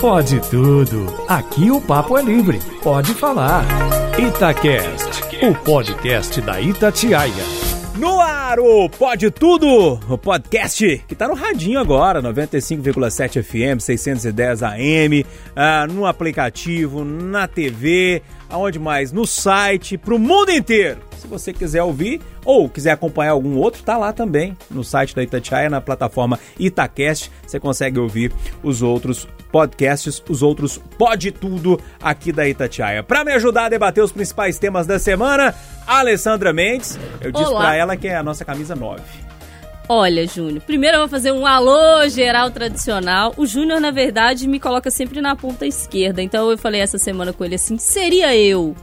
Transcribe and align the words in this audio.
Pode 0.00 0.38
tudo. 0.50 1.06
Aqui 1.28 1.70
o 1.70 1.80
papo 1.80 2.18
é 2.18 2.22
livre. 2.22 2.60
Pode 2.82 3.14
falar. 3.14 3.64
Itacast, 4.18 5.22
o 5.42 5.54
podcast 5.64 6.40
da 6.40 6.60
Itatiaia. 6.60 7.32
No 7.96 8.20
ar, 8.20 8.58
o 8.58 8.88
Pode 8.90 9.30
Tudo, 9.30 10.00
o 10.08 10.18
podcast 10.18 11.02
que 11.06 11.14
tá 11.14 11.28
no 11.28 11.34
radinho 11.34 11.78
agora, 11.78 12.20
95,7 12.20 13.42
FM, 13.42 13.80
610 13.80 14.62
AM, 14.62 15.24
ah, 15.54 15.86
no 15.86 16.04
aplicativo, 16.04 17.04
na 17.04 17.46
TV, 17.46 18.20
aonde 18.54 18.78
mais? 18.78 19.12
No 19.12 19.26
site, 19.26 19.98
pro 19.98 20.18
mundo 20.18 20.50
inteiro. 20.50 21.00
Se 21.18 21.26
você 21.26 21.52
quiser 21.52 21.82
ouvir 21.82 22.20
ou 22.44 22.68
quiser 22.68 22.92
acompanhar 22.92 23.32
algum 23.32 23.56
outro, 23.56 23.82
tá 23.82 23.96
lá 23.96 24.12
também 24.12 24.56
no 24.70 24.84
site 24.84 25.14
da 25.14 25.22
Itatiaia, 25.22 25.68
na 25.68 25.80
plataforma 25.80 26.38
Itacast. 26.58 27.30
Você 27.46 27.58
consegue 27.58 27.98
ouvir 27.98 28.32
os 28.62 28.82
outros 28.82 29.26
podcasts, 29.50 30.22
os 30.28 30.42
outros 30.42 30.78
Pode 30.98 31.32
Tudo 31.32 31.80
aqui 32.00 32.30
da 32.30 32.48
Itatiaia. 32.48 33.02
Para 33.02 33.24
me 33.24 33.32
ajudar 33.32 33.66
a 33.66 33.68
debater 33.68 34.02
os 34.02 34.12
principais 34.12 34.58
temas 34.58 34.86
da 34.86 34.98
semana, 34.98 35.54
Alessandra 35.86 36.52
Mendes. 36.52 36.98
Eu 37.20 37.32
disse 37.32 37.52
para 37.52 37.74
ela 37.74 37.96
que 37.96 38.08
é 38.08 38.16
a 38.16 38.22
nossa 38.22 38.44
camisa 38.44 38.76
9. 38.76 39.02
Olha, 39.88 40.26
Júnior, 40.26 40.62
primeiro 40.62 40.96
eu 40.96 41.00
vou 41.00 41.08
fazer 41.08 41.30
um 41.32 41.46
alô 41.46 42.08
geral 42.08 42.50
tradicional. 42.50 43.34
O 43.36 43.46
Júnior, 43.46 43.80
na 43.80 43.90
verdade, 43.90 44.48
me 44.48 44.58
coloca 44.58 44.90
sempre 44.90 45.20
na 45.20 45.36
ponta 45.36 45.66
esquerda. 45.66 46.22
Então 46.22 46.50
eu 46.50 46.56
falei 46.56 46.80
essa 46.80 46.96
semana 46.96 47.32
com 47.32 47.44
ele 47.44 47.56
assim: 47.56 47.76
seria 47.76 48.34
eu 48.34 48.74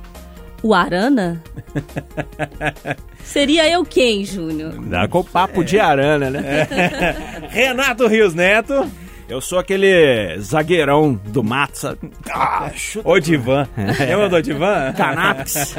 o 0.64 0.74
Arana? 0.74 1.42
Seria 3.24 3.70
eu 3.70 3.86
quem, 3.86 4.26
Júnior? 4.26 4.74
Dá 4.88 5.08
com 5.08 5.24
papo 5.24 5.62
é. 5.62 5.64
de 5.64 5.80
Arana, 5.80 6.30
né? 6.30 6.68
É. 6.70 7.48
Renato 7.50 8.08
Rios 8.08 8.34
Neto. 8.34 8.90
Eu 9.32 9.40
sou 9.40 9.60
aquele 9.60 10.38
zagueirão 10.42 11.14
do 11.14 11.42
mato, 11.42 11.78
sabe? 11.78 12.12
Ah, 12.30 12.70
Odivan. 13.02 13.66
É. 13.78 14.08
Lembra 14.08 14.28
do 14.28 14.36
Odivan? 14.36 14.92
Canaps. 14.92 15.74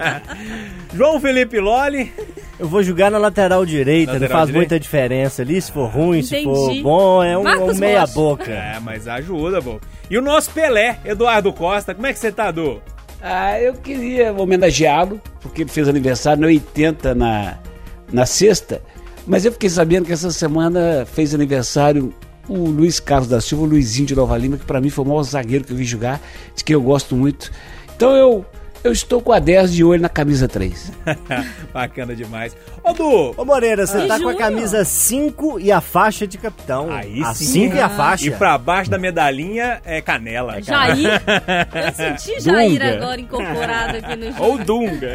João 0.96 1.20
Felipe 1.20 1.60
Loli. 1.60 2.10
Eu 2.58 2.66
vou 2.66 2.82
jogar 2.82 3.10
na 3.10 3.18
lateral 3.18 3.66
direita, 3.66 4.12
lateral 4.14 4.30
não 4.30 4.36
faz 4.38 4.46
direita? 4.46 4.58
muita 4.58 4.80
diferença 4.80 5.42
ali. 5.42 5.60
Se 5.60 5.70
for 5.70 5.90
ruim, 5.90 6.20
Entendi. 6.20 6.36
se 6.38 6.42
for 6.42 6.82
bom, 6.82 7.22
é 7.22 7.36
um, 7.36 7.70
um 7.70 7.74
meia-boca. 7.74 8.50
É, 8.50 8.80
mas 8.80 9.06
ajuda, 9.06 9.60
bom. 9.60 9.78
E 10.08 10.16
o 10.16 10.22
nosso 10.22 10.50
Pelé, 10.50 10.98
Eduardo 11.04 11.52
Costa, 11.52 11.94
como 11.94 12.06
é 12.06 12.14
que 12.14 12.18
você 12.18 12.32
tá, 12.32 12.50
Du? 12.50 12.80
Ah, 13.20 13.60
eu 13.60 13.74
queria 13.74 14.32
homenageá-lo, 14.32 15.20
porque 15.42 15.64
ele 15.64 15.70
fez 15.70 15.86
aniversário 15.86 16.40
no 16.40 16.46
80 16.46 17.14
na, 17.14 17.58
na 18.10 18.24
sexta. 18.24 18.80
Mas 19.26 19.44
eu 19.44 19.52
fiquei 19.52 19.68
sabendo 19.68 20.06
que 20.06 20.12
essa 20.12 20.30
semana 20.30 21.06
fez 21.12 21.34
aniversário 21.34 22.14
o 22.48 22.66
Luiz 22.66 23.00
Carlos 23.00 23.28
da 23.28 23.40
Silva, 23.40 23.64
o 23.64 23.66
Luizinho 23.66 24.06
de 24.06 24.14
Nova 24.14 24.36
Lima, 24.36 24.56
que 24.56 24.64
para 24.64 24.80
mim 24.80 24.90
foi 24.90 25.04
o 25.04 25.08
maior 25.08 25.22
zagueiro 25.22 25.64
que 25.64 25.72
eu 25.72 25.76
vi 25.76 25.84
jogar, 25.84 26.20
de 26.54 26.64
que 26.64 26.74
eu 26.74 26.82
gosto 26.82 27.16
muito. 27.16 27.50
Então 27.94 28.14
eu 28.14 28.44
eu 28.84 28.92
estou 28.92 29.18
com 29.22 29.32
a 29.32 29.38
10 29.38 29.72
de 29.72 29.82
olho 29.82 30.02
na 30.02 30.10
camisa 30.10 30.46
3. 30.46 30.92
Bacana 31.72 32.14
demais. 32.14 32.54
Ô, 32.82 32.92
Du! 32.92 33.34
Ô, 33.34 33.42
Moreira, 33.42 33.86
você 33.86 33.96
ah, 33.96 34.06
tá 34.06 34.20
com 34.20 34.28
a 34.28 34.34
camisa 34.34 34.84
5 34.84 35.58
e 35.58 35.72
a 35.72 35.80
faixa 35.80 36.26
de 36.26 36.36
capitão. 36.36 36.92
Aí 36.92 37.22
a 37.22 37.32
sim. 37.32 37.46
5 37.46 37.76
e 37.76 37.80
a 37.80 37.88
faixa. 37.88 38.26
E 38.26 38.30
pra 38.30 38.58
baixo 38.58 38.90
da 38.90 38.98
medalhinha 38.98 39.80
é 39.86 40.02
canela. 40.02 40.58
É 40.58 40.62
Jair. 40.62 41.08
Eu 41.74 41.92
senti 41.94 42.40
Jair 42.40 42.72
Dunga. 42.72 42.92
agora 42.92 43.20
incorporado 43.22 43.96
aqui 43.96 44.16
no 44.16 44.26
jogo. 44.36 44.44
Ou 44.44 44.58
Dunga. 44.58 45.12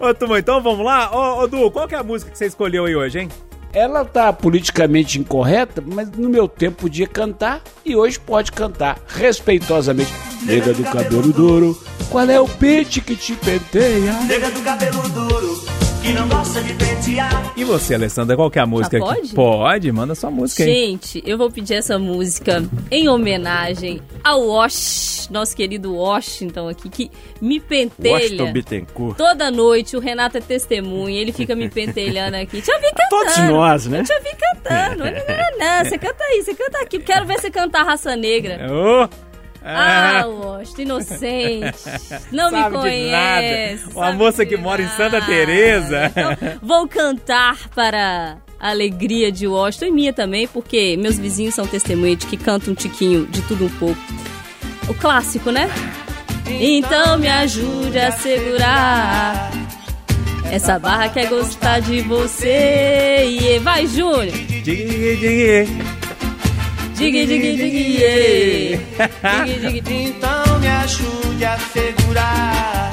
Ô, 0.00 0.12
Turma, 0.12 0.40
então 0.40 0.60
vamos 0.60 0.84
lá. 0.84 1.08
Ô, 1.12 1.44
ô, 1.44 1.46
Du, 1.46 1.70
qual 1.70 1.86
que 1.86 1.94
é 1.94 1.98
a 1.98 2.02
música 2.02 2.32
que 2.32 2.36
você 2.36 2.46
escolheu 2.46 2.84
aí 2.84 2.96
hoje, 2.96 3.20
hein? 3.20 3.28
Ela 3.72 4.04
tá 4.04 4.32
politicamente 4.32 5.18
incorreta, 5.18 5.82
mas 5.84 6.10
no 6.10 6.28
meu 6.28 6.48
tempo 6.48 6.82
podia 6.82 7.06
cantar 7.06 7.62
e 7.84 7.94
hoje 7.94 8.18
pode 8.18 8.50
cantar 8.50 8.98
respeitosamente. 9.06 10.12
Nega 10.42 10.72
do 10.72 10.82
cabelo 10.82 11.32
duro, 11.32 11.82
qual 12.10 12.28
é 12.28 12.40
o 12.40 12.48
pente 12.48 13.00
que 13.00 13.14
te 13.14 13.34
penteia? 13.34 14.12
Nega 14.26 14.50
do 14.50 14.60
cabelo 14.62 15.08
duro, 15.10 15.62
que 16.02 16.12
não 16.12 16.28
gosta 16.28 16.62
de 16.62 16.72
pentear. 16.74 17.52
E 17.56 17.64
você, 17.64 17.94
Alessandra, 17.94 18.36
qual 18.36 18.50
que 18.50 18.58
é 18.58 18.62
a 18.62 18.66
música? 18.66 18.96
Ah, 18.96 19.00
pode? 19.00 19.34
Pode, 19.34 19.92
manda 19.92 20.14
sua 20.14 20.30
música 20.30 20.64
aí. 20.64 20.68
Gente, 20.72 21.22
eu 21.26 21.36
vou 21.36 21.50
pedir 21.50 21.74
essa 21.74 21.98
música 21.98 22.64
em 22.90 23.08
homenagem 23.08 24.00
ao 24.24 24.46
Wash, 24.46 25.28
nosso 25.30 25.54
querido 25.54 25.94
Washington 25.94 26.68
aqui, 26.68 26.88
que 26.88 27.10
me 27.40 27.60
pentelha. 27.60 28.14
Washington 28.14 28.52
Bittencourt. 28.52 29.16
Toda 29.16 29.50
noite, 29.50 29.96
o 29.96 30.00
Renato 30.00 30.38
é 30.38 30.40
testemunha, 30.40 31.20
ele 31.20 31.32
fica 31.32 31.54
me 31.54 31.68
pentelhando 31.68 32.36
aqui. 32.36 32.62
Te 32.62 32.72
vi 32.78 32.90
cantando. 32.94 33.08
Todos 33.10 33.38
nós, 33.50 33.86
né? 33.86 34.02
Te 34.02 34.18
vi 34.20 34.36
cantando. 34.36 35.04
não, 35.04 35.10
não, 35.10 35.58
não, 35.58 35.84
você 35.84 35.98
canta 35.98 36.24
aí, 36.24 36.42
você 36.42 36.54
canta 36.54 36.78
aqui. 36.80 36.98
Quero 36.98 37.26
ver 37.26 37.38
você 37.38 37.50
cantar 37.50 37.84
Raça 37.84 38.16
Negra. 38.16 38.66
Oh. 38.70 39.29
Ah, 39.64 40.24
Washington, 40.26 40.82
inocente. 40.82 41.78
Não 42.32 42.50
Sabe 42.50 42.76
me 42.76 42.82
conhece. 42.82 43.84
Uma 43.94 44.12
moça 44.12 44.46
que 44.46 44.56
mora 44.56 44.82
em 44.82 44.88
Santa 44.88 45.20
Teresa. 45.20 46.06
Então, 46.06 46.58
vou 46.62 46.88
cantar 46.88 47.68
para 47.74 48.38
a 48.58 48.70
alegria 48.70 49.30
de 49.30 49.46
Washington 49.46 49.86
e 49.86 49.90
minha 49.90 50.12
também, 50.12 50.46
porque 50.48 50.96
meus 50.96 51.18
vizinhos 51.18 51.54
são 51.54 51.66
testemunhas 51.66 52.18
de 52.18 52.26
que 52.26 52.36
cantam 52.36 52.72
um 52.72 52.76
tiquinho 52.76 53.26
de 53.26 53.42
tudo 53.42 53.66
um 53.66 53.70
pouco. 53.70 54.00
O 54.88 54.94
clássico, 54.94 55.50
né? 55.50 55.70
Então 56.46 57.16
me 57.18 57.28
ajude 57.28 57.98
a 57.98 58.10
segurar 58.10 59.50
essa 60.50 60.80
barra 60.80 61.08
quer 61.08 61.28
gostar 61.28 61.80
de 61.80 62.00
você. 62.02 63.24
E 63.24 63.58
vai, 63.60 63.86
Júnior! 63.86 64.34
Dig, 67.00 67.12
dig, 67.12 67.26
dig, 67.26 67.56
dig, 67.56 67.80
dig, 69.80 70.08
Então 70.08 70.60
me 70.60 70.68
ajude 70.68 71.44
a 71.46 71.58
segurar 71.58 72.90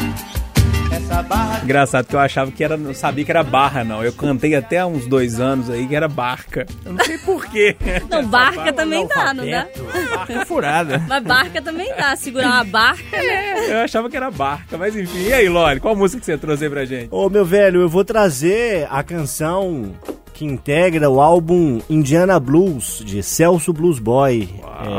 essa 0.95 1.21
barra. 1.23 1.59
Engraçado 1.61 2.05
que 2.05 2.15
eu 2.15 2.19
achava 2.21 2.49
que 2.49 2.63
era, 2.63 2.77
não 2.77 2.93
sabia 2.93 3.25
que 3.25 3.31
era 3.31 3.43
barra, 3.43 3.83
não. 3.83 4.01
Eu 4.01 4.13
cantei 4.13 4.55
até 4.55 4.85
uns 4.85 5.05
dois 5.07 5.41
anos 5.41 5.69
aí 5.69 5.85
que 5.85 5.93
era 5.93 6.07
barca. 6.07 6.65
Eu 6.85 6.93
não 6.93 7.03
sei 7.03 7.17
porquê. 7.17 7.75
Não, 8.09 8.25
barca 8.25 8.55
barra, 8.55 8.71
também 8.73 9.05
dá, 9.05 9.33
não 9.33 9.45
dá? 9.45 9.67
Barca 10.15 10.45
furada. 10.45 11.03
Mas 11.05 11.23
barca 11.25 11.61
também 11.61 11.93
dá, 11.93 12.15
segurar 12.15 12.47
uma 12.47 12.63
barca, 12.63 13.17
né? 13.17 13.67
É, 13.67 13.73
eu 13.73 13.79
achava 13.79 14.09
que 14.09 14.15
era 14.15 14.31
barca, 14.31 14.77
mas 14.77 14.95
enfim. 14.95 15.23
E 15.23 15.33
aí, 15.33 15.49
Loli, 15.49 15.81
qual 15.81 15.97
música 15.97 16.21
que 16.21 16.25
você 16.25 16.37
trouxe 16.37 16.63
aí 16.63 16.69
pra 16.69 16.85
gente? 16.85 17.09
Ô, 17.11 17.29
meu 17.29 17.43
velho, 17.43 17.81
eu 17.81 17.89
vou 17.89 18.05
trazer 18.05 18.87
a 18.89 19.03
canção 19.03 19.93
que 20.37 20.45
integra 20.45 21.09
o 21.09 21.19
álbum 21.19 21.81
Indiana 21.89 22.39
Blues, 22.39 23.01
de 23.03 23.23
Celso 23.23 23.73
Blues 23.73 23.97
Boy, 23.97 24.47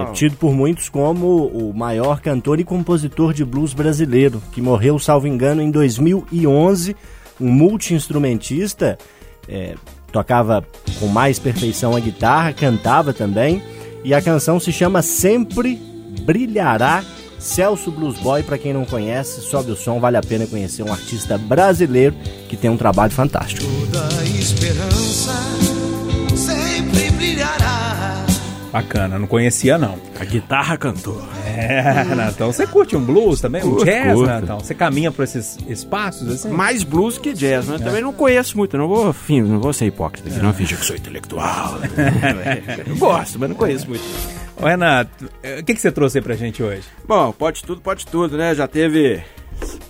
é, 0.09 0.12
tido 0.12 0.37
por 0.37 0.53
muitos 0.53 0.88
como 0.88 1.47
o 1.47 1.72
maior 1.72 2.21
cantor 2.21 2.59
e 2.59 2.65
compositor 2.65 3.32
de 3.32 3.44
blues 3.44 3.72
brasileiro, 3.72 4.43
que 4.50 4.60
morreu, 4.60 4.98
salvo 4.98 5.28
engano, 5.28 5.62
em 5.62 5.71
2011, 5.71 6.97
um 7.41 7.53
multi-instrumentista, 7.53 8.98
é, 9.48 9.77
tocava 10.10 10.66
com 10.98 11.06
mais 11.06 11.38
perfeição 11.38 11.94
a 11.94 12.00
guitarra, 12.00 12.53
cantava 12.53 13.12
também, 13.12 13.62
e 14.03 14.12
a 14.12 14.21
canção 14.21 14.59
se 14.59 14.72
chama 14.72 15.03
Sempre 15.03 15.77
Brilhará 16.22 17.04
Celso 17.38 17.91
Blues 17.91 18.19
Boy, 18.19 18.43
para 18.43 18.59
quem 18.59 18.72
não 18.72 18.84
conhece, 18.84 19.41
sobe 19.41 19.71
o 19.71 19.76
som, 19.76 20.00
vale 20.00 20.16
a 20.16 20.22
pena 20.22 20.47
conhecer 20.47 20.82
um 20.82 20.93
artista 20.93 21.38
brasileiro 21.38 22.15
que 22.49 22.56
tem 22.56 22.71
um 22.71 22.76
trabalho 22.76 23.12
fantástico. 23.12 23.65
Toda 23.65 24.25
esperança 24.25 25.34
sempre 26.34 27.10
brilhará. 27.12 27.78
Bacana, 28.73 29.19
não 29.19 29.27
conhecia 29.27 29.79
não. 29.79 29.99
A 30.19 30.25
guitarra 30.25 30.77
cantou. 30.77 31.23
É, 31.47 32.05
Natão. 32.15 32.53
Você 32.53 32.67
curte 32.67 32.97
um 32.97 33.05
blues 33.05 33.41
também? 33.41 33.62
Curto, 33.62 33.83
um 33.83 33.84
jazz, 33.84 34.15
curto. 34.15 34.31
Natão? 34.31 34.61
Você 34.61 34.75
caminha 34.75 35.11
por 35.11 35.23
esses 35.23 35.59
espaços 35.69 36.29
assim? 36.29 36.51
Mais 36.51 36.83
blues 36.83 37.19
que 37.19 37.33
jazz, 37.33 37.67
mas 37.67 37.81
é. 37.81 37.84
também 37.84 38.03
não 38.03 38.12
conheço 38.12 38.57
muito. 38.57 38.77
Não 38.77 38.87
vou, 38.87 39.11
enfim, 39.11 39.41
não 39.41 39.59
vou 39.59 39.73
ser 39.73 39.87
hipócrita 39.87 40.28
aqui, 40.28 40.39
é. 40.39 40.43
não 40.43 40.53
finge 40.53 40.77
que 40.77 40.84
sou 40.84 40.97
intelectual. 40.97 41.78
eu 42.87 42.97
gosto, 42.97 43.39
mas 43.39 43.49
não 43.49 43.57
conheço 43.57 43.89
muito. 43.89 44.05
Ô, 44.61 44.67
Renato, 44.67 45.25
o 45.25 45.65
que, 45.65 45.75
que 45.75 45.81
você 45.81 45.91
trouxe 45.91 46.19
aí 46.19 46.25
pra 46.25 46.34
gente 46.34 46.63
hoje? 46.63 46.83
Bom, 47.07 47.33
pode 47.33 47.63
tudo, 47.63 47.81
pode 47.81 48.07
tudo, 48.07 48.37
né? 48.37 48.54
Já 48.54 48.66
teve 48.66 49.22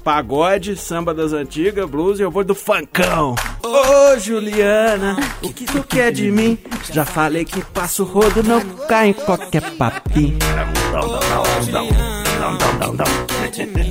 pagode, 0.02 0.76
samba 0.76 1.12
das 1.12 1.32
antigas, 1.32 1.88
blues 1.88 2.18
e 2.18 2.22
eu 2.22 2.30
vou 2.30 2.44
do 2.44 2.54
funkão. 2.54 3.34
Ô 3.62 3.68
oh, 3.68 4.18
Juliana, 4.18 5.16
o 5.42 5.52
que 5.52 5.64
tu 5.64 5.82
quer 5.82 6.12
de 6.12 6.30
mim? 6.30 6.58
Já 6.92 7.04
falei 7.04 7.44
que 7.44 7.60
passo 7.62 8.04
rodo, 8.04 8.42
não 8.42 8.60
cai 8.86 9.08
em 9.08 9.12
qualquer 9.12 9.62
papinho. 9.72 10.38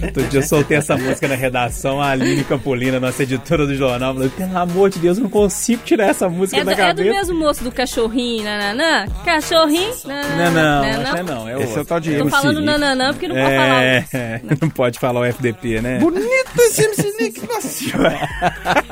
Outro 0.06 0.24
dia 0.30 0.40
eu 0.40 0.44
soltei 0.44 0.78
essa 0.78 0.96
música 0.98 1.28
na 1.28 1.36
redação, 1.36 2.02
a 2.02 2.10
Aline 2.12 2.44
Campolina, 2.44 3.00
nossa 3.00 3.24
editora 3.24 3.66
do 3.66 3.76
jornal, 3.76 4.14
falou, 4.14 4.30
pelo 4.30 4.58
amor 4.58 4.90
de 4.90 5.00
Deus, 5.00 5.18
eu 5.18 5.24
não 5.24 5.30
consigo 5.30 5.82
tirar 5.84 6.06
essa 6.10 6.30
música 6.30 6.62
É, 6.62 6.64
da 6.64 6.74
do, 6.74 6.82
é 6.82 6.94
do 6.94 6.98
cabeça. 6.98 7.14
mesmo 7.14 7.40
moço 7.40 7.64
do 7.64 7.72
cachorrinho, 7.72 8.44
nananã? 8.44 9.06
Cachorrinho, 9.26 9.94
Não, 10.06 10.16
nananã. 10.16 10.52
não, 10.52 10.82
Né, 10.82 11.04
esse 11.04 11.18
é 11.18 11.24
não, 11.24 11.48
é 11.50 11.54
Esse 11.54 11.64
é 11.64 11.66
outro. 11.68 11.82
o 11.82 11.86
tal 11.86 12.00
de 12.00 12.12
Tô 12.12 12.18
MC 12.22 12.32
falando 12.32 12.60
Nick. 12.62 12.66
nananã 12.66 13.14
porque 13.14 13.28
não 13.28 13.36
pode 13.36 13.56
falar 13.56 13.84
É, 13.84 14.06
o... 14.44 14.48
não 14.62 14.70
pode 14.70 15.00
falar 15.00 15.20
o 15.22 15.26
FDP, 15.26 15.82
né? 15.82 16.00
Bonito 16.00 16.28
esse 16.60 16.84
MC 16.84 17.14
Nick, 17.20 17.48
nossa 17.48 17.68
senhora. 17.68 18.30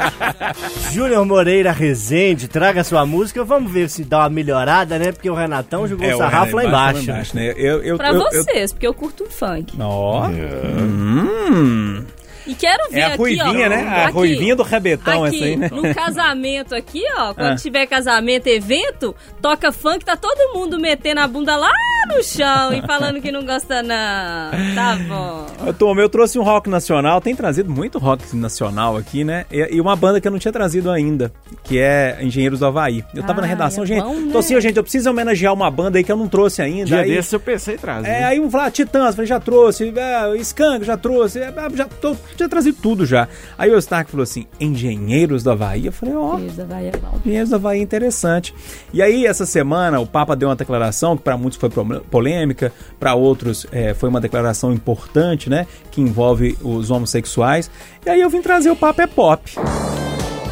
Júnior 0.91 1.25
Moreira 1.25 1.71
Rezende, 1.71 2.47
traga 2.47 2.83
sua 2.83 3.05
música. 3.05 3.43
Vamos 3.43 3.71
ver 3.71 3.89
se 3.89 4.03
dá 4.03 4.19
uma 4.19 4.29
melhorada, 4.29 4.97
né? 4.99 5.11
Porque 5.11 5.29
o 5.29 5.33
Renatão 5.35 5.87
jogou 5.87 6.07
o 6.07 6.13
o 6.15 6.17
sarrafo 6.17 6.55
lá 6.55 6.61
Renan 6.61 7.01
embaixo. 7.01 7.35
né? 7.35 7.53
Eu, 7.57 7.81
eu, 7.83 7.97
Pra 7.97 8.09
eu, 8.09 8.15
eu- 8.15 8.21
vocês, 8.21 8.71
porque 8.73 8.87
eu 8.87 8.93
curto 8.93 9.23
um 9.25 9.29
funk. 9.55 9.69
Ó. 9.79 10.27
Hum. 10.27 12.05
E 12.47 12.53
quero 12.55 12.89
ver 12.91 12.99
É 12.99 13.03
a 13.03 13.07
aqui, 13.07 13.17
ruivinha, 13.17 13.65
ó. 13.65 13.69
né? 13.69 13.87
A 13.87 14.03
aqui, 14.05 14.13
ruivinha 14.13 14.55
do 14.55 14.63
rabetão, 14.63 15.23
aqui, 15.23 15.35
essa 15.37 15.45
aí, 15.45 15.55
né? 15.55 15.69
no 15.71 15.93
casamento 15.95 16.75
aqui, 16.75 17.03
ó, 17.17 17.33
quando 17.33 17.53
Ah. 17.53 17.55
tiver 17.55 17.85
casamento, 17.87 18.47
evento, 18.47 19.15
toca 19.41 19.71
funk, 19.71 20.05
tá 20.05 20.15
todo 20.15 20.53
mundo 20.53 20.79
metendo 20.79 21.21
a 21.21 21.27
bunda 21.27 21.55
lá 21.55 21.71
no 22.15 22.23
chão 22.23 22.71
e 22.73 22.81
falando 22.85 23.19
que 23.21 23.31
não 23.31 23.43
gosta 23.45 23.81
não. 23.81 24.75
Tá 24.75 24.95
bom. 25.07 25.45
Eu, 25.65 25.73
Tom, 25.73 25.95
eu 25.99 26.07
trouxe 26.09 26.37
um 26.37 26.43
rock 26.43 26.69
nacional, 26.69 27.19
tem 27.19 27.35
trazido 27.35 27.69
muito 27.71 27.97
rock 27.97 28.35
nacional 28.35 28.95
aqui, 28.97 29.23
né? 29.23 29.45
E, 29.51 29.75
e 29.75 29.81
uma 29.81 29.95
banda 29.95 30.21
que 30.21 30.27
eu 30.27 30.31
não 30.31 30.39
tinha 30.39 30.51
trazido 30.51 30.91
ainda, 30.91 31.31
que 31.63 31.79
é 31.79 32.17
Engenheiros 32.21 32.59
do 32.59 32.65
Havaí. 32.67 33.03
Eu 33.13 33.23
tava 33.23 33.39
Ah, 33.39 33.41
na 33.41 33.47
redação, 33.47 33.83
é 33.83 33.87
gente. 33.87 34.03
bom, 34.03 34.13
né? 34.13 34.21
Então, 34.27 34.39
assim, 34.39 34.59
gente, 34.61 34.77
eu 34.77 34.83
preciso 34.83 35.09
homenagear 35.09 35.53
uma 35.53 35.69
banda 35.71 35.97
aí 35.97 36.03
que 36.03 36.11
eu 36.11 36.17
não 36.17 36.27
trouxe 36.27 36.61
ainda. 36.61 36.85
Dia 36.85 36.99
aí, 37.01 37.09
desse 37.15 37.35
eu 37.35 37.39
pensei 37.39 37.75
em 37.75 37.77
trazer. 37.77 38.07
é, 38.07 38.23
aí 38.23 38.39
um 38.39 38.49
falar, 38.51 38.69
Titãs, 38.71 39.07
eu 39.07 39.13
falei, 39.13 39.25
já 39.27 39.39
trouxe, 39.39 39.93
é, 39.95 40.37
Skank, 40.37 40.85
já 40.85 40.95
trouxe, 40.97 41.39
é, 41.39 41.53
já 41.73 41.85
tô, 41.85 42.15
tinha 42.35 42.49
trazido 42.49 42.77
tudo 42.81 43.05
já. 43.05 43.27
Aí 43.57 43.71
o 43.71 43.77
Stark 43.77 44.09
falou 44.09 44.23
assim, 44.23 44.45
Engenheiros 44.59 45.43
do 45.43 45.51
Havaí. 45.51 45.85
Eu 45.85 45.91
falei, 45.91 46.15
ó, 46.15 46.35
Beleza, 46.35 46.65
vai, 46.65 46.87
é 46.87 46.91
bom. 46.91 47.19
Engenheiros 47.23 47.49
do 47.49 47.55
Havaí 47.55 47.79
é 47.79 47.83
interessante. 47.83 48.53
E 48.93 49.01
aí, 49.01 49.25
essa 49.25 49.45
semana, 49.45 49.99
o 49.99 50.07
Papa 50.07 50.35
deu 50.35 50.49
uma 50.49 50.55
declaração 50.55 51.17
que 51.17 51.23
para 51.23 51.37
muitos 51.37 51.59
foi 51.59 51.69
polêmica, 52.09 52.71
para 52.99 53.15
outros 53.15 53.65
é, 53.71 53.93
foi 53.93 54.09
uma 54.09 54.21
declaração 54.21 54.73
importante, 54.73 55.49
né? 55.49 55.67
Que 55.91 56.01
envolve 56.01 56.57
os 56.61 56.91
homossexuais. 56.91 57.69
E 58.05 58.09
aí 58.09 58.21
eu 58.21 58.29
vim 58.29 58.41
trazer 58.41 58.69
o 58.69 58.75
Papa 58.75 59.03
é 59.03 59.07
Pop. 59.07 59.51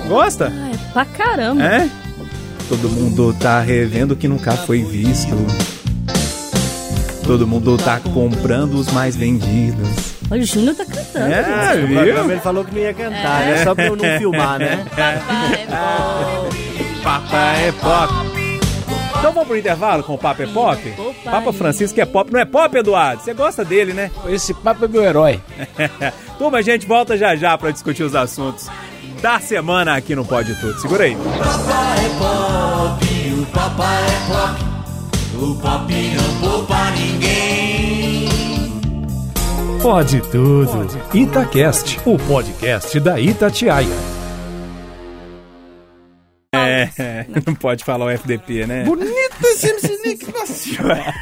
Gosta? 0.08 0.52
Ah, 0.52 0.72
é 0.74 0.94
pra 0.94 1.06
caramba. 1.06 1.64
É? 1.64 1.90
Todo 2.68 2.90
mundo 2.90 3.36
tá 3.40 3.60
revendo 3.60 4.14
o 4.14 4.18
que 4.18 4.28
nunca 4.28 4.54
foi 4.54 4.84
visto. 4.84 5.36
Todo 7.26 7.48
mundo 7.48 7.78
tá 7.78 8.00
comprando 8.00 8.76
os 8.76 8.92
mais 8.92 9.16
vendidos. 9.16 10.14
O 10.34 10.44
Júnior 10.46 10.76
tá 10.76 10.86
cantando. 10.86 11.34
É, 11.34 11.76
No 11.76 11.88
viu? 11.88 11.98
programa 11.98 12.32
ele 12.34 12.42
falou 12.42 12.66
que 12.66 12.74
não 12.74 12.82
ia 12.82 12.94
cantar, 12.94 13.46
né? 13.46 13.64
Só 13.64 13.76
pra 13.76 13.86
eu 13.86 13.96
não 13.96 14.18
filmar, 14.18 14.60
né? 14.60 14.86
Papai 14.96 15.56
é 15.62 15.66
bom. 15.68 16.50
Papa 17.04 17.38
é 17.38 17.72
Pop. 17.72 18.14
Então 19.20 19.32
vamos 19.32 19.48
pro 19.48 19.58
intervalo 19.58 20.04
com 20.04 20.16
o 20.16 20.18
Papa 20.18 20.44
é 20.44 20.48
Pop? 20.48 20.94
Opa, 20.98 21.32
Papa. 21.32 21.54
Francisco 21.54 22.00
é 22.02 22.06
pop, 22.06 22.32
não 22.32 22.40
é 22.40 22.46
pop, 22.46 22.76
Eduardo? 22.78 23.22
Você 23.24 23.34
gosta 23.34 23.64
dele, 23.64 23.94
né? 23.94 24.12
Esse 24.28 24.54
papo 24.54 24.84
é 24.84 24.88
meu 24.88 25.02
herói. 25.04 25.40
Turma, 26.38 26.58
a 26.58 26.62
gente 26.62 26.86
volta 26.86 27.18
já 27.18 27.36
já 27.36 27.58
pra 27.58 27.72
discutir 27.72 28.04
os 28.04 28.16
assuntos 28.16 28.68
da 29.22 29.40
semana 29.40 29.96
aqui 29.96 30.14
no 30.16 30.26
Pode 30.26 30.54
Tudo. 30.60 30.78
Segura 30.80 31.06
aí. 31.06 31.16
Pode 39.84 40.22
tudo. 40.32 40.88
Itacast, 41.14 42.00
o 42.06 42.18
podcast 42.18 43.00
da 43.02 43.20
Itatiaia. 43.20 43.88
É, 46.56 47.26
não 47.46 47.54
pode 47.56 47.84
falar 47.84 48.06
o 48.06 48.10
FDP, 48.10 48.66
né? 48.66 48.84
Bonito 48.84 49.12
esse 49.44 49.68
MC 49.68 50.00
Nick, 50.06 50.32
nossa 50.32 50.54
senhora. 50.54 51.14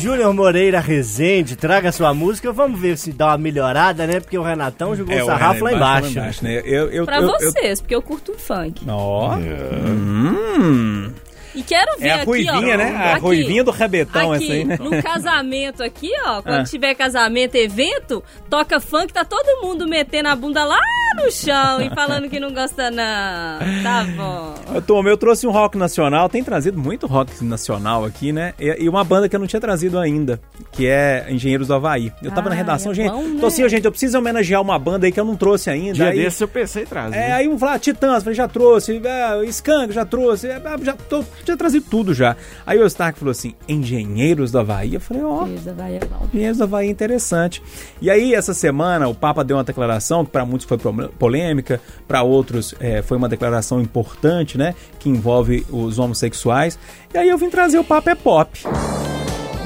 Júnior 0.00 0.32
Moreira 0.34 0.80
Rezende, 0.80 1.54
traga 1.54 1.92
sua 1.92 2.12
música. 2.14 2.50
Vamos 2.52 2.80
ver 2.80 2.96
se 2.98 3.12
dá 3.12 3.28
uma 3.28 3.38
melhorada, 3.38 4.06
né? 4.06 4.18
Porque 4.20 4.36
o 4.38 4.42
Renatão 4.42 4.96
jogou 4.96 5.14
É, 5.14 5.22
o 5.22 5.26
sarrafo 5.26 5.64
lá 5.64 5.72
embaixo. 5.72 6.18
né? 6.42 6.62
Eu, 6.64 6.90
eu, 6.90 7.04
Pra 7.04 7.18
eu, 7.18 7.22
eu- 7.22 7.28
vocês, 7.28 7.80
porque 7.80 7.94
eu 7.94 8.02
curto 8.02 8.32
um 8.32 8.38
funk. 8.38 8.82
Ó. 8.88 9.34
Hum. 9.36 11.12
E 11.54 11.62
quero 11.62 11.98
ver 11.98 12.08
É 12.08 12.10
a 12.10 12.14
aqui, 12.16 12.24
ruivinha, 12.26 12.74
ó. 12.74 12.78
né? 12.78 12.96
A 12.96 13.12
aqui, 13.12 13.20
ruivinha 13.22 13.62
do 13.64 13.70
rabetão, 13.70 14.32
aqui, 14.32 14.44
essa 14.44 14.52
aí, 14.54 14.64
né? 14.64 14.76
no 14.80 15.02
casamento 15.02 15.82
aqui, 15.82 16.10
ó, 16.24 16.42
quando 16.42 16.60
Ah. 16.60 16.64
tiver 16.64 16.94
casamento, 16.94 17.54
evento, 17.54 18.22
toca 18.50 18.80
funk, 18.80 19.12
tá 19.12 19.24
todo 19.24 19.62
mundo 19.62 19.86
metendo 19.86 20.28
a 20.28 20.34
bunda 20.36 20.64
lá 20.64 20.80
no 21.16 21.30
chão 21.30 21.80
e 21.80 21.90
falando 21.94 22.28
que 22.28 22.38
não 22.40 22.52
gosta 22.52 22.90
não. 22.90 23.58
Tá 23.82 24.04
bom. 24.16 24.54
Eu, 24.74 24.82
Tom, 24.82 25.02
eu 25.06 25.16
trouxe 25.16 25.46
um 25.46 25.50
rock 25.50 25.76
nacional, 25.78 26.28
tem 26.28 26.42
trazido 26.42 26.78
muito 26.78 27.06
rock 27.06 27.44
nacional 27.44 28.04
aqui, 28.04 28.32
né? 28.32 28.54
E, 28.58 28.84
e 28.84 28.88
uma 28.88 29.04
banda 29.04 29.28
que 29.28 29.36
eu 29.36 29.40
não 29.40 29.46
tinha 29.46 29.60
trazido 29.60 29.98
ainda, 29.98 30.40
que 30.72 30.86
é 30.86 31.26
Engenheiros 31.30 31.68
do 31.68 31.74
Havaí. 31.74 32.12
Eu 32.22 32.30
tava 32.30 32.48
Ah, 32.48 32.50
na 32.50 32.56
redação, 32.56 32.92
é 32.92 32.94
gente. 32.94 33.10
bom, 33.10 33.22
Então, 33.22 33.34
né? 33.40 33.46
assim, 33.46 33.68
gente, 33.68 33.84
eu 33.84 33.90
preciso 33.90 34.18
homenagear 34.18 34.60
uma 34.60 34.78
banda 34.78 35.06
aí 35.06 35.12
que 35.12 35.20
eu 35.20 35.24
não 35.24 35.36
trouxe 35.36 35.70
ainda. 35.70 35.94
Dia 35.94 36.08
aí, 36.08 36.18
desse 36.24 36.42
eu 36.42 36.48
pensei 36.48 36.82
em 36.82 36.86
trazer. 36.86 37.16
É, 37.16 37.32
aí 37.32 37.48
um 37.48 37.58
falar, 37.58 37.78
Titãs, 37.78 38.16
eu 38.16 38.20
falei, 38.22 38.34
já 38.34 38.48
trouxe, 38.48 39.00
é, 39.04 39.44
Skank, 39.46 39.92
já 39.92 40.04
trouxe, 40.04 40.48
é, 40.48 40.60
já 40.82 40.92
tô, 40.94 41.24
tinha 41.44 41.56
trazido 41.56 41.84
tudo 41.88 42.12
já. 42.14 42.36
Aí 42.66 42.78
o 42.78 42.86
Stark 42.86 43.18
falou 43.18 43.32
assim, 43.32 43.54
Engenheiros 43.68 44.50
do 44.50 44.58
Havaí. 44.58 44.94
Eu 44.94 45.00
falei, 45.00 45.22
ó, 45.22 45.44
Beleza, 45.44 45.72
vai, 45.72 45.96
é 45.96 46.00
bom. 46.00 46.26
Engenheiros 46.32 46.58
do 46.58 46.64
Havaí 46.64 46.88
é 46.88 46.90
interessante. 46.90 47.62
E 48.00 48.10
aí, 48.10 48.34
essa 48.34 48.52
semana, 48.54 49.08
o 49.08 49.14
Papa 49.14 49.44
deu 49.44 49.56
uma 49.56 49.64
declaração 49.64 50.24
que 50.24 50.30
para 50.30 50.44
muitos 50.44 50.66
foi 50.66 50.78
pro- 50.78 51.03
polêmica, 51.18 51.80
para 52.06 52.22
outros 52.22 52.74
é, 52.80 53.02
foi 53.02 53.16
uma 53.16 53.28
declaração 53.28 53.80
importante, 53.80 54.58
né? 54.58 54.74
Que 54.98 55.08
envolve 55.08 55.66
os 55.70 55.98
homossexuais. 55.98 56.78
E 57.12 57.18
aí 57.18 57.28
eu 57.28 57.38
vim 57.38 57.50
trazer 57.50 57.78
o 57.78 57.84
Papa 57.84 58.10
é 58.10 58.14
Pop. 58.14 58.60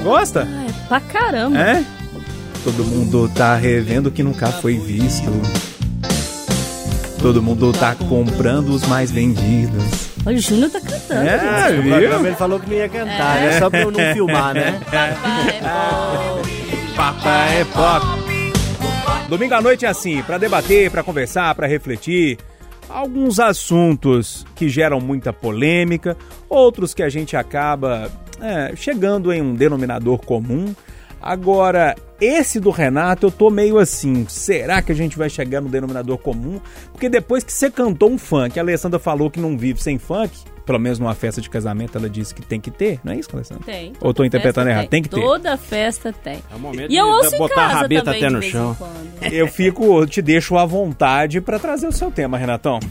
Gosta? 0.03 0.47
Ah, 0.49 0.65
é 0.67 0.87
pra 0.87 0.99
caramba. 0.99 1.59
É? 1.59 1.83
Todo 2.63 2.83
mundo 2.83 3.29
tá 3.33 3.55
revendo 3.55 4.09
o 4.09 4.11
que 4.11 4.23
nunca 4.23 4.47
foi 4.47 4.77
visto. 4.77 5.29
Todo 7.21 7.41
mundo 7.41 7.73
tá 7.73 7.95
comprando 7.95 8.69
os 8.69 8.85
mais 8.87 9.11
vendidos. 9.11 10.09
Olha, 10.25 10.37
o 10.37 10.39
Júnior 10.39 10.69
tá 10.69 10.79
cantando. 10.79 11.27
É, 11.27 11.81
viu? 11.81 12.25
ele 12.25 12.35
falou 12.35 12.59
que 12.59 12.69
não 12.69 12.77
ia 12.77 12.89
cantar, 12.89 13.41
né? 13.41 13.59
Só 13.59 13.69
pra 13.69 13.81
eu 13.81 13.91
não 13.91 14.13
filmar, 14.13 14.53
né? 14.53 14.79
Papai 14.85 15.49
é 15.49 15.61
bom. 15.61 16.95
Papa 16.95 17.29
é 17.29 17.65
pop. 17.65 18.28
Domingo 19.29 19.53
à 19.53 19.61
noite 19.61 19.85
é 19.85 19.87
assim, 19.89 20.23
para 20.23 20.39
debater, 20.39 20.89
para 20.89 21.03
conversar, 21.03 21.53
para 21.53 21.67
refletir. 21.67 22.39
Alguns 22.89 23.39
assuntos 23.39 24.43
que 24.55 24.67
geram 24.67 24.99
muita 24.99 25.31
polêmica, 25.31 26.17
outros 26.49 26.95
que 26.95 27.03
a 27.03 27.09
gente 27.09 27.37
acaba 27.37 28.11
é, 28.41 28.75
chegando 28.75 29.31
em 29.31 29.39
um 29.39 29.53
denominador 29.53 30.17
comum. 30.17 30.73
Agora, 31.21 31.95
esse 32.19 32.59
do 32.59 32.71
Renato, 32.71 33.27
eu 33.27 33.31
tô 33.31 33.51
meio 33.51 33.77
assim, 33.77 34.25
será 34.27 34.81
que 34.81 34.91
a 34.91 34.95
gente 34.95 35.15
vai 35.15 35.29
chegar 35.29 35.61
no 35.61 35.69
denominador 35.69 36.17
comum? 36.17 36.59
Porque 36.91 37.07
depois 37.07 37.43
que 37.43 37.53
você 37.53 37.69
cantou 37.69 38.09
um 38.09 38.17
funk, 38.17 38.57
a 38.57 38.63
Alessandra 38.63 38.97
falou 38.97 39.29
que 39.29 39.39
não 39.39 39.55
vive 39.55 39.79
sem 39.79 39.99
funk, 39.99 40.31
pelo 40.69 40.79
menos 40.79 40.99
numa 40.99 41.15
festa 41.15 41.41
de 41.41 41.49
casamento 41.49 41.97
ela 41.97 42.07
disse 42.07 42.35
que 42.35 42.43
tem 42.43 42.61
que 42.61 42.69
ter, 42.69 42.99
não 43.03 43.11
é 43.11 43.15
isso, 43.15 43.27
Alessandra? 43.33 43.63
Tem. 43.65 43.91
Ou 43.99 44.13
tô 44.13 44.23
interpretando 44.23 44.69
errado? 44.69 44.87
Tem 44.87 45.01
que 45.01 45.09
ter. 45.09 45.19
Toda 45.19 45.57
festa 45.57 46.13
tem. 46.13 46.43
É 46.51 46.55
o 46.55 46.59
momento 46.59 46.91
E 46.91 46.95
eu 46.95 47.05
de 47.05 47.11
ouço 47.11 47.33
em 47.33 47.37
botar 47.39 47.55
casa 47.55 47.73
a 47.73 47.81
rabeta 47.81 48.03
também 48.03 48.23
até 48.23 48.29
no 48.29 48.43
chão. 48.43 48.77
Eu 49.31 49.47
fico, 49.47 50.05
te 50.05 50.21
deixo 50.21 50.55
à 50.59 50.65
vontade 50.65 51.41
pra 51.41 51.57
trazer 51.57 51.87
o 51.87 51.91
seu 51.91 52.11
tema, 52.11 52.37
Renatão. 52.37 52.79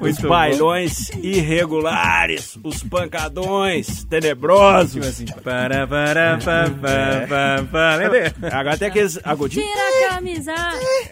Os 0.00 0.18
bailões 0.18 1.10
irregulares, 1.22 2.58
os 2.62 2.82
pancadões 2.82 4.04
tenebrosos. 4.04 5.06
Assim, 5.06 5.24
para, 5.42 5.86
para, 5.86 6.38
pa, 6.38 6.64
pa, 6.70 7.26
pa, 7.28 7.64
pa. 7.70 7.96
Lembra? 7.96 8.34
Agora 8.52 8.76
tem 8.76 8.88
aqueles 8.88 9.18
agudinhos. 9.24 9.68
Tira 9.68 10.06
a 10.06 10.14
camisa. 10.14 10.54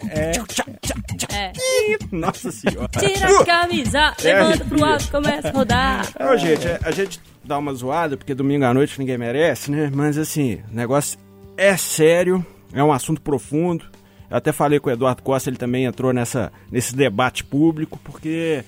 É. 0.09 0.31
Nossa 2.11 2.51
senhora. 2.51 2.87
Tira 2.97 3.39
a 3.41 3.45
camisa. 3.45 4.13
Levanta 4.23 4.65
pro 4.65 4.85
alto, 4.85 5.11
começa 5.11 5.47
a 5.49 5.51
rodar. 5.51 6.07
Ô, 6.19 6.37
gente, 6.37 6.67
a- 6.67 6.79
a 6.83 6.91
gente 6.91 7.19
dá 7.43 7.57
uma 7.57 7.73
zoada, 7.73 8.17
porque 8.17 8.33
domingo 8.33 8.65
à 8.65 8.73
noite 8.73 8.99
ninguém 8.99 9.17
merece, 9.17 9.71
né? 9.71 9.89
Mas 9.93 10.17
assim, 10.17 10.59
o 10.71 10.75
negócio 10.75 11.17
é 11.57 11.75
sério, 11.77 12.45
é 12.73 12.83
um 12.83 12.91
assunto 12.91 13.21
profundo. 13.21 13.85
Eu 14.29 14.37
até 14.37 14.51
falei 14.51 14.79
com 14.79 14.89
o 14.89 14.93
Eduardo 14.93 15.23
Costa, 15.23 15.49
ele 15.49 15.57
também 15.57 15.85
entrou 15.85 16.13
nessa, 16.13 16.51
nesse 16.71 16.95
debate 16.95 17.43
público, 17.43 17.99
porque 18.03 18.63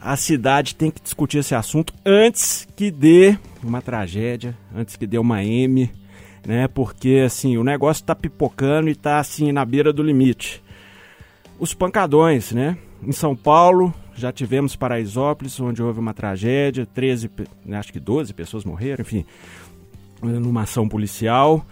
a 0.00 0.16
cidade 0.16 0.74
tem 0.74 0.90
que 0.90 1.00
discutir 1.02 1.38
esse 1.38 1.54
assunto 1.54 1.92
antes 2.04 2.66
que 2.74 2.90
dê 2.90 3.36
uma 3.62 3.82
tragédia, 3.82 4.56
antes 4.74 4.96
que 4.96 5.06
dê 5.06 5.18
uma 5.18 5.44
M, 5.44 5.90
né? 6.46 6.66
Porque 6.68 7.22
assim, 7.26 7.58
o 7.58 7.64
negócio 7.64 8.02
tá 8.04 8.14
pipocando 8.14 8.88
e 8.88 8.94
tá 8.94 9.18
assim 9.18 9.52
na 9.52 9.64
beira 9.64 9.92
do 9.92 10.02
limite. 10.02 10.62
Os 11.58 11.74
pancadões, 11.74 12.52
né? 12.52 12.78
em 13.02 13.12
São 13.12 13.34
Paulo, 13.36 13.92
já 14.14 14.30
tivemos 14.32 14.76
Paraisópolis, 14.76 15.58
onde 15.60 15.82
houve 15.82 15.98
uma 16.00 16.12
tragédia, 16.12 16.86
13, 16.86 17.28
pe- 17.28 17.46
acho 17.72 17.92
que 17.92 17.98
12 18.00 18.32
pessoas 18.34 18.62
morreram, 18.64 19.00
enfim, 19.02 19.24
numa 20.22 20.62
ação 20.62 20.86
policial. 20.88 21.64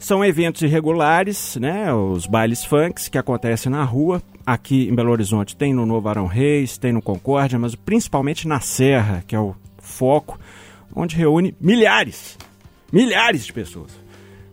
São 0.00 0.24
eventos 0.24 0.62
irregulares, 0.62 1.56
né? 1.56 1.92
Os 1.92 2.26
bailes 2.26 2.64
funks 2.64 3.06
que 3.06 3.18
acontecem 3.18 3.70
na 3.70 3.84
rua. 3.84 4.22
Aqui 4.46 4.88
em 4.88 4.94
Belo 4.94 5.10
Horizonte 5.10 5.54
tem 5.54 5.74
no 5.74 5.84
Novo 5.84 6.08
Arão 6.08 6.26
Reis, 6.26 6.78
tem 6.78 6.90
no 6.90 7.02
Concórdia, 7.02 7.58
mas 7.58 7.74
principalmente 7.74 8.48
na 8.48 8.60
Serra, 8.60 9.22
que 9.26 9.36
é 9.36 9.38
o 9.38 9.54
foco, 9.78 10.40
onde 10.96 11.14
reúne 11.14 11.54
milhares, 11.60 12.38
milhares 12.90 13.44
de 13.44 13.52
pessoas. 13.52 13.92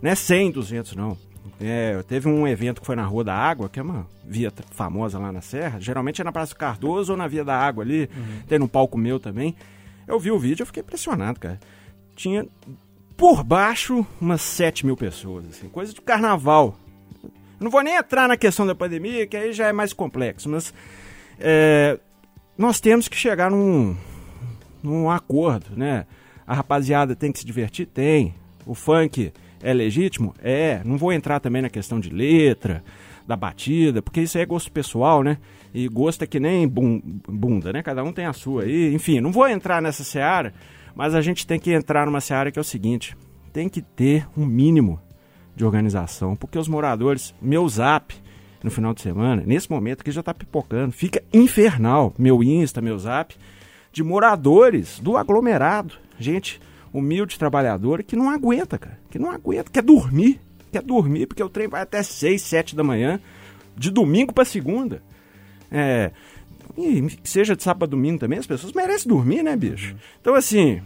Não 0.02 0.12
é 0.12 0.16
100, 0.16 0.52
200 0.52 0.96
não. 0.96 1.18
É, 1.62 2.04
teve 2.04 2.28
um 2.28 2.46
evento 2.46 2.82
que 2.82 2.86
foi 2.86 2.98
na 2.98 3.06
Rua 3.06 3.24
da 3.24 3.34
Água, 3.34 3.70
que 3.70 3.80
é 3.80 3.84
uma 3.84 4.06
via 4.26 4.52
famosa 4.72 5.18
lá 5.18 5.32
na 5.32 5.40
Serra. 5.40 5.80
Geralmente 5.80 6.20
é 6.20 6.26
na 6.26 6.32
Praça 6.34 6.54
Cardoso 6.54 7.14
ou 7.14 7.18
na 7.18 7.26
Via 7.26 7.46
da 7.46 7.58
Água 7.58 7.86
ali. 7.86 8.10
Tem 8.50 8.60
no 8.60 8.68
palco 8.68 8.98
meu 8.98 9.18
também. 9.18 9.56
Eu 10.06 10.20
vi 10.20 10.30
o 10.30 10.38
vídeo 10.38 10.64
e 10.64 10.66
fiquei 10.66 10.84
impressionado, 10.84 11.40
cara. 11.40 11.58
Tinha 12.18 12.46
por 13.18 13.44
baixo 13.44 14.06
umas 14.22 14.42
7 14.42 14.86
mil 14.86 14.96
pessoas, 14.96 15.46
assim, 15.48 15.68
coisa 15.68 15.92
de 15.92 16.00
carnaval. 16.00 16.78
Não 17.60 17.72
vou 17.72 17.82
nem 17.82 17.96
entrar 17.96 18.28
na 18.28 18.38
questão 18.38 18.66
da 18.68 18.76
pandemia, 18.76 19.26
que 19.26 19.36
aí 19.36 19.52
já 19.52 19.68
é 19.68 19.74
mais 19.74 19.92
complexo, 19.92 20.48
mas 20.48 20.72
é, 21.40 22.00
nós 22.56 22.80
temos 22.80 23.08
que 23.08 23.18
chegar 23.18 23.50
num, 23.50 23.98
num 24.84 25.10
acordo, 25.10 25.76
né? 25.76 26.06
A 26.46 26.54
rapaziada 26.54 27.16
tem 27.16 27.32
que 27.32 27.40
se 27.40 27.46
divertir? 27.46 27.88
Tem. 27.88 28.36
O 28.66 28.76
funk 28.76 29.34
é 29.62 29.74
legítimo? 29.74 30.36
É. 30.40 30.82
Não 30.86 30.98
vou 30.98 31.12
entrar 31.12 31.40
também 31.40 31.64
na 31.64 31.70
questão 31.70 32.00
de 32.00 32.10
letra, 32.10 32.84
da 33.28 33.36
batida, 33.36 34.02
porque 34.02 34.22
isso 34.22 34.38
aí 34.38 34.44
é 34.44 34.46
gosto 34.46 34.72
pessoal, 34.72 35.24
né? 35.24 35.38
E 35.74 35.88
gosto 35.90 36.24
é 36.24 36.28
que 36.28 36.40
nem 36.40 36.68
bunda, 36.68 37.74
né? 37.74 37.84
Cada 37.84 38.04
um 38.04 38.14
tem 38.14 38.26
a 38.26 38.34
sua 38.34 38.64
aí. 38.64 38.94
Enfim, 38.94 39.20
não 39.20 39.32
vou 39.32 39.48
entrar 39.48 39.82
nessa 39.82 40.04
seara, 40.04 40.54
mas 40.98 41.14
a 41.14 41.22
gente 41.22 41.46
tem 41.46 41.60
que 41.60 41.72
entrar 41.72 42.08
numa 42.08 42.20
seara 42.20 42.52
que 42.52 42.58
é 42.58 42.62
o 42.62 42.66
seguinte: 42.66 43.16
tem 43.54 43.70
que 43.70 43.84
ter 43.84 44.28
um 44.36 44.44
mínimo 44.44 45.00
de 45.56 45.64
organização, 45.64 46.36
porque 46.36 46.58
os 46.58 46.68
moradores, 46.68 47.36
meu 47.40 47.70
zap 47.70 48.16
no 48.64 48.72
final 48.72 48.96
de 48.96 49.02
semana, 49.02 49.44
nesse 49.46 49.70
momento 49.70 50.04
que 50.04 50.12
já 50.12 50.24
tá 50.24 50.34
pipocando, 50.34 50.92
fica 50.92 51.24
infernal. 51.32 52.12
Meu 52.18 52.44
Insta, 52.44 52.82
meu 52.82 52.98
zap, 52.98 53.36
de 53.92 54.04
moradores 54.04 55.00
do 55.00 55.16
aglomerado. 55.16 55.94
Gente 56.18 56.60
humilde, 56.92 57.38
trabalhadora, 57.38 58.02
que 58.02 58.16
não 58.16 58.32
aguenta, 58.32 58.80
cara. 58.80 59.00
Que 59.12 59.20
não 59.20 59.30
aguenta, 59.30 59.70
quer 59.72 59.84
dormir. 59.84 60.42
Quer 60.72 60.82
dormir, 60.82 61.28
porque 61.28 61.44
o 61.44 61.50
trem 61.50 61.68
vai 61.68 61.82
até 61.84 62.02
6, 62.02 62.42
7 62.42 62.76
da 62.76 62.84
manhã, 62.84 63.22
de 63.76 63.92
domingo 63.92 64.34
para 64.34 64.44
segunda. 64.44 65.04
É. 65.72 66.12
E 66.78 67.02
que 67.02 67.30
seja 67.30 67.56
de 67.56 67.64
sábado 67.64 67.90
domingo 67.92 68.20
também, 68.20 68.38
as 68.38 68.46
pessoas 68.46 68.74
merecem 68.74 69.10
dormir, 69.10 69.44
né, 69.44 69.56
bicho? 69.56 69.96
Então, 70.22 70.36
assim, 70.36 70.82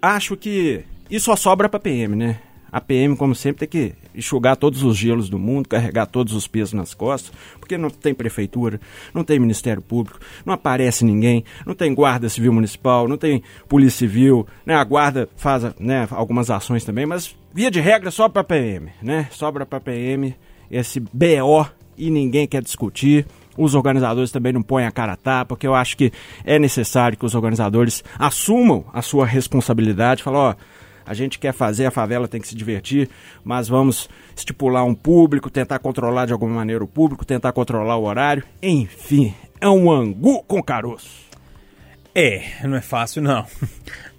acho 0.00 0.36
que 0.36 0.84
isso 1.08 1.26
só 1.26 1.36
sobra 1.36 1.68
pra 1.68 1.78
PM, 1.78 2.16
né? 2.16 2.40
A 2.72 2.80
PM, 2.80 3.14
como 3.16 3.34
sempre, 3.34 3.66
tem 3.66 3.68
que 3.68 3.94
enxugar 4.14 4.56
todos 4.56 4.82
os 4.82 4.96
gelos 4.96 5.28
do 5.28 5.38
mundo, 5.38 5.68
carregar 5.68 6.06
todos 6.06 6.32
os 6.32 6.46
pesos 6.48 6.72
nas 6.72 6.94
costas, 6.94 7.30
porque 7.60 7.76
não 7.76 7.90
tem 7.90 8.14
prefeitura, 8.14 8.80
não 9.12 9.22
tem 9.22 9.38
Ministério 9.38 9.82
Público, 9.82 10.18
não 10.44 10.54
aparece 10.54 11.04
ninguém, 11.04 11.44
não 11.66 11.74
tem 11.74 11.94
Guarda 11.94 12.30
Civil 12.30 12.50
Municipal, 12.50 13.06
não 13.06 13.18
tem 13.18 13.42
Polícia 13.68 13.98
Civil, 13.98 14.46
né? 14.64 14.74
A 14.74 14.84
Guarda 14.84 15.28
faz 15.36 15.64
né, 15.78 16.08
algumas 16.10 16.50
ações 16.50 16.82
também, 16.82 17.04
mas 17.04 17.36
via 17.52 17.70
de 17.70 17.78
regra 17.78 18.10
só 18.10 18.26
pra 18.26 18.42
PM, 18.42 18.90
né? 19.02 19.28
Sobra 19.30 19.66
pra 19.66 19.78
PM 19.78 20.34
esse 20.70 20.98
BO 20.98 21.66
e 21.98 22.10
ninguém 22.10 22.46
quer 22.46 22.62
discutir. 22.62 23.26
Os 23.56 23.74
organizadores 23.74 24.30
também 24.30 24.52
não 24.52 24.62
põem 24.62 24.86
a 24.86 24.90
cara 24.90 25.12
a 25.12 25.16
tapa, 25.16 25.48
porque 25.50 25.66
eu 25.66 25.74
acho 25.74 25.96
que 25.96 26.12
é 26.44 26.58
necessário 26.58 27.18
que 27.18 27.26
os 27.26 27.34
organizadores 27.34 28.02
assumam 28.18 28.84
a 28.92 29.02
sua 29.02 29.26
responsabilidade, 29.26 30.22
falam, 30.22 30.40
ó, 30.40 30.54
a 31.04 31.14
gente 31.14 31.38
quer 31.38 31.52
fazer, 31.52 31.86
a 31.86 31.90
favela 31.90 32.28
tem 32.28 32.40
que 32.40 32.48
se 32.48 32.54
divertir, 32.54 33.08
mas 33.44 33.68
vamos 33.68 34.08
estipular 34.36 34.84
um 34.84 34.94
público, 34.94 35.50
tentar 35.50 35.78
controlar 35.78 36.26
de 36.26 36.32
alguma 36.32 36.54
maneira 36.54 36.82
o 36.82 36.88
público, 36.88 37.24
tentar 37.24 37.52
controlar 37.52 37.96
o 37.96 38.04
horário. 38.04 38.44
Enfim, 38.62 39.34
é 39.60 39.68
um 39.68 39.90
angu 39.90 40.42
com 40.44 40.62
caroço. 40.62 41.22
É, 42.14 42.44
não 42.64 42.76
é 42.76 42.80
fácil 42.80 43.22
não. 43.22 43.46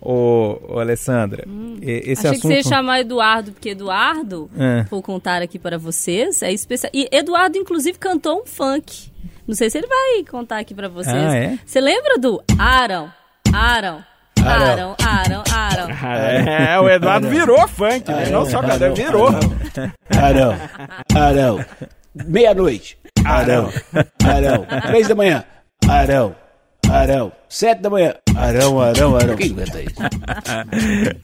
Ô, 0.05 0.59
ô 0.67 0.79
Alessandra, 0.79 1.45
e- 1.81 2.11
esse 2.11 2.27
Achei 2.27 2.31
assunto... 2.31 2.41
que 2.41 2.47
você 2.47 2.53
ia 2.55 2.63
chamar 2.63 2.99
Eduardo, 2.99 3.53
porque 3.53 3.69
Eduardo, 3.69 4.49
É. 4.59 4.83
vou 4.89 5.01
contar 5.01 5.41
aqui 5.41 5.57
para 5.57 5.77
vocês, 5.77 6.41
é 6.41 6.51
especial. 6.51 6.91
E 6.93 7.07
Eduardo, 7.09 7.57
inclusive, 7.57 7.97
cantou 7.97 8.41
um 8.41 8.45
funk. 8.45 9.09
Não 9.47 9.55
sei 9.55 9.69
se 9.69 9.77
ele 9.77 9.87
vai 9.87 10.23
contar 10.29 10.57
aqui 10.59 10.73
para 10.73 10.89
vocês. 10.89 11.15
Ah, 11.15 11.35
é? 11.37 11.57
Você 11.65 11.79
lembra 11.79 12.17
do 12.17 12.43
Arão? 12.59 13.09
Arão. 13.53 14.03
Arão, 14.45 14.95
Arão, 15.01 15.43
Arão. 15.53 15.87
É, 16.67 16.77
o 16.79 16.89
Eduardo 16.89 17.29
virou 17.29 17.65
funk, 17.65 18.11
né? 18.11 18.29
Não 18.29 18.45
só 18.45 18.61
cadê, 18.61 18.89
virou. 18.89 19.29
Arão, 20.21 20.53
Arão. 21.15 21.65
Meia-noite. 22.13 22.97
Arão, 23.25 23.69
Arão. 24.25 24.65
Três 24.87 25.07
da 25.07 25.15
manhã. 25.15 25.45
Arão, 25.87 26.35
Arão. 26.89 27.31
Sete 27.47 27.81
da 27.81 27.89
manhã. 27.89 28.13
Arão, 28.35 28.79
Arão, 28.79 29.15
Arão. 29.15 29.35
Quem 29.35 29.51
aguenta 29.51 29.81
isso? 29.81 29.93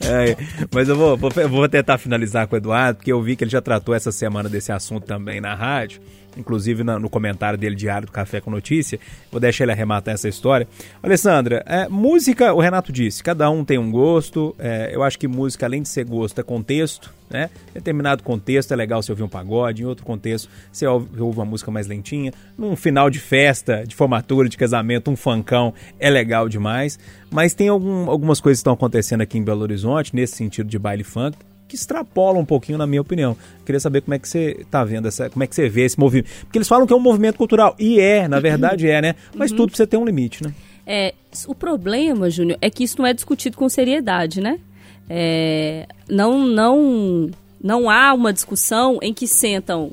É, 0.02 0.36
mas 0.74 0.90
eu 0.90 0.96
vou, 0.96 1.18
vou, 1.18 1.30
vou 1.50 1.70
tentar 1.70 1.98
finalizar 1.98 2.48
com 2.48 2.56
o 2.56 2.58
Eduardo, 2.58 2.98
porque 2.98 3.12
eu 3.12 3.22
vi 3.22 3.36
que 3.36 3.44
ele 3.44 3.52
já 3.52 3.62
tratou 3.62 3.94
essa 3.94 4.12
semana 4.12 4.50
desse 4.50 4.72
assunto 4.72 5.06
também 5.06 5.40
na 5.40 5.54
rádio, 5.54 6.02
inclusive 6.38 6.84
na- 6.84 7.00
no 7.00 7.10
comentário 7.10 7.58
dele 7.58 7.76
diário 7.76 8.06
do 8.08 8.12
Café 8.12 8.40
com 8.42 8.50
Notícia. 8.52 9.00
Vou 9.32 9.40
deixar 9.40 9.64
ele 9.66 9.72
arrematar 9.72 10.14
essa 10.14 10.28
história. 10.28 10.68
Alessandra, 11.02 11.64
é, 11.66 11.88
música, 11.88 12.54
o 12.54 12.60
Renato 12.60 12.92
disse, 12.92 13.24
cada 13.24 13.50
um 13.50 13.64
tem 13.66 13.78
um 13.78 13.92
gosto. 13.92 14.56
é, 14.60 14.90
eu 14.94 15.04
acho 15.04 15.18
que 15.20 15.28
música, 15.28 15.66
além 15.66 15.82
de 15.82 15.90
ser 15.90 16.06
gosto, 16.06 16.40
é 16.40 16.44
contexto. 16.44 17.14
Né? 17.30 17.48
Em 17.70 17.74
determinado 17.76 18.24
contexto 18.24 18.72
é 18.74 18.76
legal 18.76 19.04
você 19.04 19.12
ouvir 19.12 19.22
um 19.22 19.30
pagode, 19.30 19.84
em 19.84 19.86
outro 19.86 20.04
contexto 20.04 20.50
você 20.72 20.88
ouve, 20.88 21.22
ouve 21.22 21.38
uma 21.38 21.46
música 21.46 21.70
mais 21.70 21.86
lentinha. 21.86 22.34
Num 22.58 22.76
final 22.76 23.08
de 23.08 23.20
festa, 23.20 23.84
de 23.86 23.96
formatura, 23.96 24.50
de 24.50 24.58
casamento, 24.58 25.12
um 25.12 25.16
funkão 25.16 25.72
é 26.00 26.10
legal 26.10 26.50
demais. 26.50 26.98
Mas 27.30 27.54
tem 27.54 27.68
algum- 27.68 28.10
algumas 28.10 28.42
coisas 28.42 28.58
que 28.58 28.62
estão 28.62 28.74
acontecendo 28.74 29.22
aqui 29.22 29.38
em 29.38 29.44
Belo 29.44 29.62
Horizonte, 29.62 30.16
nesse 30.16 30.36
sentido 30.36 30.68
de 30.68 30.80
baile 30.80 31.04
funk, 31.04 31.38
que 31.70 31.76
extrapolam 31.76 32.42
um 32.42 32.46
pouquinho, 32.46 32.78
na 32.78 32.88
minha 32.88 33.00
opinião. 33.00 33.38
Queria 33.64 33.80
saber 33.80 34.02
como 34.02 34.16
é 34.16 34.20
que 34.20 34.28
você 34.28 34.58
está 34.60 34.84
vendo 34.84 35.08
essa, 35.08 35.30
como 35.30 35.44
é 35.44 35.48
que 35.48 35.56
você 35.56 35.70
vê 35.70 35.84
esse 35.84 35.98
movimento. 36.00 36.30
Porque 36.42 36.58
eles 36.58 36.68
falam 36.68 36.88
que 36.88 36.92
é 36.92 36.96
um 36.96 37.00
movimento 37.00 37.38
cultural. 37.38 37.76
E 37.78 38.00
é, 38.00 38.28
na 38.28 38.40
verdade 38.40 38.90
é, 38.90 39.02
né? 39.02 39.16
Mas 39.36 39.52
tudo 39.52 39.68
precisa 39.68 39.88
ter 39.88 39.96
um 39.96 40.04
limite, 40.04 40.44
né? 40.44 40.54
É, 40.86 41.14
o 41.48 41.54
problema, 41.54 42.30
Júnior, 42.32 42.58
é 42.60 42.70
que 42.70 42.84
isso 42.84 42.98
não 42.98 43.06
é 43.06 43.14
discutido 43.14 43.56
com 43.56 43.70
seriedade, 43.70 44.42
né? 44.42 44.60
É, 45.08 45.88
não, 46.10 46.48
não, 46.48 47.30
não 47.62 47.90
há 47.90 48.12
uma 48.14 48.34
discussão 48.34 48.98
em 49.02 49.14
que 49.14 49.28
sentam 49.28 49.92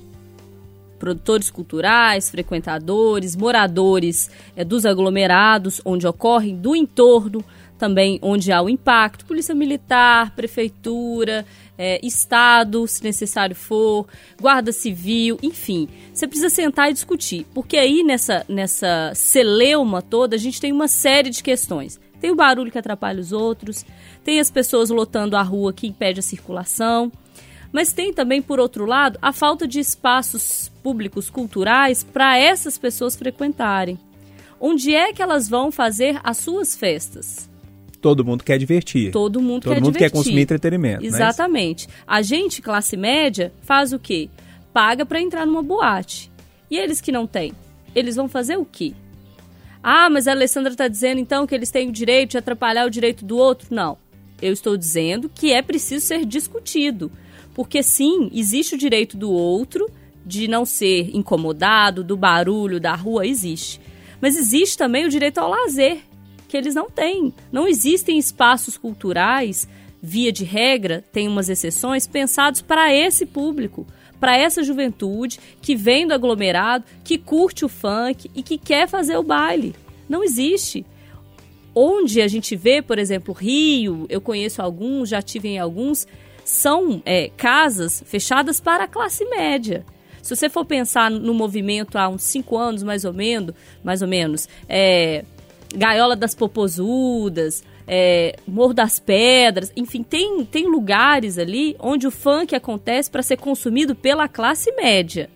produtores 0.99 1.51
culturais, 1.51 2.31
frequentadores, 2.31 3.37
moradores 3.37 4.31
é, 4.57 4.65
dos 4.65 4.87
aglomerados, 4.87 5.83
onde 5.85 6.07
ocorrem, 6.07 6.57
do 6.57 6.75
entorno, 6.75 7.45
também 7.79 8.19
onde 8.23 8.51
há 8.53 8.63
o 8.63 8.69
impacto, 8.69 9.27
polícia 9.27 9.55
militar, 9.55 10.35
prefeitura, 10.35 11.45
é, 11.79 12.01
Estado, 12.05 12.87
se 12.87 13.03
necessário 13.03 13.55
for, 13.55 14.07
guarda 14.41 14.73
civil, 14.73 15.39
enfim. 15.43 15.89
Você 16.13 16.27
precisa 16.27 16.49
sentar 16.49 16.91
e 16.91 16.95
discutir, 16.95 17.47
porque 17.55 17.77
aí 17.77 18.03
nessa, 18.03 18.45
nessa 18.49 19.13
celeuma 19.15 20.01
toda 20.03 20.37
a 20.37 20.39
gente 20.39 20.61
tem 20.61 20.73
uma 20.73 20.89
série 20.89 21.31
de 21.31 21.43
questões. 21.43 22.01
Tem 22.21 22.31
o 22.31 22.37
barulho 22.37 22.73
que 22.73 22.79
atrapalha 22.79 23.21
os 23.21 23.33
outros, 23.33 23.85
tem 24.25 24.41
as 24.41 24.51
pessoas 24.51 24.91
lotando 24.91 25.37
a 25.37 25.43
rua 25.43 25.73
que 25.73 25.87
impede 25.87 26.21
a 26.21 26.23
circulação, 26.23 27.13
mas 27.71 27.93
tem 27.93 28.13
também, 28.13 28.41
por 28.41 28.59
outro 28.59 28.87
lado, 28.87 29.19
a 29.21 29.33
falta 29.33 29.69
de 29.69 29.79
espaços 29.79 30.73
públicos 30.83 31.29
culturais 31.29 32.03
para 32.03 32.39
essas 32.39 32.79
pessoas 32.79 33.15
frequentarem. 33.15 33.99
Onde 34.59 34.95
é 34.95 35.13
que 35.13 35.21
elas 35.21 35.49
vão 35.49 35.71
fazer 35.71 36.19
as 36.25 36.39
suas 36.39 36.75
festas? 36.75 37.51
Todo 38.01 38.25
mundo 38.25 38.45
quer 38.45 38.59
divertir. 38.59 39.11
Todo 39.11 39.41
mundo 39.41 39.63
Todo 39.63 39.75
quer 39.75 39.81
mundo 39.81 39.93
divertir. 39.93 40.11
quer 40.11 40.17
consumir 40.17 40.43
entretenimento. 40.43 41.05
é? 41.05 41.07
Exatamente. 41.07 41.89
A 42.07 42.23
gente, 42.23 42.63
classe 42.63 42.97
média, 42.97 43.53
faz 43.63 43.93
o 43.93 43.99
quê? 43.99 44.29
Paga 44.73 45.05
para 45.07 45.21
entrar 45.21 45.47
numa 45.47 45.63
boate. 45.63 46.31
E 46.71 46.77
eles 46.77 47.01
que 47.01 47.11
não 47.11 47.27
têm? 47.27 47.53
Eles 47.95 48.17
vão 48.17 48.29
fazer 48.29 48.57
o 48.57 48.65
quê? 48.65 48.93
Ah, 49.83 50.11
mas 50.11 50.27
a 50.27 50.33
Alessandra 50.33 50.73
está 50.73 50.89
dizendo 50.89 51.21
então 51.21 51.47
que 51.47 51.55
eles 51.55 51.71
têm 51.71 51.89
o 51.89 51.93
direito 51.93 52.33
de 52.33 52.39
atrapalhar 52.39 52.87
o 52.87 52.91
direito 52.91 53.25
do 53.25 53.37
outro? 53.39 53.69
Não. 53.71 53.97
Eu 54.43 54.53
estou 54.53 54.77
dizendo 54.77 55.31
que 55.33 55.53
é 55.53 55.63
preciso 55.63 56.05
ser 56.05 56.25
discutido. 56.27 57.11
Porque 57.55 57.83
sim, 57.83 58.29
existe 58.35 58.75
o 58.75 58.79
direito 58.79 59.17
do 59.17 59.31
outro 59.31 59.89
de 60.27 60.49
não 60.49 60.65
ser 60.67 61.15
incomodado, 61.17 62.03
do 62.05 62.17
barulho 62.17 62.81
da 62.81 62.95
rua, 62.95 63.27
existe. 63.27 63.81
Mas 64.21 64.37
existe 64.37 64.77
também 64.77 65.07
o 65.07 65.09
direito 65.09 65.39
ao 65.39 65.49
lazer, 65.49 66.01
que 66.49 66.57
eles 66.57 66.75
não 66.75 66.91
têm. 66.91 67.33
Não 67.51 67.67
existem 67.67 68.19
espaços 68.19 68.77
culturais, 68.77 69.69
via 70.03 70.31
de 70.31 70.45
regra, 70.45 71.05
tem 71.13 71.27
umas 71.27 71.49
exceções, 71.49 72.07
pensados 72.07 72.63
para 72.63 72.95
esse 72.95 73.27
público, 73.27 73.87
para 74.21 74.37
essa 74.37 74.63
juventude 74.63 75.39
que 75.61 75.75
vem 75.75 76.07
do 76.07 76.15
aglomerado, 76.15 76.85
que 77.05 77.19
curte 77.19 77.65
o 77.65 77.69
funk 77.69 78.31
e 78.35 78.43
que 78.43 78.57
quer 78.59 78.89
fazer 78.89 79.17
o 79.17 79.23
baile. 79.23 79.75
Não 80.09 80.23
existe. 80.23 80.87
Onde 81.75 82.23
a 82.23 82.29
gente 82.29 82.57
vê, 82.57 82.81
por 82.81 82.99
exemplo, 82.99 83.35
Rio, 83.35 84.07
eu 84.09 84.21
conheço 84.21 84.63
alguns, 84.63 85.09
já 85.09 85.21
tive 85.21 85.49
em 85.49 85.59
alguns, 85.59 86.07
são 86.45 87.03
é, 87.05 87.31
casas 87.37 88.03
fechadas 88.07 88.61
para 88.61 88.85
a 88.85 88.89
classe 88.89 89.25
média. 89.27 89.85
Se 90.23 90.35
você 90.35 90.49
for 90.49 90.65
pensar 90.65 91.11
no 91.11 91.35
movimento 91.35 91.99
há 91.99 92.09
uns 92.09 92.23
cinco 92.23 92.57
anos, 92.57 92.83
mais 92.83 93.05
ou 93.05 93.13
menos, 93.13 93.55
mais 93.85 94.03
ou 94.03 94.09
menos, 94.09 94.49
é, 94.69 95.25
Gaiola 95.75 96.17
das 96.17 96.35
Popozudas, 96.35 97.63
é, 97.87 98.37
Morro 98.47 98.75
das 98.75 98.99
Pedras, 98.99 99.73
enfim, 99.77 100.03
tem, 100.03 100.45
tem 100.45 100.67
lugares 100.67 101.39
ali 101.39 101.77
onde 101.79 102.07
o 102.07 102.11
funk 102.11 102.55
acontece 102.55 103.11
para 103.11 103.23
ser 103.23 103.37
consumido 103.37 103.95
pela 103.95 104.29
classe 104.29 104.73
média. 104.73 105.31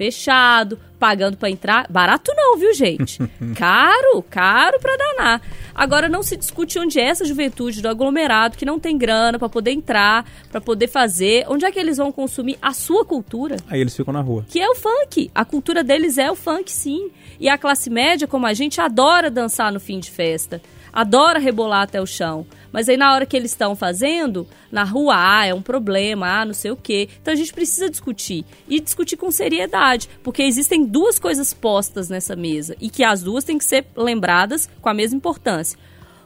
Fechado, 0.00 0.78
pagando 0.98 1.36
para 1.36 1.50
entrar. 1.50 1.86
Barato 1.90 2.32
não, 2.34 2.56
viu, 2.56 2.72
gente? 2.72 3.18
caro, 3.54 4.24
caro 4.30 4.80
para 4.80 4.96
danar. 4.96 5.42
Agora 5.74 6.08
não 6.08 6.22
se 6.22 6.38
discute 6.38 6.78
onde 6.78 6.98
é 6.98 7.04
essa 7.04 7.22
juventude 7.26 7.82
do 7.82 7.88
aglomerado 7.88 8.56
que 8.56 8.64
não 8.64 8.80
tem 8.80 8.96
grana 8.96 9.38
para 9.38 9.50
poder 9.50 9.72
entrar, 9.72 10.24
para 10.50 10.58
poder 10.58 10.88
fazer. 10.88 11.44
Onde 11.50 11.66
é 11.66 11.70
que 11.70 11.78
eles 11.78 11.98
vão 11.98 12.10
consumir 12.10 12.56
a 12.62 12.72
sua 12.72 13.04
cultura? 13.04 13.56
Aí 13.68 13.78
eles 13.78 13.94
ficam 13.94 14.14
na 14.14 14.22
rua. 14.22 14.46
Que 14.48 14.58
é 14.58 14.70
o 14.70 14.74
funk. 14.74 15.30
A 15.34 15.44
cultura 15.44 15.84
deles 15.84 16.16
é 16.16 16.30
o 16.30 16.34
funk, 16.34 16.72
sim. 16.72 17.10
E 17.38 17.46
a 17.46 17.58
classe 17.58 17.90
média, 17.90 18.26
como 18.26 18.46
a 18.46 18.54
gente, 18.54 18.80
adora 18.80 19.30
dançar 19.30 19.70
no 19.70 19.78
fim 19.78 19.98
de 20.00 20.10
festa 20.10 20.62
adora 20.92 21.38
rebolar 21.38 21.82
até 21.82 22.00
o 22.00 22.06
chão. 22.06 22.46
Mas 22.72 22.88
aí 22.88 22.96
na 22.96 23.12
hora 23.12 23.26
que 23.26 23.36
eles 23.36 23.50
estão 23.50 23.74
fazendo, 23.74 24.46
na 24.70 24.84
rua, 24.84 25.14
ah, 25.16 25.46
é 25.46 25.54
um 25.54 25.62
problema, 25.62 26.40
ah, 26.40 26.44
não 26.44 26.54
sei 26.54 26.70
o 26.70 26.76
quê. 26.76 27.08
Então 27.20 27.32
a 27.32 27.36
gente 27.36 27.52
precisa 27.52 27.90
discutir. 27.90 28.44
E 28.68 28.80
discutir 28.80 29.16
com 29.16 29.30
seriedade, 29.30 30.08
porque 30.22 30.42
existem 30.42 30.84
duas 30.84 31.18
coisas 31.18 31.52
postas 31.52 32.08
nessa 32.08 32.36
mesa 32.36 32.76
e 32.80 32.88
que 32.88 33.02
as 33.02 33.22
duas 33.22 33.44
têm 33.44 33.58
que 33.58 33.64
ser 33.64 33.86
lembradas 33.96 34.68
com 34.80 34.88
a 34.88 34.94
mesma 34.94 35.16
importância. 35.16 35.78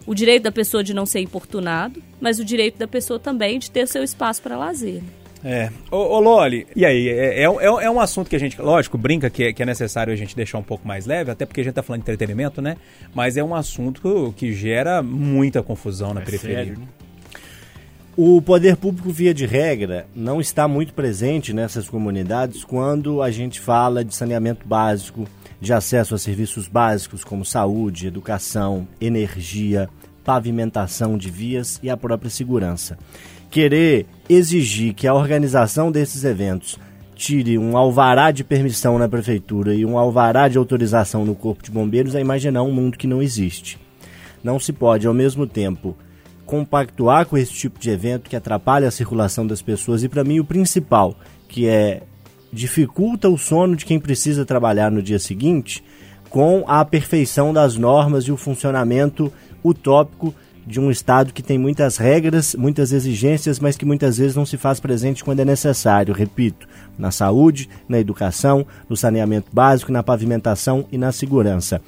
O 0.07 0.15
direito 0.15 0.43
da 0.43 0.53
pessoa 0.53 0.85
de 0.85 0.93
não 0.93 1.07
ser 1.07 1.21
importunado, 1.21 2.03
mas 2.21 2.39
o 2.39 2.45
direito 2.45 2.79
da 2.79 2.87
pessoa 2.87 3.19
também 3.19 3.59
de 3.59 3.71
ter 3.71 3.89
seu 3.89 4.05
espaço 4.05 4.43
para 4.43 4.57
lazer. 4.57 5.03
É. 5.45 5.71
Ô, 5.91 5.97
ô 5.97 6.21
Loli, 6.21 6.67
e 6.75 6.87
aí? 6.87 7.07
É, 7.07 7.43
é, 7.43 7.43
é, 7.43 7.67
é, 7.67 7.91
um 7.91 8.01
assunto 8.01 8.31
que 8.31 8.37
a 8.37 8.39
gente, 8.39 8.59
lógico, 8.61 8.97
brinca 8.97 9.29
que, 9.29 9.53
que 9.53 9.63
é 9.63 9.67
necessário 9.67 10.11
a 10.11 10.17
gente 10.17 10.35
deixar 10.35 10.57
um 10.57 10.63
pouco 10.63 10.89
mais 10.89 11.05
leve, 11.05 11.31
até 11.31 11.45
porque 11.45 11.61
a 11.61 11.65
gente 11.65 11.75
tá 11.75 11.83
falando 11.83 12.01
de 12.01 12.05
entretenimento, 12.05 12.63
né? 12.63 12.79
Mas 13.15 13.37
é 13.37 13.45
um 13.45 13.55
assunto 13.55 14.33
que 14.35 14.55
gera 14.55 15.03
muita 15.03 15.63
confusão 15.63 16.15
na 16.15 16.23
é 16.23 16.25
periferia. 16.25 16.57
Sério, 16.57 16.79
né? 16.79 16.87
O 18.17 18.41
poder 18.41 18.77
público, 18.77 19.11
via 19.11 19.35
de 19.35 19.45
regra, 19.45 20.07
não 20.15 20.41
está 20.41 20.67
muito 20.67 20.95
presente 20.95 21.53
nessas 21.53 21.89
comunidades 21.89 22.65
quando 22.65 23.21
a 23.21 23.31
gente 23.31 23.61
fala 23.61 24.05
de 24.05 24.15
saneamento 24.15 24.67
básico, 24.67 25.27
de 25.61 25.73
acesso 25.73 26.15
a 26.15 26.19
serviços 26.19 26.69
básicos 26.69 27.25
como 27.25 27.45
saúde, 27.45 28.07
educação, 28.07 28.87
energia, 29.01 29.91
pavimentação 30.25 31.19
de 31.19 31.29
vias 31.29 31.81
e 31.83 31.91
a 31.91 31.97
própria 31.97 32.31
segurança 32.31 32.97
querer 33.55 34.07
exigir 34.29 34.95
que 34.95 35.07
a 35.07 35.15
organização 35.15 35.93
desses 35.93 36.25
eventos 36.25 36.77
tire 37.15 37.57
um 37.57 37.77
alvará 37.77 38.33
de 38.33 38.43
permissão 38.43 38.99
na 38.99 39.09
prefeitura 39.09 39.73
e 39.73 39.87
um 39.87 39.97
alvará 39.97 40.49
de 40.49 40.59
autorização 40.59 41.25
no 41.25 41.37
Corpo 41.37 41.63
de 41.63 41.71
Bombeiros 41.71 42.17
é 42.17 42.21
imaginar 42.21 42.65
um 42.65 42.73
mundo 42.73 42.99
que 42.99 43.07
não 43.07 43.23
existe. 43.23 43.79
Não 44.43 44.59
se 44.59 44.73
pode, 44.73 45.07
ao 45.07 45.15
mesmo 45.15 45.47
tempo, 45.47 45.97
compactuar 46.45 47.27
com 47.27 47.39
esse 47.39 47.53
tipo 47.53 47.79
de 47.79 47.91
evento 47.91 48.29
que 48.29 48.35
atrapalha 48.35 48.89
a 48.89 48.91
circulação 48.91 49.47
das 49.47 49.63
pessoas 49.63 50.03
e, 50.03 50.09
para 50.09 50.25
mim, 50.25 50.41
o 50.41 50.45
principal, 50.45 51.17
que 51.49 51.69
é 51.69 52.03
dificulta 52.53 53.29
o 53.29 53.39
sono 53.39 53.77
de 53.77 53.85
quem 53.85 54.01
precisa 54.01 54.45
trabalhar 54.45 54.91
no 54.91 55.01
dia 55.01 55.21
seguinte, 55.21 55.81
com 56.29 56.65
a 56.67 56.85
perfeição 56.85 57.53
das 57.53 57.77
normas 57.77 58.25
e 58.25 58.33
o 58.33 58.37
funcionamento 58.37 59.33
utópico 59.63 60.35
de 60.67 60.81
um 60.81 60.91
Estado 60.91 61.33
que 61.33 61.43
tem 61.43 61.59
muitas 61.59 61.97
regras, 61.97 62.55
muitas 62.55 62.93
exigências, 62.93 63.59
mas 63.59 63.77
que 63.77 63.85
muitas 63.85 64.19
vezes 64.19 64.37
não 64.37 64.47
se 64.47 64.57
faz 64.57 64.81
presente 64.81 65.23
quando 65.23 65.41
é 65.41 65.45
necessário, 65.45 66.15
repito, 66.15 66.67
na 66.99 67.11
saúde, 67.11 67.69
na 67.89 67.99
educação, 67.99 68.67
no 68.89 68.97
saneamento 68.97 69.49
básico, 69.53 69.93
na 69.93 70.03
pavimentação 70.03 70.87
e 70.91 70.99
na 70.99 71.13
segurança. 71.13 71.81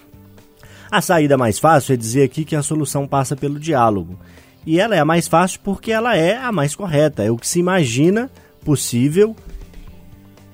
A 0.91 1.01
saída 1.01 1.37
mais 1.37 1.59
fácil 1.59 1.95
é 1.95 1.97
dizer 1.97 2.23
aqui 2.23 2.45
que 2.45 2.55
a 2.55 2.63
solução 2.63 3.07
passa 3.07 3.35
pelo 3.35 3.59
diálogo. 3.59 4.19
E 4.65 4.81
ela 4.81 4.97
é 4.97 4.99
a 4.99 5.05
mais 5.05 5.29
fácil 5.29 5.61
porque 5.63 5.93
ela 5.93 6.17
é 6.17 6.37
a 6.37 6.51
mais 6.53 6.75
correta, 6.75 7.23
é 7.23 7.31
o 7.31 7.37
que 7.37 7.47
se 7.47 7.59
imagina 7.59 8.31
possível 8.65 9.35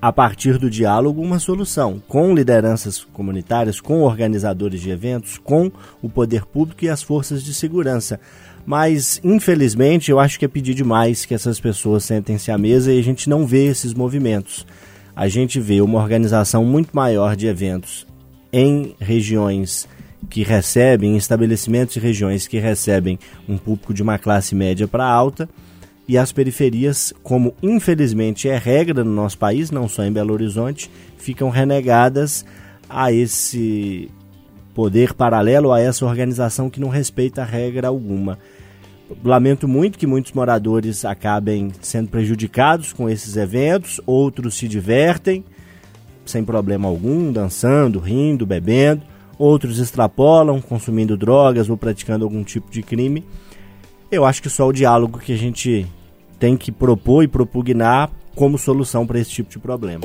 a 0.03 0.13
partir 0.13 0.59
do 0.59 0.69
diálogo, 0.69 1.23
uma 1.23 1.39
solução 1.39 2.03
com 2.09 2.35
lideranças 2.35 3.05
comunitárias, 3.13 3.81
com 3.81 4.01
organizadores 4.01 4.81
de 4.81 4.91
eventos, 4.91 5.39
com 5.39 5.71
o 6.03 6.09
poder 6.09 6.45
público 6.45 6.85
e 6.85 6.89
as 6.89 7.05
forças 7.05 7.41
de 7.41 7.55
segurança. 7.55 8.19
Mas, 8.67 9.21
infelizmente, 9.23 10.11
eu 10.11 10.19
acho 10.19 10.41
que 10.41 10.45
é 10.45 10.49
pedir 10.49 10.75
demais 10.75 11.25
que 11.25 11.35
essas 11.35 11.61
pessoas 11.61 12.03
sentem-se 12.03 12.51
à 12.51 12.59
mesa 12.59 12.93
e 12.93 12.99
a 12.99 13.03
gente 13.03 13.31
não 13.31 13.47
vê 13.47 13.67
esses 13.67 13.95
movimentos. 13.95 14.67
A 15.15 15.29
gente 15.29 15.61
vê 15.61 15.81
uma 15.81 16.01
organização 16.01 16.65
muito 16.65 16.91
maior 16.93 17.37
de 17.37 17.47
eventos 17.47 18.05
em 18.53 18.97
regiões 18.99 19.89
que 20.29 20.43
recebem, 20.43 21.13
em 21.13 21.17
estabelecimentos 21.17 21.95
e 21.95 22.01
regiões 22.01 22.49
que 22.49 22.59
recebem 22.59 23.21
um 23.49 23.57
público 23.57 23.95
de 23.95 24.03
uma 24.03 24.19
classe 24.19 24.53
média 24.53 24.89
para 24.89 25.07
alta 25.07 25.49
e 26.13 26.19
as 26.19 26.31
periferias, 26.31 27.11
como 27.23 27.55
infelizmente 27.63 28.47
é 28.47 28.59
regra 28.59 29.03
no 29.03 29.11
nosso 29.11 29.39
país, 29.39 29.71
não 29.71 29.89
só 29.89 30.05
em 30.05 30.13
Belo 30.13 30.35
Horizonte, 30.35 30.91
ficam 31.17 31.49
renegadas 31.49 32.45
a 32.87 33.11
esse 33.11 34.11
poder 34.75 35.15
paralelo, 35.15 35.73
a 35.73 35.81
essa 35.81 36.05
organização 36.05 36.69
que 36.69 36.79
não 36.79 36.91
respeita 36.91 37.43
regra 37.43 37.89
alguma. 37.89 38.39
Lamento 39.25 39.67
muito 39.67 39.99
que 39.99 40.07
muitos 40.07 40.33
moradores 40.33 41.07
acabem 41.07 41.73
sendo 41.81 42.11
prejudicados 42.11 42.93
com 42.93 43.09
esses 43.09 43.39
eventos, 43.39 43.99
outros 44.05 44.55
se 44.55 44.69
divertem 44.69 45.43
sem 46.27 46.45
problema 46.45 46.89
algum, 46.89 47.33
dançando, 47.33 47.99
rindo, 47.99 48.45
bebendo, 48.45 49.01
outros 49.39 49.79
extrapolam, 49.79 50.61
consumindo 50.61 51.17
drogas 51.17 51.71
ou 51.71 51.77
praticando 51.79 52.23
algum 52.23 52.45
tipo 52.45 52.71
de 52.71 52.83
crime 52.83 53.25
eu 54.13 54.27
acho 54.27 54.43
que 54.43 54.51
só 54.51 54.69
o 54.69 54.73
diálogo 54.75 55.19
que 55.19 55.33
a 55.33 55.39
gente 55.39 55.87
tem 56.43 56.57
que 56.57 56.73
propor 56.73 57.23
e 57.23 57.29
propugnar 57.29 58.11
como 58.35 58.59
solução 58.59 59.07
para 59.07 59.21
esse 59.21 59.31
tipo 59.31 59.49
de 59.49 59.61
problema. 59.61 60.03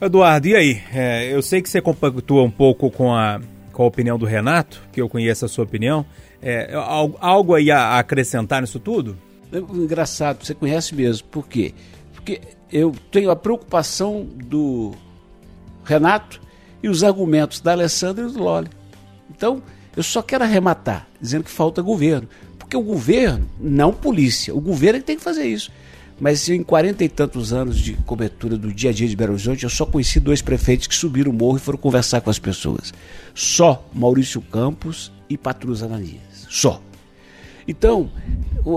Eduardo, 0.00 0.48
e 0.48 0.56
aí? 0.56 0.80
É, 0.94 1.30
eu 1.30 1.42
sei 1.42 1.60
que 1.60 1.68
você 1.68 1.78
compactua 1.78 2.42
um 2.42 2.50
pouco 2.50 2.90
com 2.90 3.14
a, 3.14 3.38
com 3.70 3.82
a 3.82 3.86
opinião 3.86 4.18
do 4.18 4.24
Renato, 4.24 4.82
que 4.90 4.98
eu 4.98 5.10
conheço 5.10 5.44
a 5.44 5.48
sua 5.48 5.64
opinião. 5.64 6.06
É, 6.40 6.72
algo 7.20 7.54
aí 7.54 7.70
a 7.70 7.98
acrescentar 7.98 8.62
nisso 8.62 8.80
tudo? 8.80 9.14
É 9.52 9.58
engraçado, 9.58 10.42
você 10.42 10.54
conhece 10.54 10.94
mesmo. 10.94 11.28
Por 11.28 11.46
quê? 11.46 11.74
Porque 12.14 12.40
eu 12.72 12.94
tenho 13.10 13.30
a 13.30 13.36
preocupação 13.36 14.24
do 14.24 14.92
Renato 15.84 16.40
e 16.82 16.88
os 16.88 17.04
argumentos 17.04 17.60
da 17.60 17.72
Alessandra 17.72 18.26
e 18.26 18.32
do 18.32 18.42
Loli. 18.42 18.70
Então, 19.30 19.62
eu 19.94 20.02
só 20.02 20.22
quero 20.22 20.44
arrematar, 20.44 21.06
dizendo 21.20 21.44
que 21.44 21.50
falta 21.50 21.82
governo. 21.82 22.26
Porque 22.72 22.76
o 22.78 22.94
governo, 22.94 23.46
não 23.60 23.92
polícia, 23.92 24.54
o 24.54 24.58
governo 24.60 24.96
é 24.96 25.00
que 25.00 25.06
tem 25.06 25.16
que 25.18 25.22
fazer 25.22 25.44
isso. 25.44 25.70
Mas 26.18 26.48
em 26.48 26.62
quarenta 26.62 27.04
e 27.04 27.08
tantos 27.08 27.52
anos 27.52 27.78
de 27.78 27.92
cobertura 28.06 28.56
do 28.56 28.72
dia 28.72 28.88
a 28.88 28.92
dia 28.94 29.06
de 29.06 29.14
Belo 29.14 29.32
Horizonte, 29.34 29.64
eu 29.64 29.68
só 29.68 29.84
conheci 29.84 30.18
dois 30.18 30.40
prefeitos 30.40 30.86
que 30.86 30.94
subiram 30.94 31.30
o 31.30 31.34
morro 31.34 31.58
e 31.58 31.60
foram 31.60 31.76
conversar 31.76 32.22
com 32.22 32.30
as 32.30 32.38
pessoas. 32.38 32.90
Só 33.34 33.86
Maurício 33.92 34.40
Campos 34.40 35.12
e 35.28 35.36
Patrus 35.36 35.82
Ananias. 35.82 36.46
Só. 36.48 36.80
Então, 37.68 38.10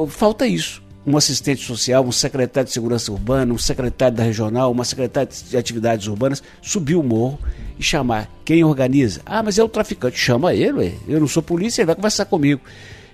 falta 0.09 0.45
isso. 0.45 0.83
Um 1.07 1.15
assistente 1.15 1.63
social, 1.63 2.05
um 2.05 2.11
secretário 2.11 2.67
de 2.67 2.73
segurança 2.73 3.13
urbana, 3.13 3.53
um 3.53 3.57
secretário 3.57 4.17
da 4.17 4.23
regional, 4.23 4.73
uma 4.73 4.83
secretária 4.83 5.29
de 5.31 5.55
atividades 5.55 6.07
urbanas, 6.07 6.43
subir 6.61 6.95
o 6.95 7.03
morro 7.03 7.39
e 7.79 7.83
chamar 7.83 8.29
quem 8.43 8.61
organiza. 8.61 9.21
Ah, 9.25 9.41
mas 9.41 9.57
é 9.57 9.63
o 9.63 9.69
traficante. 9.69 10.17
Chama 10.17 10.53
ele, 10.53 10.79
ué. 10.79 10.93
eu 11.07 11.17
não 11.17 11.29
sou 11.29 11.41
polícia, 11.41 11.81
ele 11.81 11.87
vai 11.87 11.95
conversar 11.95 12.25
comigo 12.25 12.59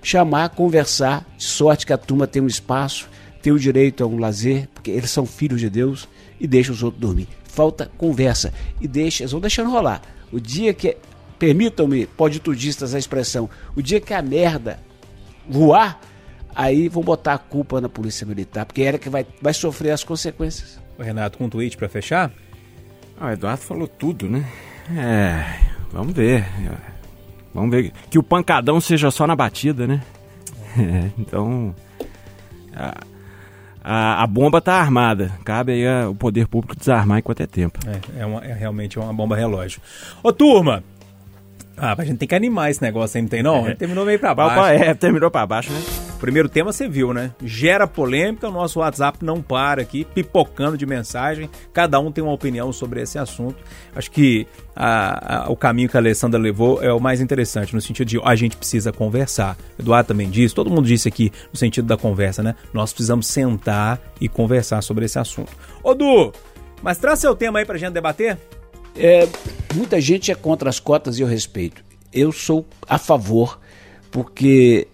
chamar, 0.02 0.50
conversar, 0.50 1.26
de 1.36 1.44
sorte 1.44 1.86
que 1.86 1.92
a 1.92 1.98
turma 1.98 2.26
tem 2.26 2.42
um 2.42 2.46
espaço, 2.46 3.08
tem 3.40 3.52
o 3.52 3.58
direito 3.58 4.02
a 4.02 4.06
um 4.06 4.18
lazer, 4.18 4.68
porque 4.74 4.90
eles 4.90 5.10
são 5.10 5.24
filhos 5.24 5.60
de 5.60 5.70
Deus 5.70 6.08
e 6.40 6.46
deixa 6.46 6.72
os 6.72 6.82
outros 6.82 7.00
dormir. 7.00 7.28
Falta 7.44 7.90
conversa 7.96 8.52
e 8.80 8.88
deixa, 8.88 9.22
eles 9.22 9.32
vão 9.32 9.40
deixando 9.40 9.70
rolar. 9.70 10.02
O 10.32 10.40
dia 10.40 10.72
que, 10.74 10.96
permitam-me, 11.38 12.06
pode 12.06 12.40
tudistas 12.40 12.94
a 12.94 12.98
expressão, 12.98 13.48
o 13.76 13.82
dia 13.82 14.00
que 14.00 14.14
a 14.14 14.22
merda 14.22 14.80
voar, 15.48 16.00
aí 16.54 16.88
vão 16.88 17.02
botar 17.02 17.34
a 17.34 17.38
culpa 17.38 17.80
na 17.80 17.88
polícia 17.88 18.26
militar, 18.26 18.64
porque 18.64 18.82
era 18.82 18.98
que 18.98 19.08
vai, 19.08 19.26
vai 19.40 19.54
sofrer 19.54 19.90
as 19.90 20.04
consequências. 20.04 20.80
Renato, 20.98 21.38
com 21.38 21.44
um 21.44 21.48
tweet 21.48 21.76
para 21.76 21.88
fechar? 21.88 22.32
Ah, 23.18 23.28
o 23.28 23.30
Eduardo 23.30 23.62
falou 23.62 23.88
tudo, 23.88 24.28
né? 24.28 24.44
É, 24.90 25.44
vamos 25.92 26.14
ver. 26.14 26.44
Vamos 27.54 27.70
ver 27.70 27.92
que 28.10 28.18
o 28.18 28.22
pancadão 28.22 28.80
seja 28.80 29.10
só 29.10 29.26
na 29.26 29.36
batida, 29.36 29.86
né? 29.86 30.00
É, 30.78 31.10
então. 31.18 31.74
A, 32.74 32.94
a, 33.84 34.22
a 34.22 34.26
bomba 34.26 34.58
tá 34.60 34.74
armada. 34.76 35.30
Cabe 35.44 35.72
aí 35.72 35.86
a, 35.86 36.08
o 36.08 36.14
poder 36.14 36.46
público 36.48 36.74
desarmar 36.74 37.18
enquanto 37.18 37.42
é 37.42 37.46
tempo. 37.46 37.78
É, 37.86 38.22
é, 38.22 38.24
uma- 38.26 38.42
é 38.42 38.54
realmente 38.54 38.98
uma 38.98 39.12
bomba 39.12 39.36
relógio. 39.36 39.82
Ô, 40.22 40.32
turma! 40.32 40.82
Ah, 41.76 41.94
a 41.98 42.04
gente 42.04 42.16
tem 42.18 42.28
que 42.28 42.34
animar 42.34 42.70
esse 42.70 42.80
negócio 42.80 43.18
aí, 43.18 43.22
não 43.22 43.28
tem 43.28 43.42
não? 43.42 43.74
Terminou 43.74 44.06
meio 44.06 44.18
pra 44.18 44.34
baixo. 44.34 44.82
É, 44.82 44.94
terminou 44.94 45.30
pra 45.30 45.46
baixo, 45.46 45.70
né? 45.72 45.80
Primeiro 46.22 46.48
tema 46.48 46.72
você 46.72 46.88
viu, 46.88 47.12
né? 47.12 47.32
Gera 47.44 47.84
polêmica, 47.84 48.48
o 48.48 48.52
nosso 48.52 48.78
WhatsApp 48.78 49.18
não 49.24 49.42
para 49.42 49.82
aqui, 49.82 50.04
pipocando 50.04 50.78
de 50.78 50.86
mensagem. 50.86 51.50
Cada 51.72 51.98
um 51.98 52.12
tem 52.12 52.22
uma 52.22 52.32
opinião 52.32 52.72
sobre 52.72 53.02
esse 53.02 53.18
assunto. 53.18 53.56
Acho 53.92 54.08
que 54.08 54.46
a- 54.74 55.46
a- 55.46 55.50
o 55.50 55.56
caminho 55.56 55.88
que 55.88 55.96
a 55.96 56.00
Alessandra 56.00 56.38
levou 56.38 56.80
é 56.80 56.92
o 56.92 57.00
mais 57.00 57.20
interessante, 57.20 57.74
no 57.74 57.80
sentido 57.80 58.06
de 58.06 58.20
a 58.22 58.36
gente 58.36 58.56
precisa 58.56 58.92
conversar. 58.92 59.56
Eduardo 59.76 60.06
também 60.06 60.30
disse, 60.30 60.54
todo 60.54 60.70
mundo 60.70 60.86
disse 60.86 61.08
aqui 61.08 61.32
no 61.52 61.58
sentido 61.58 61.88
da 61.88 61.96
conversa, 61.96 62.40
né? 62.40 62.54
Nós 62.72 62.92
precisamos 62.92 63.26
sentar 63.26 64.00
e 64.20 64.28
conversar 64.28 64.80
sobre 64.80 65.04
esse 65.04 65.18
assunto. 65.18 65.50
Ô, 65.82 65.92
Du, 65.92 66.32
mas 66.80 66.98
traz 66.98 67.18
seu 67.18 67.34
tema 67.34 67.58
aí 67.58 67.64
pra 67.64 67.76
gente 67.76 67.94
debater? 67.94 68.38
É, 68.96 69.28
muita 69.74 70.00
gente 70.00 70.30
é 70.30 70.36
contra 70.36 70.70
as 70.70 70.78
cotas 70.78 71.18
e 71.18 71.22
eu 71.22 71.26
respeito. 71.26 71.82
Eu 72.12 72.30
sou 72.30 72.64
a 72.88 72.96
favor, 72.96 73.58
porque 74.12 74.86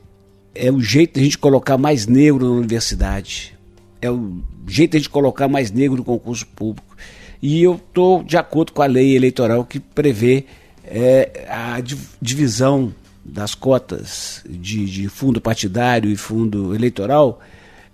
é 0.59 0.73
o 0.73 0.81
jeito 0.81 1.14
de 1.14 1.21
a 1.21 1.25
gente 1.25 1.38
colocar 1.38 1.79
mais 1.79 2.07
negro 2.07 2.44
na 2.44 2.57
universidade. 2.57 3.57
É 4.03 4.11
o 4.11 4.38
jeito 4.66 4.92
de 4.92 4.97
a 4.97 5.01
gente 5.01 5.11
colocar 5.11 5.49
mais 5.49 5.71
negro 5.71 5.97
no 5.97 6.05
concurso 6.05 6.47
público. 6.47 6.97
E 7.40 7.62
eu 7.62 7.75
estou 7.77 8.23
de 8.25 8.37
acordo 8.37 8.73
com 8.73 8.83
a 8.83 8.87
lei 8.87 9.14
eleitoral 9.14 9.64
que 9.64 9.79
prevê 9.79 10.44
é, 10.85 11.47
a 11.49 11.81
di- 11.81 11.97
divisão 12.21 12.92
das 13.25 13.55
cotas 13.55 14.42
de, 14.49 14.85
de 14.87 15.09
fundo 15.09 15.40
partidário 15.40 16.11
e 16.11 16.16
fundo 16.16 16.75
eleitoral 16.75 17.40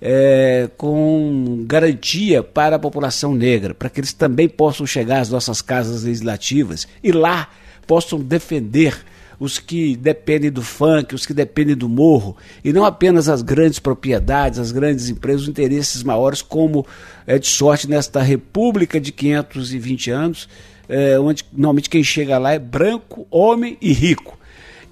é, 0.01 0.71
com 0.77 1.65
garantia 1.67 2.43
para 2.43 2.77
a 2.77 2.79
população 2.79 3.35
negra, 3.35 3.75
para 3.75 3.91
que 3.91 4.01
eles 4.01 4.13
também 4.13 4.49
possam 4.49 4.87
chegar 4.87 5.21
às 5.21 5.29
nossas 5.31 5.61
casas 5.61 6.05
legislativas 6.05 6.87
e 7.03 7.11
lá 7.13 7.49
possam 7.87 8.19
defender 8.19 8.97
os 9.39 9.59
que 9.59 9.97
dependem 9.97 10.51
do 10.51 10.63
funk, 10.63 11.15
os 11.15 11.27
que 11.27 11.35
dependem 11.35 11.77
do 11.77 11.89
morro, 11.89 12.37
e 12.65 12.73
não 12.73 12.85
apenas 12.85 13.29
as 13.29 13.43
grandes 13.43 13.79
propriedades, 13.79 14.59
as 14.59 14.73
grandes 14.73 15.09
empresas, 15.09 15.43
os 15.43 15.49
interesses 15.49 16.03
maiores, 16.03 16.43
como 16.43 16.87
é 17.27 17.39
de 17.39 17.47
sorte 17.47 17.89
nesta 17.89 18.23
república 18.23 19.01
de 19.01 19.13
520 19.13 20.11
anos, 20.11 20.49
é, 20.89 21.19
onde 21.19 21.45
normalmente 21.53 21.91
quem 21.91 22.05
chega 22.05 22.39
lá 22.39 22.53
é 22.53 22.59
branco, 22.59 23.27
homem 23.31 23.77
e 23.81 23.93
rico. 23.93 24.39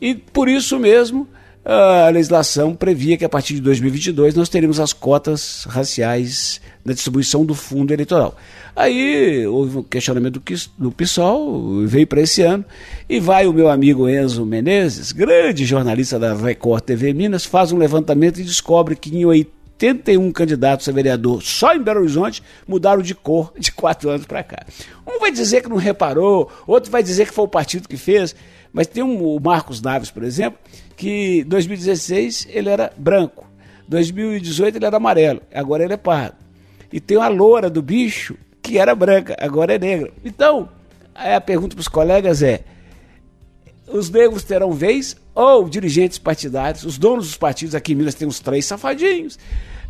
E 0.01 0.15
por 0.15 0.49
isso 0.49 0.79
mesmo 0.79 1.29
a 1.65 2.09
legislação 2.09 2.75
previa 2.75 3.17
que 3.17 3.25
a 3.25 3.29
partir 3.29 3.55
de 3.55 3.61
2022 3.61 4.35
nós 4.35 4.49
teríamos 4.49 4.81
as 4.81 4.93
cotas 4.93 5.65
raciais 5.69 6.61
na 6.85 6.93
distribuição 6.93 7.45
do 7.45 7.55
fundo 7.55 7.93
eleitoral. 7.93 8.37
Aí 8.75 9.47
houve 9.47 9.79
um 9.79 9.83
questionamento 9.83 10.41
do, 10.41 10.55
do 10.79 10.91
PSOL, 10.91 11.87
veio 11.87 12.07
para 12.07 12.21
esse 12.21 12.43
ano, 12.43 12.65
e 13.09 13.21
vai 13.21 13.47
o 13.47 13.53
meu 13.53 13.69
amigo 13.69 14.09
Enzo 14.09 14.45
Menezes, 14.45 15.13
grande 15.13 15.65
jornalista 15.65 16.19
da 16.19 16.35
Record 16.35 16.83
TV 16.83 17.13
Minas, 17.13 17.45
faz 17.45 17.71
um 17.71 17.79
levantamento 17.79 18.41
e 18.41 18.45
descobre 18.45 18.97
que 18.97 19.17
em 19.17 19.25
81 19.25 20.33
candidatos 20.33 20.89
a 20.89 20.93
vereador 20.93 21.43
só 21.43 21.75
em 21.75 21.83
Belo 21.83 22.01
Horizonte 22.01 22.43
mudaram 22.67 23.03
de 23.03 23.15
cor 23.15 23.53
de 23.57 23.71
quatro 23.71 24.11
anos 24.11 24.27
para 24.27 24.43
cá. 24.43 24.67
Um 25.07 25.21
vai 25.21 25.31
dizer 25.31 25.63
que 25.63 25.69
não 25.69 25.77
reparou, 25.77 26.51
outro 26.67 26.91
vai 26.91 27.05
dizer 27.05 27.27
que 27.27 27.35
foi 27.35 27.45
o 27.45 27.49
partido 27.49 27.89
que 27.89 27.97
fez, 27.97 28.35
mas 28.73 28.87
tem 28.87 29.03
um, 29.03 29.23
o 29.23 29.39
Marcos 29.39 29.83
Naves, 29.83 30.11
por 30.11 30.25
exemplo, 30.25 30.59
que 30.97 31.41
em 31.41 31.45
2016 31.45 32.49
ele 32.51 32.69
era 32.69 32.93
branco, 32.97 33.47
2018 33.89 34.77
ele 34.77 34.87
era 34.87 34.97
amarelo, 34.97 35.41
agora 35.53 35.85
ele 35.85 35.95
é 35.95 35.97
pardo. 35.97 36.37
E 36.93 37.01
tem 37.01 37.17
uma 37.17 37.29
loura 37.29 37.71
do 37.71 37.83
bicho 37.83 38.37
que 38.63 38.79
era 38.79 38.95
branca, 38.95 39.37
agora 39.41 39.75
é 39.75 39.79
negra. 39.79 40.13
Então, 40.25 40.69
a 41.15 41.41
pergunta 41.41 41.75
para 41.75 41.81
os 41.81 41.89
colegas 41.89 42.43
é: 42.43 42.63
os 43.89 44.11
negros 44.11 44.45
terão 44.45 44.73
vez 44.73 45.17
ou 45.35 45.69
dirigentes 45.69 46.19
partidários, 46.19 46.85
os 46.85 46.99
donos 46.99 47.27
dos 47.27 47.37
partidos 47.37 47.75
aqui 47.75 47.93
em 47.93 47.97
Minas 47.97 48.15
tem 48.15 48.29
uns 48.29 48.41
três 48.41 48.67
safadinhos, 48.67 49.39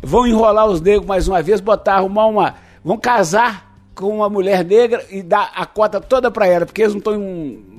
vão 0.01 0.25
enrolar 0.25 0.67
os 0.67 0.81
negros 0.81 1.05
mais 1.05 1.27
uma 1.27 1.41
vez, 1.41 1.59
botar, 1.59 1.95
arrumar 1.95 2.27
uma. 2.27 2.55
vão 2.83 2.97
casar 2.97 3.72
com 3.95 4.07
uma 4.17 4.27
mulher 4.29 4.65
negra 4.65 5.03
e 5.11 5.21
dar 5.21 5.51
a 5.55 5.65
cota 5.65 6.01
toda 6.01 6.31
para 6.31 6.47
ela, 6.47 6.65
porque 6.65 6.81
eles 6.81 6.93
não, 6.95 7.01
tão, 7.01 7.19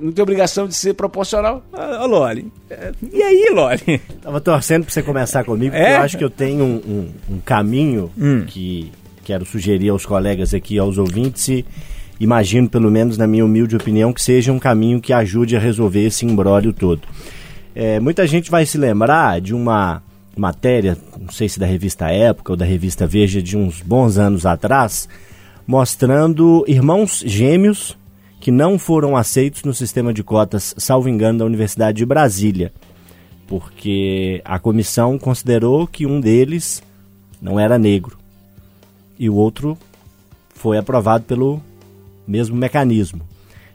não 0.00 0.12
têm 0.12 0.22
obrigação 0.22 0.66
de 0.68 0.74
ser 0.74 0.94
proporcional. 0.94 1.62
Ô, 1.72 2.06
Loli, 2.06 2.52
é, 2.70 2.92
e 3.12 3.22
aí, 3.22 3.50
Loli? 3.52 3.98
Tava 4.22 4.40
torcendo 4.40 4.84
pra 4.84 4.92
você 4.92 5.02
começar 5.02 5.42
comigo, 5.44 5.72
porque 5.74 5.84
É? 5.86 5.96
eu 5.96 6.02
acho 6.02 6.16
que 6.16 6.22
eu 6.24 6.30
tenho 6.30 6.62
um, 6.64 6.76
um- 6.76 7.34
um 7.36 7.40
caminho 7.40 8.10
Hum. 8.16 8.44
que 8.46 8.92
quero 9.24 9.44
sugerir 9.44 9.88
aos 9.88 10.06
colegas 10.06 10.54
aqui, 10.54 10.78
aos 10.78 10.98
ouvintes, 10.98 11.48
e 11.48 11.64
imagino, 12.20 12.68
pelo 12.68 12.90
menos 12.90 13.18
na 13.18 13.26
minha 13.26 13.44
humilde 13.44 13.74
opinião, 13.74 14.12
que 14.12 14.22
seja 14.22 14.52
um 14.52 14.58
caminho 14.58 15.00
que 15.00 15.12
ajude 15.12 15.56
a 15.56 15.58
resolver 15.58 16.04
esse 16.06 16.24
imbróglio 16.24 16.72
todo. 16.72 17.02
É, 17.74 17.98
muita 17.98 18.24
gente 18.26 18.52
vai 18.52 18.64
se 18.64 18.78
lembrar 18.78 19.40
de 19.40 19.52
uma 19.52 20.00
matéria, 20.36 20.96
não 21.20 21.32
sei 21.32 21.48
se 21.48 21.58
da 21.58 21.66
revista 21.66 22.08
Época 22.08 22.52
ou 22.52 22.56
da 22.56 22.64
revista 22.64 23.04
Veja, 23.06 23.42
de 23.42 23.56
uns 23.56 23.80
bons 23.82 24.16
anos 24.18 24.46
atrás, 24.46 25.08
mostrando 25.66 26.64
irmãos 26.66 27.22
gêmeos 27.24 27.96
que 28.40 28.50
não 28.50 28.78
foram 28.78 29.16
aceitos 29.16 29.62
no 29.62 29.72
sistema 29.72 30.12
de 30.12 30.22
cotas, 30.22 30.74
salvo 30.76 31.08
engano, 31.08 31.38
da 31.38 31.44
Universidade 31.44 31.98
de 31.98 32.06
Brasília 32.06 32.72
porque 33.46 34.40
a 34.44 34.58
comissão 34.58 35.18
considerou 35.18 35.86
que 35.86 36.06
um 36.06 36.20
deles 36.20 36.82
não 37.40 37.58
era 37.60 37.78
negro 37.78 38.18
e 39.18 39.28
o 39.28 39.34
outro 39.34 39.76
foi 40.54 40.78
aprovado 40.78 41.24
pelo 41.24 41.60
mesmo 42.26 42.56
mecanismo. 42.56 43.20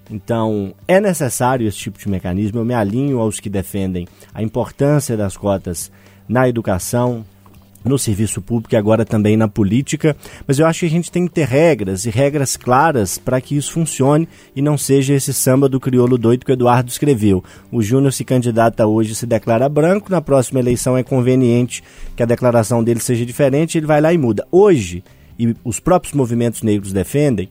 Então, 0.10 0.74
é 0.88 1.00
necessário 1.00 1.68
esse 1.68 1.78
tipo 1.78 2.00
de 2.00 2.10
mecanismo. 2.10 2.60
Eu 2.60 2.66
me 2.66 2.74
alinho 2.74 3.20
aos 3.20 3.40
que 3.40 3.50
defendem 3.50 4.08
a 4.34 4.42
importância 4.42 5.16
das 5.16 5.38
cotas 5.38 5.92
na 6.28 6.50
educação, 6.50 7.24
no 7.84 7.98
serviço 7.98 8.42
público 8.42 8.74
e 8.74 8.78
agora 8.78 9.06
também 9.06 9.38
na 9.38 9.48
política, 9.48 10.16
mas 10.46 10.60
eu 10.60 10.66
acho 10.66 10.82
que 10.82 10.86
a 10.86 10.90
gente 10.90 11.12
tem 11.12 11.28
que 11.28 11.34
ter 11.34 11.48
regras 11.48 12.06
e 12.06 12.10
regras 12.10 12.58
claras 12.58 13.18
para 13.18 13.40
que 13.40 13.56
isso 13.56 13.72
funcione 13.72 14.28
e 14.56 14.62
não 14.62 14.78
seja 14.78 15.14
esse 15.14 15.34
samba 15.34 15.70
do 15.70 15.80
crioulo 15.80 16.18
doido 16.18 16.46
que 16.46 16.52
o 16.52 16.54
Eduardo 16.54 16.90
escreveu. 16.90 17.44
O 17.72 17.82
Júnior 17.82 18.12
se 18.12 18.24
candidata 18.24 18.86
hoje 18.86 19.16
se 19.16 19.26
declara 19.26 19.70
branco, 19.70 20.12
na 20.12 20.22
próxima 20.22 20.60
eleição 20.60 20.98
é 20.98 21.04
conveniente 21.04 21.84
que 22.16 22.24
a 22.24 22.26
declaração 22.26 22.84
dele 22.84 23.00
seja 23.00 23.26
diferente, 23.26 23.78
ele 23.78 23.88
vai 23.88 24.02
lá 24.02 24.14
e 24.14 24.18
muda. 24.18 24.46
Hoje, 24.52 25.04
e 25.38 25.56
os 25.64 25.80
próprios 25.80 26.14
movimentos 26.14 26.62
negros 26.62 26.92
defendem, 26.92 27.50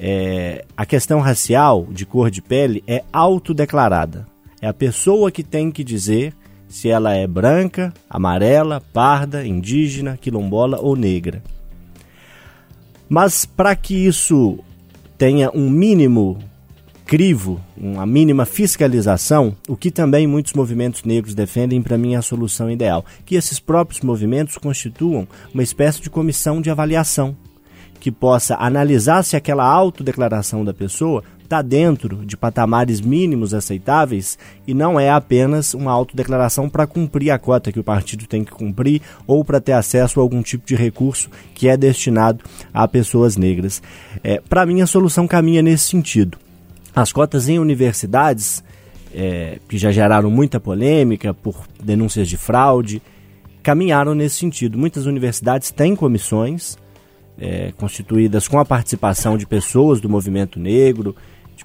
é, 0.00 0.64
a 0.76 0.86
questão 0.86 1.20
racial 1.20 1.86
de 1.90 2.06
cor 2.06 2.30
de 2.30 2.40
pele 2.40 2.82
é 2.86 3.02
autodeclarada. 3.12 4.26
É 4.60 4.66
a 4.66 4.72
pessoa 4.72 5.30
que 5.30 5.42
tem 5.42 5.70
que 5.70 5.84
dizer 5.84 6.32
se 6.68 6.88
ela 6.88 7.14
é 7.14 7.26
branca, 7.26 7.92
amarela, 8.08 8.82
parda, 8.92 9.46
indígena, 9.46 10.18
quilombola 10.20 10.78
ou 10.80 10.94
negra. 10.94 11.42
Mas 13.08 13.44
para 13.46 13.74
que 13.74 13.94
isso 13.94 14.58
tenha 15.16 15.50
um 15.54 15.70
mínimo 15.70 16.38
crivo, 17.06 17.58
uma 17.74 18.04
mínima 18.04 18.44
fiscalização, 18.44 19.56
o 19.66 19.74
que 19.74 19.90
também 19.90 20.26
muitos 20.26 20.52
movimentos 20.52 21.04
negros 21.04 21.34
defendem, 21.34 21.80
para 21.80 21.96
mim 21.96 22.12
é 22.12 22.18
a 22.18 22.22
solução 22.22 22.70
ideal, 22.70 23.02
que 23.24 23.34
esses 23.34 23.58
próprios 23.58 24.02
movimentos 24.02 24.58
constituam 24.58 25.26
uma 25.52 25.62
espécie 25.62 26.02
de 26.02 26.10
comissão 26.10 26.60
de 26.60 26.68
avaliação 26.68 27.34
que 27.98 28.12
possa 28.12 28.56
analisar 28.56 29.24
se 29.24 29.36
aquela 29.36 29.64
autodeclaração 29.64 30.64
da 30.64 30.74
pessoa 30.74 31.24
está 31.48 31.62
dentro 31.62 32.26
de 32.26 32.36
patamares 32.36 33.00
mínimos 33.00 33.54
aceitáveis 33.54 34.38
e 34.66 34.74
não 34.74 35.00
é 35.00 35.08
apenas 35.08 35.72
uma 35.72 35.90
autodeclaração 35.90 36.68
para 36.68 36.86
cumprir 36.86 37.30
a 37.30 37.38
cota 37.38 37.72
que 37.72 37.80
o 37.80 37.84
partido 37.84 38.26
tem 38.26 38.44
que 38.44 38.52
cumprir 38.52 39.00
ou 39.26 39.42
para 39.42 39.58
ter 39.58 39.72
acesso 39.72 40.20
a 40.20 40.22
algum 40.22 40.42
tipo 40.42 40.66
de 40.66 40.76
recurso 40.76 41.30
que 41.54 41.66
é 41.66 41.74
destinado 41.74 42.44
a 42.72 42.86
pessoas 42.86 43.38
negras. 43.38 43.82
É, 44.22 44.42
para 44.46 44.66
mim, 44.66 44.82
a 44.82 44.86
solução 44.86 45.26
caminha 45.26 45.62
nesse 45.62 45.84
sentido. 45.84 46.36
As 46.94 47.12
cotas 47.12 47.48
em 47.48 47.58
universidades, 47.58 48.62
é, 49.14 49.58
que 49.66 49.78
já 49.78 49.90
geraram 49.90 50.30
muita 50.30 50.60
polêmica 50.60 51.32
por 51.32 51.66
denúncias 51.82 52.28
de 52.28 52.36
fraude, 52.36 53.00
caminharam 53.62 54.14
nesse 54.14 54.36
sentido. 54.36 54.76
Muitas 54.76 55.06
universidades 55.06 55.70
têm 55.70 55.96
comissões 55.96 56.76
é, 57.40 57.72
constituídas 57.76 58.46
com 58.46 58.58
a 58.58 58.64
participação 58.66 59.38
de 59.38 59.46
pessoas 59.46 59.98
do 59.98 60.08
movimento 60.08 60.58
negro, 60.58 61.16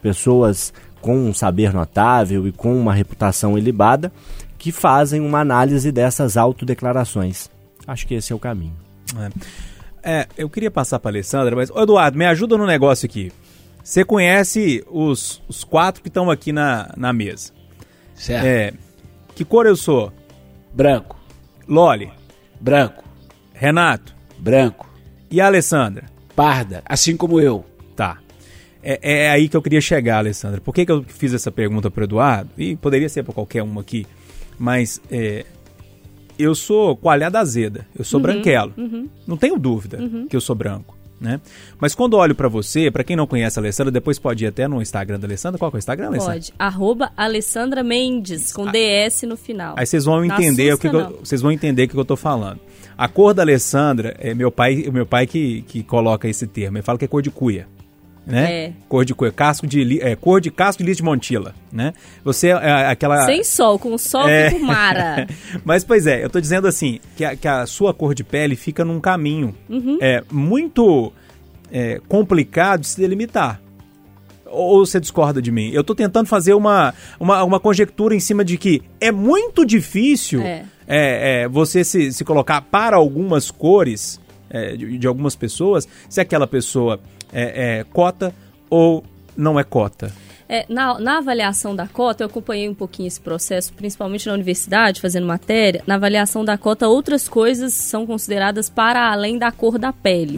pessoas 0.03 0.71
com 1.01 1.17
um 1.17 1.33
saber 1.33 1.73
notável 1.73 2.47
e 2.47 2.51
com 2.51 2.77
uma 2.79 2.93
reputação 2.93 3.57
ilibada, 3.57 4.11
que 4.57 4.71
fazem 4.71 5.19
uma 5.19 5.39
análise 5.39 5.91
dessas 5.91 6.37
autodeclarações. 6.37 7.49
Acho 7.87 8.05
que 8.05 8.13
esse 8.13 8.31
é 8.31 8.35
o 8.35 8.39
caminho. 8.39 8.75
É, 10.03 10.27
eu 10.37 10.49
queria 10.49 10.69
passar 10.69 10.99
para 10.99 11.11
Alessandra, 11.11 11.55
mas, 11.55 11.71
ô 11.71 11.81
Eduardo, 11.81 12.17
me 12.17 12.25
ajuda 12.25 12.57
no 12.57 12.67
negócio 12.67 13.05
aqui. 13.05 13.31
Você 13.83 14.05
conhece 14.05 14.83
os, 14.89 15.41
os 15.47 15.63
quatro 15.63 16.01
que 16.01 16.07
estão 16.07 16.29
aqui 16.29 16.51
na, 16.51 16.93
na 16.95 17.11
mesa. 17.11 17.51
Certo? 18.15 18.45
É, 18.45 18.73
que 19.33 19.43
cor 19.43 19.65
eu 19.65 19.75
sou? 19.75 20.13
Branco, 20.73 21.17
Loli, 21.67 22.11
branco, 22.61 23.03
Renato, 23.53 24.13
Branco. 24.43 24.89
E 25.31 25.39
a 25.39 25.45
Alessandra? 25.45 26.03
Parda, 26.35 26.83
assim 26.85 27.15
como 27.15 27.39
eu. 27.39 27.65
É, 28.83 28.99
é 29.25 29.29
aí 29.31 29.47
que 29.47 29.55
eu 29.55 29.61
queria 29.61 29.81
chegar, 29.81 30.17
Alessandra. 30.17 30.59
Por 30.59 30.73
que, 30.73 30.85
que 30.85 30.91
eu 30.91 31.03
fiz 31.07 31.33
essa 31.33 31.51
pergunta 31.51 31.89
para 31.89 32.03
Eduardo? 32.03 32.49
E 32.57 32.75
poderia 32.75 33.07
ser 33.07 33.23
para 33.23 33.33
qualquer 33.33 33.63
um 33.63 33.79
aqui. 33.79 34.05
Mas 34.59 35.01
é, 35.09 35.45
eu 36.37 36.53
sou 36.53 36.95
coalhada 36.95 37.39
azeda. 37.39 37.87
Eu 37.97 38.03
sou 38.03 38.19
branquelo. 38.19 38.73
Não 39.25 39.37
tenho 39.37 39.57
dúvida 39.57 39.99
que 40.29 40.35
eu 40.35 40.41
sou 40.41 40.55
branco. 40.55 40.97
Né? 41.23 41.39
Mas 41.79 41.95
quando 41.95 42.17
olho 42.17 42.35
para 42.35 42.49
você, 42.49 42.91
para 42.91 43.01
quem 43.01 43.15
não 43.15 43.25
conhece 43.25 43.57
a 43.57 43.61
Alessandra, 43.61 43.89
depois 43.89 44.19
pode 44.19 44.43
ir 44.43 44.47
até 44.47 44.67
no 44.67 44.81
Instagram 44.81 45.17
da 45.17 45.25
Alessandra. 45.25 45.57
Qual 45.57 45.71
que 45.71 45.77
é 45.77 45.77
o 45.77 45.79
Instagram, 45.79 46.07
Alessandra? 46.07 46.33
Pode. 46.33 46.53
Arroba 46.59 47.13
Alessandra 47.15 47.81
Mendes, 47.81 48.51
com 48.51 48.65
DS 48.69 49.23
no 49.23 49.37
final. 49.37 49.75
Aí 49.77 49.85
vocês 49.85 50.03
vão 50.03 50.25
entender 50.25 50.73
o 50.73 50.77
que, 50.77 50.87
assusta, 50.87 51.13
eu, 51.13 51.19
vocês 51.23 51.41
vão 51.41 51.49
entender 51.49 51.83
o 51.83 51.87
que 51.87 51.95
eu 51.95 52.03
tô 52.03 52.17
falando. 52.17 52.59
A 52.97 53.07
cor 53.07 53.33
da 53.33 53.41
Alessandra 53.41 54.15
é 54.19 54.33
meu 54.33 54.51
pai, 54.51 54.89
meu 54.91 55.05
pai 55.05 55.25
que, 55.25 55.61
que 55.61 55.81
coloca 55.81 56.27
esse 56.27 56.45
termo. 56.45 56.77
Ele 56.77 56.83
fala 56.83 56.97
que 56.97 57.05
é 57.05 57.07
cor 57.07 57.21
de 57.21 57.31
cuia. 57.31 57.67
Né? 58.25 58.53
É. 58.67 58.73
Cor 58.87 59.03
de 59.03 59.13
casco 59.35 59.67
de 59.67 60.01
é, 60.01 60.15
cor 60.15 60.39
de 60.39 60.49
casco 60.49 60.81
de 60.81 60.87
lixo 60.87 61.01
de 61.01 61.03
montila, 61.03 61.53
né? 61.71 61.93
Você 62.23 62.47
é 62.49 62.85
aquela 62.87 63.25
Sem 63.25 63.43
sol, 63.43 63.77
com 63.77 63.97
sol 63.97 64.27
É. 64.27 64.49
fica 64.49 64.65
mara. 64.65 65.27
Mas, 65.65 65.83
pois 65.83 66.07
é, 66.07 66.23
eu 66.23 66.29
tô 66.29 66.39
dizendo 66.39 66.65
assim, 66.65 66.99
que 67.17 67.25
a, 67.25 67.35
que 67.35 67.47
a 67.47 67.65
sua 67.65 67.93
cor 67.93 68.15
de 68.15 68.23
pele 68.23 68.55
fica 68.55 68.85
num 68.85 69.01
caminho 69.01 69.53
é, 69.99 70.23
muito 70.31 71.11
é, 71.69 71.99
complicado 72.07 72.81
de 72.81 72.87
se 72.87 72.97
delimitar. 72.97 73.59
Ou 74.45 74.85
você 74.85 74.99
discorda 74.99 75.41
de 75.41 75.51
mim? 75.51 75.71
Eu 75.71 75.83
tô 75.83 75.93
tentando 75.95 76.27
fazer 76.27 76.53
uma, 76.53 76.93
uma, 77.19 77.43
uma 77.43 77.59
conjectura 77.59 78.15
em 78.15 78.19
cima 78.19 78.45
de 78.45 78.57
que 78.57 78.83
é 79.01 79.11
muito 79.11 79.65
difícil 79.65 80.41
É. 80.43 80.63
é, 80.87 81.41
é, 81.43 81.47
você 81.49 81.83
se, 81.83 82.13
se 82.13 82.23
colocar 82.23 82.61
para 82.61 82.95
algumas 82.95 83.49
cores 83.51 84.21
é, 84.49 84.77
de, 84.77 84.97
de 84.99 85.07
algumas 85.07 85.35
pessoas, 85.35 85.87
se 86.07 86.21
aquela 86.21 86.45
pessoa 86.45 86.99
é, 87.33 87.79
é 87.79 87.83
cota 87.85 88.33
ou 88.69 89.03
não 89.35 89.59
é 89.59 89.63
cota. 89.63 90.11
É, 90.47 90.65
na, 90.69 90.99
na 90.99 91.17
avaliação 91.17 91.75
da 91.75 91.87
cota, 91.87 92.23
eu 92.23 92.27
acompanhei 92.27 92.69
um 92.69 92.75
pouquinho 92.75 93.07
esse 93.07 93.19
processo, 93.19 93.73
principalmente 93.73 94.27
na 94.27 94.33
universidade, 94.33 95.01
fazendo 95.01 95.25
matéria. 95.25 95.81
Na 95.87 95.95
avaliação 95.95 96.45
da 96.45 96.57
cota, 96.57 96.87
outras 96.87 97.27
coisas 97.27 97.73
são 97.73 98.05
consideradas 98.05 98.69
para 98.69 99.11
além 99.11 99.37
da 99.37 99.51
cor 99.51 99.79
da 99.79 99.91
pele. 99.91 100.37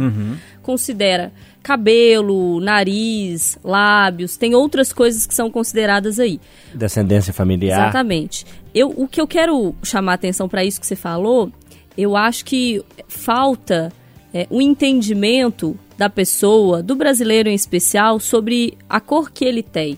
Considera 0.62 1.34
cabelo, 1.62 2.60
nariz, 2.62 3.58
lábios, 3.64 4.38
tem 4.38 4.54
outras 4.54 4.94
coisas 4.94 5.26
que 5.26 5.34
são 5.34 5.50
consideradas 5.50 6.20
aí. 6.20 6.40
Descendência 6.74 7.34
familiar. 7.34 7.80
Exatamente. 7.80 8.46
Eu, 8.74 8.94
o 8.96 9.08
que 9.08 9.20
eu 9.20 9.26
quero 9.26 9.74
chamar 9.82 10.12
a 10.12 10.16
atenção 10.16 10.48
para 10.48 10.64
isso 10.64 10.80
que 10.80 10.86
você 10.86 10.96
falou, 10.96 11.52
eu 11.98 12.16
acho 12.16 12.46
que 12.46 12.84
falta 13.08 13.92
é, 14.32 14.46
um 14.52 14.62
entendimento 14.62 15.76
da 15.98 16.10
pessoa, 16.10 16.84
do 16.84 16.96
brasileiro 16.96 17.50
em 17.50 17.56
especial, 17.56 18.20
sobre 18.20 18.78
a 18.90 19.00
cor 19.00 19.32
que 19.32 19.46
ele 19.46 19.64
tem. 19.64 19.98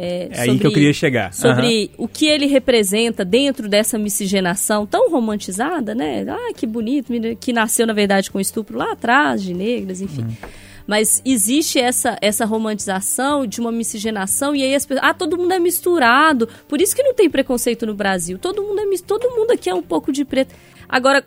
É, 0.00 0.28
É 0.30 0.40
aí 0.42 0.58
que 0.58 0.66
eu 0.66 0.72
queria 0.72 0.92
chegar. 0.92 1.32
Sobre 1.32 1.90
o 1.98 2.06
que 2.06 2.26
ele 2.26 2.46
representa 2.46 3.24
dentro 3.24 3.68
dessa 3.68 3.98
miscigenação 3.98 4.86
tão 4.86 5.10
romantizada, 5.10 5.94
né? 5.94 6.24
Ah, 6.28 6.52
que 6.54 6.66
bonito, 6.66 7.12
que 7.40 7.52
nasceu, 7.52 7.86
na 7.86 7.92
verdade, 7.92 8.30
com 8.30 8.38
estupro 8.38 8.78
lá 8.78 8.92
atrás, 8.92 9.42
de 9.42 9.52
negras, 9.52 10.00
enfim. 10.00 10.24
Mas 10.86 11.20
existe 11.24 11.78
essa, 11.78 12.16
essa 12.22 12.46
romantização 12.46 13.46
de 13.46 13.60
uma 13.60 13.70
miscigenação 13.70 14.54
e 14.54 14.62
aí 14.62 14.74
as 14.74 14.86
pessoas. 14.86 15.06
Ah, 15.10 15.12
todo 15.12 15.36
mundo 15.36 15.52
é 15.52 15.58
misturado. 15.58 16.48
Por 16.66 16.80
isso 16.80 16.96
que 16.96 17.02
não 17.02 17.12
tem 17.12 17.28
preconceito 17.28 17.84
no 17.84 17.94
Brasil. 17.94 18.38
Todo 18.38 18.62
mundo 18.62 18.80
é 18.80 18.98
Todo 19.06 19.28
mundo 19.30 19.50
aqui 19.50 19.68
é 19.68 19.74
um 19.74 19.82
pouco 19.82 20.10
de 20.12 20.24
preto. 20.24 20.54
Agora, 20.88 21.26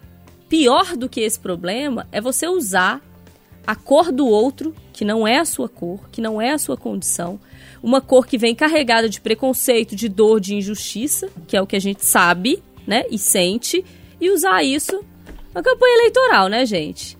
pior 0.49 0.95
do 0.97 1.07
que 1.07 1.19
esse 1.19 1.39
problema 1.39 2.07
é 2.11 2.19
você 2.19 2.47
usar 2.47 3.01
a 3.65 3.75
cor 3.75 4.11
do 4.11 4.27
outro, 4.27 4.73
que 4.93 5.05
não 5.05 5.27
é 5.27 5.39
a 5.39 5.45
sua 5.45 5.69
cor, 5.69 6.09
que 6.11 6.21
não 6.21 6.41
é 6.41 6.51
a 6.51 6.57
sua 6.57 6.77
condição, 6.77 7.39
uma 7.81 8.01
cor 8.01 8.25
que 8.25 8.37
vem 8.37 8.53
carregada 8.53 9.09
de 9.09 9.19
preconceito, 9.19 9.95
de 9.95 10.07
dor, 10.07 10.39
de 10.39 10.55
injustiça, 10.55 11.29
que 11.47 11.57
é 11.57 11.61
o 11.61 11.67
que 11.67 11.75
a 11.75 11.81
gente 11.81 12.05
sabe, 12.05 12.61
né, 12.85 13.03
e 13.09 13.17
sente, 13.17 13.83
e 14.19 14.29
usar 14.29 14.63
isso 14.63 15.03
na 15.53 15.61
campanha 15.61 15.95
eleitoral, 15.99 16.47
né, 16.47 16.65
gente? 16.65 17.17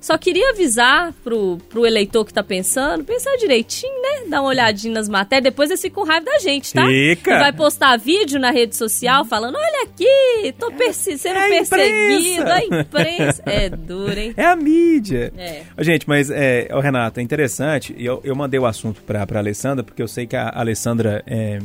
Só 0.00 0.16
queria 0.16 0.50
avisar 0.50 1.12
pro, 1.22 1.58
pro 1.68 1.86
eleitor 1.86 2.24
que 2.24 2.32
tá 2.32 2.42
pensando, 2.42 3.04
pensar 3.04 3.36
direitinho, 3.36 3.92
né? 4.02 4.28
Dar 4.28 4.40
uma 4.40 4.50
olhadinha 4.50 4.94
nas 4.94 5.08
matérias, 5.08 5.44
depois 5.44 5.70
eles 5.70 5.80
ficam 5.80 6.02
com 6.02 6.08
raiva 6.08 6.26
da 6.26 6.38
gente, 6.38 6.72
tá? 6.72 6.86
Fica. 6.86 7.34
E 7.34 7.38
vai 7.38 7.52
postar 7.52 7.96
vídeo 7.96 8.38
na 8.40 8.50
rede 8.50 8.76
social 8.76 9.24
falando, 9.24 9.56
olha 9.56 9.84
aqui, 9.84 10.52
tô 10.58 10.70
perse 10.72 11.16
sendo 11.18 11.38
é 11.38 11.46
a 11.46 11.48
perseguido, 11.48 12.42
imprensa." 12.42 12.54
a 12.54 12.80
imprensa. 12.80 13.42
É 13.46 13.68
duro, 13.68 14.18
hein? 14.18 14.34
É 14.44 14.46
a 14.46 14.56
mídia. 14.56 15.32
É. 15.36 15.62
Gente, 15.78 16.08
mas, 16.08 16.30
é, 16.30 16.68
Renato, 16.82 17.20
é 17.20 17.22
interessante. 17.22 17.94
Eu, 17.98 18.20
eu 18.24 18.34
mandei 18.34 18.58
o 18.58 18.66
assunto 18.66 19.00
pra, 19.02 19.26
pra 19.26 19.38
Alessandra, 19.38 19.84
porque 19.84 20.02
eu 20.02 20.08
sei 20.08 20.26
que 20.26 20.36
a 20.36 20.50
Alessandra 20.54 21.22
é, 21.26 21.58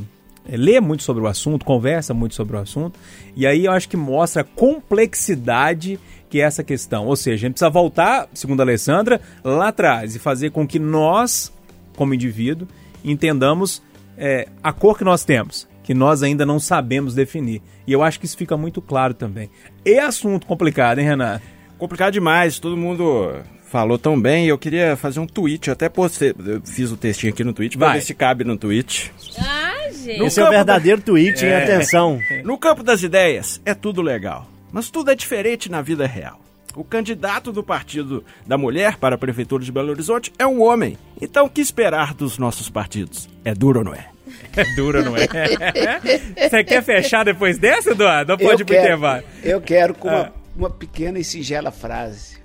é, 0.48 0.58
lê 0.58 0.80
muito 0.80 1.04
sobre 1.04 1.24
o 1.24 1.28
assunto, 1.28 1.66
conversa 1.66 2.14
muito 2.14 2.36
sobre 2.36 2.56
o 2.56 2.60
assunto. 2.60 3.00
E 3.36 3.46
aí 3.46 3.66
eu 3.66 3.72
acho 3.72 3.90
que 3.90 3.98
mostra 3.98 4.42
a 4.42 4.46
complexidade 4.46 6.00
que 6.30 6.40
é 6.40 6.44
essa 6.44 6.64
questão. 6.64 7.08
Ou 7.08 7.16
seja, 7.16 7.36
a 7.36 7.40
gente 7.40 7.54
precisa 7.54 7.70
voltar, 7.70 8.30
segundo 8.34 8.60
a 8.60 8.64
Alessandra, 8.64 9.20
lá 9.44 9.70
atrás 9.70 10.16
e 10.16 10.20
fazer 10.20 10.52
com 10.52 10.68
que 10.68 10.80
nós, 10.80 11.52
como 11.96 12.14
indivíduo, 12.14 12.68
entendamos 13.04 13.82
é, 14.18 14.48
a 14.62 14.72
cor 14.72 14.98
que 14.98 15.04
nós 15.04 15.24
temos. 15.24 15.68
Que 15.84 15.94
nós 15.94 16.22
ainda 16.22 16.46
não 16.46 16.60
sabemos 16.60 17.16
definir. 17.16 17.62
E 17.88 17.92
eu 17.92 18.04
acho 18.04 18.20
que 18.20 18.26
isso 18.28 18.38
fica 18.38 18.56
muito 18.56 18.80
claro 18.80 19.14
também. 19.14 19.50
É 19.84 20.00
assunto 20.00 20.46
complicado, 20.46 21.00
hein, 21.00 21.06
Renato? 21.06 21.44
Complicado 21.80 22.14
demais, 22.14 22.60
todo 22.60 22.78
mundo 22.78 23.42
falou 23.70 23.98
tão 23.98 24.20
bem. 24.20 24.46
Eu 24.46 24.58
queria 24.58 24.96
fazer 24.96 25.20
um 25.20 25.26
tweet, 25.26 25.68
eu 25.68 25.74
até 25.74 25.90
postei, 25.90 26.36
eu 26.46 26.62
fiz 26.64 26.92
o 26.92 26.98
textinho 26.98 27.34
aqui 27.34 27.44
no 27.44 27.54
tweet, 27.54 27.78
Vai. 27.78 27.90
pra 27.90 27.96
ver 27.98 28.06
se 28.06 28.14
cabe 28.14 28.44
no 28.44 28.58
tweet. 28.58 29.12
Ai, 29.40 29.94
gente. 29.94 30.24
Esse 30.24 30.42
é 30.42 30.46
o 30.46 30.50
verdadeiro 30.50 31.02
tweet, 31.02 31.44
hein? 31.44 31.56
Atenção. 31.56 32.20
No 32.44 32.58
campo 32.58 32.84
das 32.84 33.02
ideias, 33.02 33.60
é 33.66 33.74
tudo 33.74 34.02
legal, 34.02 34.48
mas 34.72 34.90
tudo 34.90 35.12
é 35.12 35.16
diferente 35.16 35.70
na 35.70 35.82
vida 35.82 36.06
real. 36.06 36.40
O 36.76 36.84
candidato 36.84 37.52
do 37.52 37.64
Partido 37.64 38.24
da 38.46 38.58
Mulher 38.58 38.98
para 38.98 39.16
a 39.16 39.18
Prefeitura 39.18 39.64
de 39.64 39.72
Belo 39.72 39.90
Horizonte 39.90 40.32
é 40.38 40.46
um 40.46 40.62
homem. 40.62 40.98
Então, 41.20 41.46
o 41.48 41.50
que 41.50 41.62
esperar 41.62 42.14
dos 42.14 42.38
nossos 42.38 42.70
partidos? 42.70 43.28
É 43.44 43.54
duro 43.56 43.80
ou 43.80 43.86
não 43.86 43.94
é? 43.94 44.08
É 44.56 44.64
dura, 44.76 45.02
não 45.02 45.16
é? 45.18 45.26
Você 46.50 46.64
quer 46.64 46.84
fechar 46.84 47.26
depois 47.26 47.58
dessa, 47.58 47.92
Eduardo? 47.92 48.34
Ou 48.34 48.38
pode 48.38 48.62
intervalo? 48.64 49.24
eu 49.44 49.60
quero 49.60 49.94
com 49.96 50.08
Ah. 50.10 50.32
uma, 50.56 50.68
uma 50.68 50.70
pequena 50.70 51.18
e 51.18 51.24
singela 51.24 51.72
frase. 51.72 52.38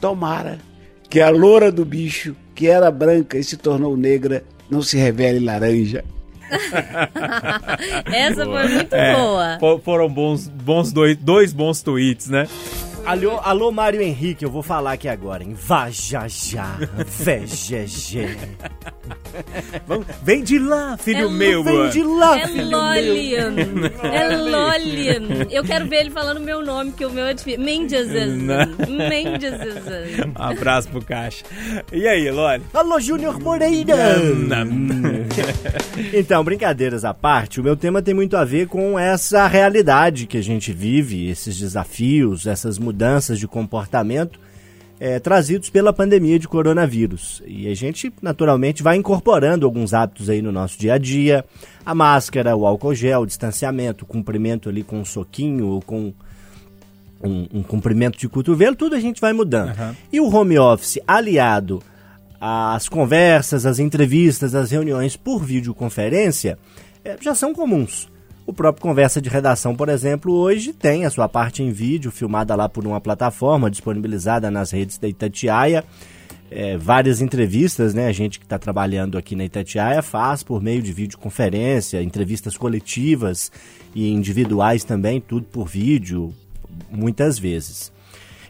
Tomara 0.00 0.58
que 1.10 1.20
a 1.20 1.30
loura 1.30 1.70
do 1.70 1.84
bicho, 1.84 2.34
que 2.54 2.66
era 2.68 2.90
branca 2.90 3.36
e 3.38 3.44
se 3.44 3.56
tornou 3.56 3.96
negra, 3.96 4.44
não 4.70 4.82
se 4.82 4.96
revele 4.96 5.44
laranja. 5.44 6.04
Essa 8.12 8.44
foi 8.44 8.68
muito 8.68 8.92
É, 8.94 9.14
boa. 9.14 9.56
fo- 9.58 9.78
foram 9.84 10.08
bons, 10.08 10.48
bons 10.48 10.92
dois, 10.92 11.16
dois 11.16 11.52
bons 11.52 11.82
tweets, 11.82 12.28
né? 12.28 12.46
Alô, 13.06 13.38
alô, 13.42 13.70
Mário 13.70 14.00
Henrique, 14.00 14.44
eu 14.44 14.50
vou 14.50 14.62
falar 14.62 14.92
aqui 14.92 15.08
agora, 15.08 15.42
hein? 15.42 15.54
Vá 15.54 15.90
já 15.90 16.26
já, 16.26 16.78
VGG. 17.06 18.36
Vamos- 19.86 20.06
vem 20.22 20.42
de 20.42 20.58
lá, 20.58 20.96
filho 20.96 21.26
É, 21.26 21.30
meu. 21.30 21.62
Vem 21.62 21.90
de 21.90 22.02
lá, 22.02 22.38
É 22.40 22.46
filho 22.48 22.70
Lolian. 22.70 23.54
É 24.02 24.36
Lolian. 24.36 25.46
Eu 25.50 25.62
quero 25.64 25.86
ver 25.86 25.96
ele 26.00 26.10
falando 26.10 26.40
meu 26.40 26.64
nome, 26.64 26.92
que 26.92 27.04
o 27.04 27.10
meu 27.10 27.26
é 27.26 27.34
difícil. 27.34 27.60
Mendes. 27.62 28.06
Mendes. 28.08 29.52
Abraço 30.34 30.88
pro 30.88 31.02
Caixa. 31.04 31.44
E 31.92 32.06
aí, 32.08 32.30
Loli? 32.30 32.62
Alô, 32.72 32.98
Júnior 33.00 33.38
Moreira! 33.38 33.94
Então, 36.12 36.42
brincadeiras 36.42 37.04
à 37.04 37.12
parte, 37.12 37.60
o 37.60 37.64
meu 37.64 37.76
tema 37.76 38.00
tem 38.00 38.14
muito 38.14 38.36
a 38.36 38.44
ver 38.44 38.66
com 38.66 38.98
essa 38.98 39.46
realidade 39.46 40.26
que 40.26 40.38
a 40.38 40.42
gente 40.42 40.72
vive, 40.72 41.28
esses 41.28 41.58
desafios, 41.58 42.46
essas 42.46 42.78
mudanças 42.78 42.93
de 43.38 43.46
comportamento 43.46 44.38
é, 44.98 45.18
trazidos 45.18 45.70
pela 45.70 45.92
pandemia 45.92 46.38
de 46.38 46.48
coronavírus. 46.48 47.42
E 47.46 47.68
a 47.68 47.74
gente, 47.74 48.12
naturalmente, 48.22 48.82
vai 48.82 48.96
incorporando 48.96 49.66
alguns 49.66 49.92
hábitos 49.92 50.30
aí 50.30 50.40
no 50.40 50.52
nosso 50.52 50.78
dia 50.78 50.94
a 50.94 50.98
dia. 50.98 51.44
A 51.84 51.94
máscara, 51.94 52.56
o 52.56 52.66
álcool 52.66 52.94
gel, 52.94 53.22
o 53.22 53.26
distanciamento, 53.26 54.04
o 54.04 54.06
cumprimento 54.06 54.68
ali 54.68 54.82
com 54.82 55.00
um 55.00 55.04
soquinho 55.04 55.66
ou 55.66 55.82
com 55.82 56.12
um, 57.22 57.46
um 57.52 57.62
cumprimento 57.62 58.18
de 58.18 58.28
cotovelo, 58.28 58.76
tudo 58.76 58.94
a 58.94 59.00
gente 59.00 59.20
vai 59.20 59.32
mudando. 59.32 59.74
E 60.12 60.20
o 60.20 60.34
home 60.34 60.58
office 60.58 60.98
aliado 61.06 61.82
às 62.40 62.88
conversas, 62.88 63.64
às 63.64 63.78
entrevistas, 63.78 64.54
às 64.54 64.70
reuniões 64.70 65.16
por 65.16 65.42
videoconferência 65.42 66.58
eh, 67.04 67.16
já 67.20 67.34
são 67.34 67.54
comuns. 67.54 68.08
O 68.46 68.52
próprio 68.52 68.82
Conversa 68.82 69.22
de 69.22 69.30
Redação, 69.30 69.74
por 69.74 69.88
exemplo, 69.88 70.32
hoje 70.32 70.74
tem 70.74 71.06
a 71.06 71.10
sua 71.10 71.26
parte 71.28 71.62
em 71.62 71.70
vídeo, 71.70 72.10
filmada 72.10 72.54
lá 72.54 72.68
por 72.68 72.86
uma 72.86 73.00
plataforma 73.00 73.70
disponibilizada 73.70 74.50
nas 74.50 74.70
redes 74.70 74.98
da 74.98 75.08
Itatiaia. 75.08 75.82
É, 76.50 76.76
várias 76.76 77.22
entrevistas, 77.22 77.94
né? 77.94 78.06
A 78.06 78.12
gente 78.12 78.38
que 78.38 78.44
está 78.44 78.58
trabalhando 78.58 79.16
aqui 79.16 79.34
na 79.34 79.46
Itatiaia 79.46 80.02
faz 80.02 80.42
por 80.42 80.62
meio 80.62 80.82
de 80.82 80.92
videoconferência, 80.92 82.02
entrevistas 82.02 82.54
coletivas 82.54 83.50
e 83.94 84.10
individuais 84.10 84.84
também, 84.84 85.22
tudo 85.22 85.46
por 85.46 85.66
vídeo, 85.66 86.34
muitas 86.90 87.38
vezes. 87.38 87.90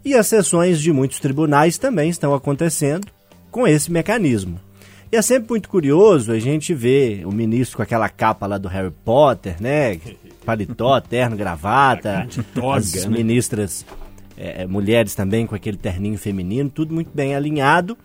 E 0.05 0.15
as 0.15 0.27
sessões 0.27 0.81
de 0.81 0.93
muitos 0.93 1.21
tribunais 1.21 1.79
também 1.79 2.11
estão 2.11 2.35
acontecendo 2.35 3.07
com 3.49 3.67
esse 3.67 3.93
mecanismo. 3.93 4.61
E 5.11 5.17
é 5.17 5.23
sempre 5.23 5.51
muito 5.51 5.69
curioso 5.69 6.33
a 6.33 6.39
gente 6.39 6.75
ver 6.75 7.27
o 7.27 7.33
ministro 7.33 7.77
com 7.77 7.83
aquela 7.83 8.09
capa 8.09 8.47
lá 8.47 8.59
do 8.59 8.69
Harry 8.69 8.93
Potter, 9.05 9.57
né? 9.61 9.99
Paletó, 10.45 11.01
terno, 11.01 11.37
gravata, 11.37 12.29
as 12.75 13.05
né? 13.07 13.09
ministras, 13.09 13.87
é, 14.37 14.67
mulheres 14.67 15.15
também 15.15 15.47
com 15.47 15.55
aquele 15.55 15.77
terninho 15.77 16.19
feminino, 16.19 16.69
tudo 16.69 16.93
muito 16.93 17.11
bem 17.15 17.35
alinhado. 17.35 17.97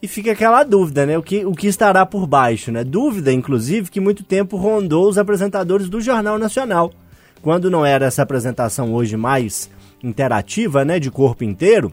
E 0.00 0.08
fica 0.08 0.32
aquela 0.32 0.62
dúvida, 0.62 1.06
né? 1.06 1.18
O 1.18 1.22
que, 1.22 1.44
o 1.44 1.52
que 1.52 1.66
estará 1.66 2.04
por 2.04 2.26
baixo, 2.26 2.70
né? 2.70 2.84
Dúvida, 2.84 3.32
inclusive, 3.32 3.90
que 3.90 3.98
muito 3.98 4.22
tempo 4.22 4.56
rondou 4.56 5.08
os 5.08 5.18
apresentadores 5.18 5.88
do 5.88 6.00
Jornal 6.00 6.38
Nacional. 6.38 6.92
Quando 7.42 7.70
não 7.70 7.84
era 7.84 8.06
essa 8.06 8.22
apresentação 8.22 8.92
hoje 8.92 9.16
mais 9.16 9.70
interativa, 10.02 10.84
né? 10.84 10.98
De 10.98 11.10
corpo 11.10 11.44
inteiro, 11.44 11.92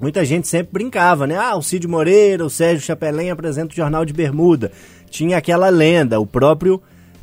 muita 0.00 0.24
gente 0.24 0.48
sempre 0.48 0.72
brincava, 0.72 1.26
né? 1.26 1.36
Ah, 1.36 1.56
o 1.56 1.62
Cid 1.62 1.86
Moreira, 1.86 2.44
o 2.44 2.50
Sérgio 2.50 2.84
Chapelin 2.84 3.30
apresenta 3.30 3.72
o 3.72 3.76
Jornal 3.76 4.04
de 4.04 4.12
Bermuda. 4.12 4.72
Tinha 5.10 5.38
aquela 5.38 5.68
lenda, 5.68 6.20
o 6.20 6.26
próprio 6.26 6.82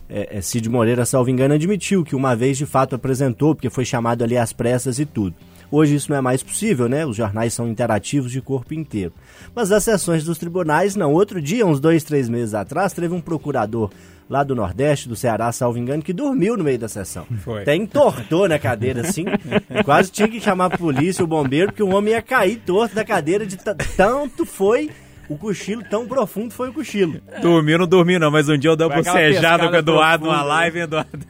é, 0.09 0.37
é, 0.37 0.41
Cid 0.41 0.69
Moreira, 0.69 1.05
salvo 1.05 1.29
engano, 1.29 1.53
admitiu 1.53 2.03
que 2.03 2.15
uma 2.15 2.35
vez 2.35 2.57
de 2.57 2.65
fato 2.65 2.95
apresentou, 2.95 3.55
porque 3.55 3.69
foi 3.69 3.85
chamado 3.85 4.23
ali 4.23 4.37
às 4.37 4.53
pressas 4.53 4.99
e 4.99 5.05
tudo. 5.05 5.35
Hoje 5.71 5.95
isso 5.95 6.11
não 6.11 6.17
é 6.17 6.21
mais 6.21 6.43
possível, 6.43 6.87
né? 6.87 7.05
Os 7.05 7.15
jornais 7.15 7.53
são 7.53 7.67
interativos 7.67 8.31
de 8.31 8.39
corpo 8.39 8.73
inteiro. 8.73 9.13
Mas 9.53 9.71
as 9.71 9.83
sessões 9.83 10.23
dos 10.23 10.37
tribunais, 10.37 10.95
não. 10.95 11.11
Outro 11.11 11.41
dia, 11.41 11.65
uns 11.65 11.79
dois, 11.79 12.03
três 12.03 12.29
meses 12.29 12.53
atrás, 12.53 12.93
teve 12.93 13.13
um 13.13 13.21
procurador 13.21 13.89
lá 14.29 14.43
do 14.43 14.55
Nordeste, 14.55 15.07
do 15.07 15.15
Ceará, 15.15 15.51
salvo 15.51 15.77
engano, 15.77 16.01
que 16.03 16.13
dormiu 16.13 16.57
no 16.57 16.63
meio 16.63 16.79
da 16.79 16.87
sessão. 16.87 17.25
Foi. 17.43 17.61
Até 17.61 17.75
entortou 17.75 18.47
na 18.47 18.57
cadeira, 18.59 19.01
assim. 19.01 19.25
quase 19.85 20.11
tinha 20.11 20.27
que 20.27 20.39
chamar 20.41 20.65
a 20.65 20.77
polícia, 20.77 21.23
o 21.23 21.27
bombeiro, 21.27 21.67
porque 21.67 21.83
o 21.83 21.93
homem 21.93 22.13
ia 22.13 22.21
cair 22.21 22.57
torto 22.65 22.95
da 22.95 23.03
cadeira 23.05 23.45
de 23.45 23.57
tanto 23.95 24.45
foi 24.45 24.89
o 25.27 25.37
cochilo, 25.37 25.83
tão 25.89 26.07
profundo 26.07 26.53
foi 26.53 26.69
o 26.69 26.73
cochilo. 26.73 27.19
Dormiu, 27.41 27.79
não 27.79 27.87
dormiu 27.87 28.19
não, 28.19 28.29
mas 28.29 28.47
um 28.47 28.57
dia 28.57 28.69
eu 28.69 28.75
dei 28.75 28.85
uma 28.85 28.95
bocejada 28.97 29.67
com 29.67 29.73
o 29.73 29.77
Eduardo 29.79 30.25
numa 30.25 30.43
live, 30.43 30.79
Eduardo. 30.81 31.25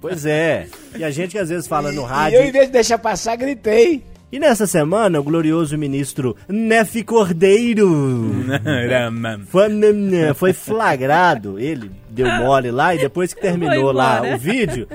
Pois 0.00 0.24
é. 0.24 0.68
E 0.96 1.02
a 1.02 1.10
gente 1.10 1.32
que 1.32 1.38
às 1.38 1.48
vezes 1.48 1.66
fala 1.66 1.90
no 1.90 2.02
E 2.02 2.04
rádio. 2.04 2.38
eu, 2.38 2.44
em 2.44 2.52
vez 2.52 2.66
de 2.66 2.72
deixar 2.72 2.98
passar, 2.98 3.36
gritei. 3.36 4.04
E 4.32 4.38
nessa 4.38 4.64
semana, 4.64 5.18
o 5.18 5.24
glorioso 5.24 5.76
ministro 5.76 6.36
Nefe 6.48 7.02
Cordeiro 7.02 8.32
foi, 9.46 9.68
foi 10.34 10.52
flagrado. 10.52 11.58
Ele 11.58 11.90
deu 12.08 12.30
mole 12.34 12.70
lá 12.70 12.94
e 12.94 12.98
depois 12.98 13.34
que 13.34 13.40
terminou 13.40 13.90
lá 13.90 14.18
embora. 14.18 14.36
o 14.36 14.38
vídeo, 14.38 14.86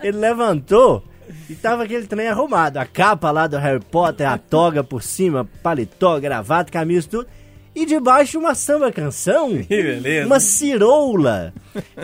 ele 0.00 0.18
levantou 0.18 1.02
e 1.50 1.54
tava 1.56 1.82
aquele 1.82 2.06
trem 2.06 2.28
arrumado. 2.28 2.76
A 2.76 2.86
capa 2.86 3.32
lá 3.32 3.48
do 3.48 3.58
Harry 3.58 3.82
Potter, 3.90 4.28
a 4.28 4.38
toga 4.38 4.84
por 4.84 5.02
cima, 5.02 5.48
paletó, 5.60 6.20
gravata, 6.20 6.70
camisa, 6.70 7.08
tudo. 7.08 7.26
E 7.74 7.84
debaixo 7.84 8.38
uma 8.38 8.54
samba 8.54 8.92
canção. 8.92 9.50
Que 9.66 9.82
beleza. 9.82 10.26
Uma 10.26 10.38
ciroula. 10.38 11.52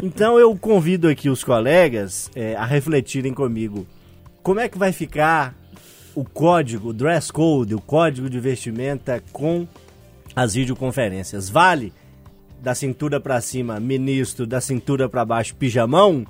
Então 0.03 0.40
eu 0.40 0.57
convido 0.57 1.07
aqui 1.07 1.31
os 1.31 1.44
colegas 1.44 2.29
é, 2.35 2.57
a 2.57 2.64
refletirem 2.64 3.33
comigo. 3.33 3.87
Como 4.42 4.59
é 4.59 4.68
que 4.68 4.76
vai 4.76 4.90
ficar 4.90 5.55
o 6.14 6.24
código, 6.24 6.90
o 6.90 6.92
dress 6.92 7.32
code, 7.32 7.74
o 7.74 7.80
código 7.80 8.28
de 8.28 8.38
vestimenta 8.40 9.22
com 9.32 9.66
as 10.34 10.54
videoconferências? 10.54 11.48
Vale 11.48 11.92
da 12.62 12.74
cintura 12.74 13.18
pra 13.18 13.40
cima, 13.40 13.80
ministro, 13.80 14.46
da 14.46 14.60
cintura 14.60 15.08
pra 15.08 15.24
baixo, 15.24 15.54
pijamão? 15.56 16.26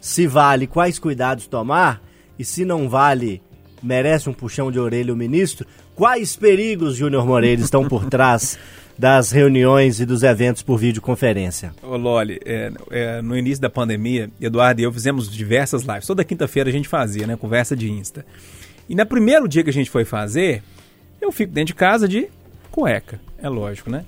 Se 0.00 0.26
vale, 0.26 0.66
quais 0.66 0.98
cuidados 0.98 1.46
tomar? 1.46 2.02
E 2.38 2.44
se 2.44 2.64
não 2.64 2.88
vale, 2.88 3.40
merece 3.82 4.28
um 4.28 4.32
puxão 4.32 4.72
de 4.72 4.78
orelha 4.78 5.12
o 5.12 5.16
ministro? 5.16 5.66
Quais 5.94 6.34
perigos, 6.34 6.96
Júnior 6.96 7.24
Moreira, 7.24 7.62
estão 7.62 7.86
por 7.86 8.06
trás 8.06 8.58
das 8.98 9.30
reuniões 9.30 10.00
e 10.00 10.06
dos 10.06 10.22
eventos 10.22 10.62
por 10.62 10.78
videoconferência? 10.78 11.72
Ô 11.82 11.96
Loli, 11.96 12.40
é, 12.44 12.72
é, 12.90 13.22
no 13.22 13.36
início 13.36 13.62
da 13.62 13.70
pandemia, 13.70 14.30
Eduardo 14.40 14.80
e 14.80 14.84
eu 14.84 14.92
fizemos 14.92 15.30
diversas 15.30 15.82
lives. 15.82 16.06
Toda 16.06 16.24
quinta-feira 16.24 16.68
a 16.68 16.72
gente 16.72 16.88
fazia, 16.88 17.26
né? 17.26 17.36
Conversa 17.36 17.76
de 17.76 17.90
Insta. 17.90 18.26
E 18.88 18.94
no 18.94 19.06
primeiro 19.06 19.48
dia 19.48 19.62
que 19.62 19.70
a 19.70 19.72
gente 19.72 19.90
foi 19.90 20.04
fazer, 20.04 20.62
eu 21.20 21.30
fico 21.32 21.52
dentro 21.52 21.68
de 21.68 21.74
casa 21.74 22.06
de 22.08 22.28
cueca. 22.70 23.20
É 23.38 23.48
lógico, 23.48 23.90
né? 23.90 24.04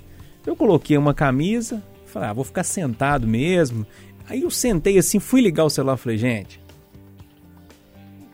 Eu 0.47 0.55
coloquei 0.55 0.97
uma 0.99 1.15
camisa, 1.15 1.83
falei, 2.07 2.29
ah, 2.29 2.33
vou 2.33 2.45
ficar 2.45 2.65
sentado 2.65 3.27
mesmo. 3.27 3.87
Aí 4.29 4.43
eu 4.43 4.51
sentei 4.51 4.99
assim, 4.99 5.19
fui 5.19 5.41
ligar 5.41 5.65
o 5.65 5.71
celular, 5.71 5.97
falei, 5.97 6.19
gente. 6.19 6.61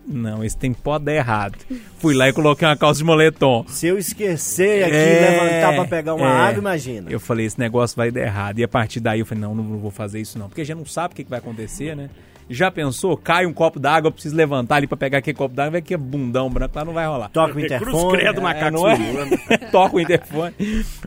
Não, 0.06 0.42
esse 0.42 0.56
tem 0.56 0.72
pode 0.72 1.04
dar 1.04 1.14
errado. 1.14 1.56
Fui 1.98 2.14
lá 2.14 2.28
e 2.28 2.32
coloquei 2.32 2.66
uma 2.66 2.76
calça 2.76 2.98
de 2.98 3.04
moletom. 3.04 3.64
Se 3.68 3.86
eu 3.86 3.96
esquecer 3.96 4.82
aqui 4.84 4.94
É, 4.96 5.30
levantar 5.30 5.74
pra 5.74 5.84
pegar 5.84 6.14
uma 6.14 6.26
é. 6.26 6.48
água, 6.48 6.58
imagina. 6.58 7.08
Eu 7.10 7.20
falei, 7.20 7.46
esse 7.46 7.58
negócio 7.60 7.96
vai 7.96 8.10
dar 8.10 8.22
errado. 8.22 8.58
E 8.58 8.64
a 8.64 8.68
partir 8.68 8.98
daí 8.98 9.20
eu 9.20 9.26
falei, 9.26 9.42
não, 9.42 9.54
não 9.54 9.78
vou 9.78 9.90
fazer 9.90 10.20
isso 10.20 10.36
não. 10.36 10.48
Porque 10.48 10.62
a 10.62 10.64
gente 10.64 10.78
não 10.78 10.86
sabe 10.86 11.12
o 11.12 11.16
que, 11.16 11.22
que 11.22 11.30
vai 11.30 11.38
acontecer, 11.38 11.94
né? 11.94 12.10
Já 12.50 12.68
pensou? 12.70 13.16
Cai 13.16 13.46
um 13.46 13.52
copo 13.52 13.78
d'água, 13.78 14.08
eu 14.08 14.12
preciso 14.12 14.34
levantar 14.36 14.76
ali 14.76 14.86
pra 14.88 14.96
pegar 14.96 15.18
aquele 15.18 15.36
copo 15.36 15.54
d'água, 15.54 15.70
vai 15.70 15.82
que 15.82 15.94
é 15.94 15.96
bundão 15.96 16.50
branco 16.50 16.76
lá, 16.76 16.84
não 16.84 16.92
vai 16.92 17.06
rolar. 17.06 17.28
Toca 17.28 17.50
o 17.50 17.54
Cruz 17.54 17.64
interfone. 17.66 18.18
credo, 18.18 18.42
macaco 18.42 18.70
não 18.72 18.88
é? 18.90 18.96
sumiu. 18.96 19.38
Toca 19.70 19.96
o 19.96 20.00
interfone. 20.00 20.54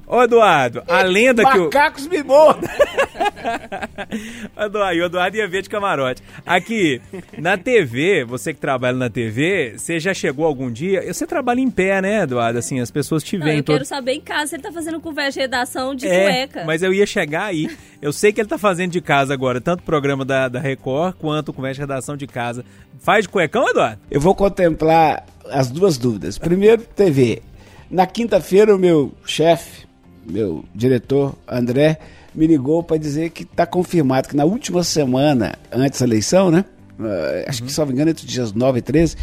Ô, 0.08 0.24
Eduardo, 0.24 0.82
a 0.88 1.02
lenda 1.02 1.44
que 1.52 1.58
o... 1.60 1.64
Macacos 1.66 2.08
me 2.08 2.24
mordam. 2.24 2.70
Eduardo, 4.58 5.02
o 5.02 5.06
Eduardo 5.06 5.38
ia 5.38 5.48
ver 5.48 5.62
de 5.64 5.70
camarote. 5.70 6.24
Aqui, 6.46 7.02
na 7.38 7.58
TV, 7.58 8.24
você 8.24 8.54
que 8.54 8.60
trabalha 8.60 8.98
na 8.98 9.10
TV, 9.10 9.74
você 9.78 10.00
já 10.00 10.14
chegou 10.14 10.46
algum 10.46 10.72
dia... 10.72 11.14
Você 11.14 11.28
trabalha 11.28 11.60
em 11.60 11.70
pé, 11.70 12.02
né, 12.02 12.24
Eduardo? 12.24 12.58
Assim, 12.60 12.80
as 12.80 12.90
pessoas 12.90 13.24
te 13.24 13.38
Não, 13.38 13.46
veem 13.46 13.58
eu 13.58 13.64
todo... 13.64 13.76
quero 13.76 13.86
saber 13.86 14.14
em 14.14 14.22
casa 14.22 14.48
se 14.48 14.56
ele 14.56 14.64
tá 14.64 14.72
fazendo 14.72 15.00
conversa 15.02 15.34
de 15.34 15.40
redação 15.42 15.94
de 15.94 16.08
É, 16.08 16.48
cueca. 16.48 16.64
mas 16.66 16.82
eu 16.82 16.94
ia 16.94 17.06
chegar 17.06 17.46
aí. 17.46 17.70
Eu 18.02 18.12
sei 18.14 18.32
que 18.34 18.40
ele 18.42 18.48
tá 18.50 18.58
fazendo 18.58 18.92
de 18.92 19.02
casa 19.02 19.34
agora, 19.34 19.60
tanto 19.62 19.80
o 19.82 19.84
programa 19.84 20.24
da, 20.26 20.48
da 20.48 20.60
Record 20.60 21.16
quanto 21.18 21.33
Conversa 21.42 21.76
de 21.76 21.82
Redação 21.82 22.16
de 22.16 22.28
casa. 22.28 22.64
Faz 23.00 23.24
de 23.24 23.30
cuecão, 23.30 23.68
Eduardo? 23.68 24.00
Eu 24.12 24.22
vou 24.22 24.36
contemplar 24.36 25.26
as 25.50 25.72
duas 25.72 25.98
dúvidas. 25.98 26.38
Primeiro, 26.38 26.84
TV. 26.84 27.42
Na 27.90 28.06
quinta-feira, 28.06 28.76
o 28.76 28.80
meu 28.80 29.12
chefe, 29.26 29.88
meu 30.26 30.64
diretor, 30.76 31.34
André, 31.48 32.00
me 32.36 32.46
ligou 32.46 32.84
para 32.84 32.98
dizer 32.98 33.30
que 33.30 33.44
está 33.44 33.66
confirmado 33.66 34.30
que 34.30 34.36
na 34.36 34.46
última 34.46 34.84
semana, 34.84 35.56
antes 35.72 36.00
da 36.00 36.06
eleição, 36.06 36.52
né? 36.52 36.66
eh, 37.00 37.46
acho 37.48 37.64
que, 37.64 37.72
se 37.72 37.80
não 37.80 37.88
me 37.88 37.94
engano, 37.94 38.12
entre 38.12 38.26
os 38.26 38.32
dias 38.32 38.52
9 38.54 38.80
e 38.80 38.82
13, 38.82 39.16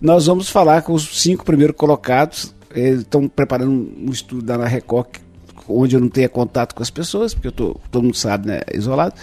nós 0.00 0.26
vamos 0.26 0.48
falar 0.48 0.82
com 0.82 0.92
os 0.92 1.22
cinco 1.22 1.44
primeiros 1.44 1.76
colocados. 1.76 2.54
Eles 2.74 3.00
estão 3.00 3.28
preparando 3.28 3.70
um, 3.70 4.10
estudo 4.10 4.48
lá 4.50 4.58
na 4.58 4.66
Record, 4.66 5.08
onde 5.68 5.96
eu 5.96 6.00
não 6.00 6.08
tenha 6.08 6.28
contato 6.28 6.74
com 6.74 6.82
as 6.82 6.90
pessoas, 6.90 7.32
porque 7.32 7.48
eu 7.48 7.52
tô, 7.52 7.76
todo 7.90 8.04
mundo 8.04 8.16
sabe, 8.16 8.48
né? 8.48 8.60
Isolado. 8.72 9.14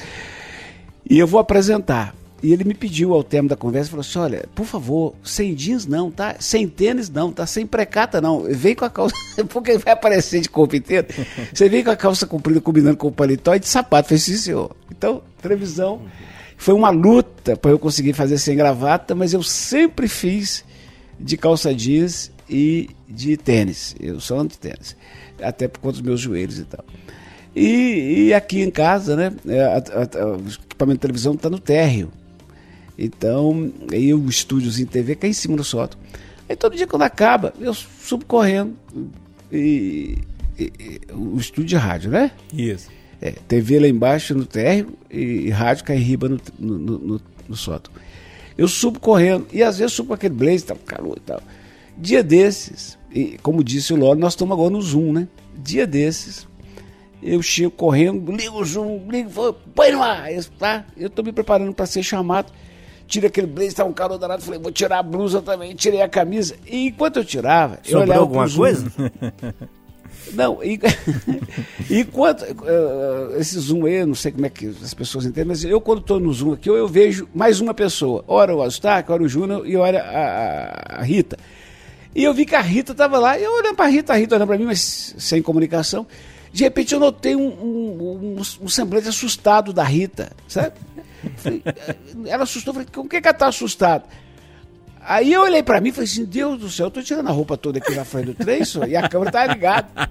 E 1.09 1.19
eu 1.19 1.27
vou 1.27 1.39
apresentar. 1.39 2.15
E 2.43 2.51
ele 2.51 2.65
me 2.65 2.73
pediu 2.73 3.13
ao 3.13 3.23
termo 3.23 3.47
da 3.47 3.55
conversa, 3.55 3.89
falou 3.89 4.01
assim, 4.01 4.19
olha, 4.19 4.45
por 4.53 4.65
favor, 4.65 5.15
sem 5.23 5.55
jeans 5.55 5.85
não, 5.85 6.11
tá? 6.11 6.35
Sem 6.39 6.67
tênis 6.67 7.09
não, 7.09 7.31
tá? 7.31 7.47
Sem 7.47 7.65
precata 7.65 8.19
não. 8.19 8.43
Vem 8.43 8.75
com 8.75 8.83
a 8.83 8.89
calça, 8.89 9.15
porque 9.47 9.77
vai 9.77 9.93
aparecer 9.93 10.41
de 10.41 10.49
corpo 10.49 10.75
inteiro. 10.75 11.07
Você 11.53 11.69
vem 11.69 11.81
com 11.85 11.89
a 11.91 11.95
calça 11.95 12.27
comprida 12.27 12.59
combinando 12.59 12.97
com 12.97 13.07
o 13.07 13.11
paletó 13.13 13.55
e 13.55 13.59
de 13.59 13.67
sapato. 13.69 14.07
Eu 14.07 14.09
falei, 14.09 14.19
sim, 14.19 14.35
senhor. 14.37 14.75
Então, 14.91 15.21
televisão. 15.41 16.01
Foi 16.57 16.73
uma 16.73 16.89
luta 16.89 17.55
para 17.55 17.71
eu 17.71 17.79
conseguir 17.79 18.11
fazer 18.11 18.37
sem 18.37 18.57
gravata, 18.57 19.15
mas 19.15 19.33
eu 19.33 19.41
sempre 19.41 20.09
fiz 20.09 20.65
de 21.17 21.37
calça 21.37 21.73
jeans 21.73 22.29
e 22.49 22.89
de 23.07 23.37
tênis. 23.37 23.95
Eu 24.01 24.19
sou 24.19 24.37
anti-tênis. 24.39 24.97
Até 25.41 25.69
por 25.69 25.79
conta 25.79 25.93
dos 25.93 26.01
meus 26.01 26.19
joelhos 26.19 26.59
e 26.59 26.65
tal. 26.65 26.83
E, 27.55 28.25
e 28.27 28.33
aqui 28.33 28.61
em 28.61 28.69
casa, 28.71 29.15
né? 29.15 29.31
é, 29.47 29.61
a- 29.63 29.77
a- 29.77 30.23
a- 30.23 30.27
o 30.37 30.47
equipamento 30.47 30.97
de 30.97 31.01
televisão 31.01 31.33
está 31.35 31.49
no 31.49 31.59
térreo. 31.59 32.11
Então, 32.97 33.71
aí 33.91 34.13
o 34.13 34.27
estúdiozinho 34.29 34.87
TV 34.87 35.15
cai 35.15 35.29
em 35.31 35.33
cima 35.33 35.57
do 35.57 35.63
sótão. 35.63 35.99
Aí 36.47 36.55
todo 36.55 36.75
dia 36.75 36.85
quando 36.87 37.01
acaba, 37.03 37.53
eu 37.59 37.73
subo 37.73 38.25
correndo. 38.25 38.75
E, 39.51 40.17
e- 40.57 40.71
e- 40.79 41.01
o 41.13 41.37
estúdio 41.37 41.65
de 41.69 41.75
rádio, 41.75 42.11
né? 42.11 42.31
Isso. 42.53 42.89
É, 43.21 43.31
TV 43.47 43.79
lá 43.79 43.87
embaixo 43.87 44.35
no 44.35 44.45
térreo 44.45 44.93
e, 45.09 45.49
rádio 45.49 45.85
cai 45.85 45.95
em 45.97 46.01
riba 46.01 46.27
no, 46.29 46.39
no, 46.59 46.77
no- 46.99 47.21
no- 47.47 47.55
sótão. 47.55 47.93
Eu 48.57 48.67
subo 48.67 48.99
correndo 48.99 49.47
e 49.51 49.63
às 49.63 49.77
vezes 49.79 49.93
subo 49.93 50.09
com 50.09 50.13
aquele 50.13 50.33
blazer, 50.35 50.61
tá 50.63 50.75
calor 50.75 51.17
e 51.17 51.21
tal. 51.21 51.41
Dia 51.97 52.21
desses, 52.23 52.97
e 53.11 53.37
como 53.41 53.63
disse 53.63 53.93
o 53.93 53.95
Loro, 53.95 54.19
nós 54.19 54.33
estamos 54.33 54.53
agora 54.53 54.69
no 54.71 54.81
Zoom, 54.81 55.13
né? 55.13 55.27
Dia 55.57 55.85
desses, 55.87 56.47
eu 57.21 57.41
chego 57.41 57.71
correndo, 57.71 58.31
ligo 58.31 58.59
o 58.59 58.65
Zoom, 58.65 59.07
ligo, 59.09 59.29
vou, 59.29 59.53
põe 59.53 59.91
no 59.91 60.01
ar, 60.03 60.31
eu, 60.33 60.43
tá? 60.59 60.85
Eu 60.97 61.09
tô 61.09 61.23
me 61.23 61.31
preparando 61.31 61.73
para 61.73 61.85
ser 61.85 62.03
chamado. 62.03 62.51
Tira 63.13 63.27
aquele 63.27 63.45
blazer, 63.45 63.73
tá 63.75 63.85
um 63.85 63.93
calor 63.93 64.17
danado, 64.17 64.41
falei, 64.41 64.59
vou 64.59 64.71
tirar 64.71 64.97
a 64.97 65.03
blusa 65.03 65.39
também, 65.39 65.75
tirei 65.75 66.01
a 66.01 66.09
camisa. 66.09 66.55
E 66.65 66.87
enquanto 66.87 67.17
eu 67.17 67.23
tirava, 67.23 67.75
eu 67.85 67.99
Sobrou 67.99 68.01
olhava 68.01 68.19
alguma 68.21 68.49
coisa? 68.49 68.91
Não, 70.33 70.63
e, 70.63 70.79
enquanto 71.91 72.43
eh, 72.43 73.37
esse 73.39 73.59
Zoom 73.59 73.85
aí, 73.85 73.95
eu 73.95 74.07
não 74.07 74.15
sei 74.15 74.31
como 74.31 74.45
é 74.47 74.49
que 74.49 74.65
as 74.81 74.93
pessoas 74.95 75.25
entendem, 75.25 75.45
mas 75.49 75.63
eu 75.63 75.79
quando 75.79 75.99
estou 75.99 76.19
no 76.19 76.33
Zoom 76.33 76.53
aqui, 76.53 76.67
eu, 76.67 76.75
eu 76.75 76.87
vejo 76.87 77.27
mais 77.35 77.59
uma 77.61 77.71
pessoa. 77.73 78.23
Ora 78.27 78.55
o 78.55 78.63
Astac, 78.63 79.11
ora 79.11 79.21
o 79.21 79.27
Júnior 79.27 79.67
e 79.67 79.75
ora 79.77 80.01
a, 80.01 80.95
a- 80.97 80.99
a 81.01 81.03
Rita. 81.03 81.37
E 82.15 82.23
eu 82.23 82.33
vi 82.33 82.47
que 82.47 82.55
a 82.55 82.61
Rita 82.61 82.95
tava 82.95 83.19
lá, 83.19 83.37
e 83.37 83.43
eu 83.43 83.51
olhando 83.53 83.75
pra 83.75 83.85
Rita, 83.85 84.13
a 84.13 84.15
Rita 84.15 84.33
olhando 84.35 84.47
pra 84.47 84.57
mim, 84.57 84.65
mas 84.65 85.13
sem 85.19 85.39
comunicação. 85.39 86.07
De 86.51 86.63
repente 86.63 86.93
eu 86.95 86.99
notei 86.99 87.35
um, 87.35 87.47
um, 87.47 88.37
um, 88.37 88.41
um 88.61 88.67
semblante 88.69 89.07
assustado 89.09 89.71
da 89.71 89.83
Rita, 89.83 90.31
sabe? 90.47 90.73
Falei, 91.37 91.63
ela 92.27 92.43
assustou, 92.43 92.73
falei, 92.73 92.87
com 92.93 93.07
que, 93.07 93.21
que 93.21 93.27
ela 93.27 93.37
tá 93.37 93.47
assustada? 93.47 94.05
Aí 95.01 95.33
eu 95.33 95.41
olhei 95.41 95.61
pra 95.61 95.81
mim 95.81 95.89
e 95.89 95.91
falei 95.91 96.09
assim, 96.09 96.25
Deus 96.25 96.59
do 96.59 96.69
céu, 96.69 96.87
eu 96.87 96.91
tô 96.91 97.01
tirando 97.01 97.27
a 97.27 97.31
roupa 97.31 97.57
toda 97.57 97.77
aqui 97.77 97.93
na 97.93 98.05
frente 98.05 98.27
do 98.27 98.33
trem, 98.33 98.63
só, 98.63 98.85
e 98.85 98.95
a 98.95 99.07
câmera 99.09 99.31
tá 99.31 99.47
ligada. 99.47 99.87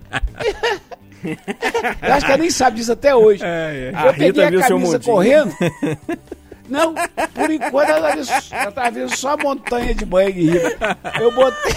eu 1.25 2.13
acho 2.13 2.27
que 2.27 2.33
ela 2.33 2.43
nem 2.43 2.51
sabe 2.51 2.77
disso 2.77 2.93
até 2.93 3.15
hoje. 3.15 3.43
É, 3.43 3.47
é. 3.47 3.91
Eu 3.91 4.11
A 4.11 4.13
peguei 4.13 4.27
Rita 4.29 4.65
a 4.65 4.69
camisa 4.69 5.01
correndo. 5.01 5.53
Não, 6.73 6.95
por 7.35 7.51
enquanto 7.51 7.91
ela, 7.91 8.11
ela 8.51 8.73
tava 8.73 8.91
vendo 8.91 9.15
só 9.17 9.31
a 9.35 9.37
montanha 9.37 9.95
de 9.95 10.05
banho 10.07 10.33
de 10.33 10.41
riba. 10.51 10.99
Eu 11.21 11.31
botei, 11.33 11.75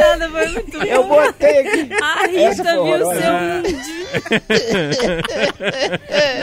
Nada, 0.00 0.28
foi 0.30 0.48
muito 0.48 0.76
eu 0.84 1.04
botei 1.04 1.58
aqui. 1.60 1.90
A 2.02 2.24
Essa 2.24 2.62
Rita 2.62 2.72
viu 2.72 2.82
o 2.82 3.14
seu 3.14 3.32
mundinho. 3.32 4.04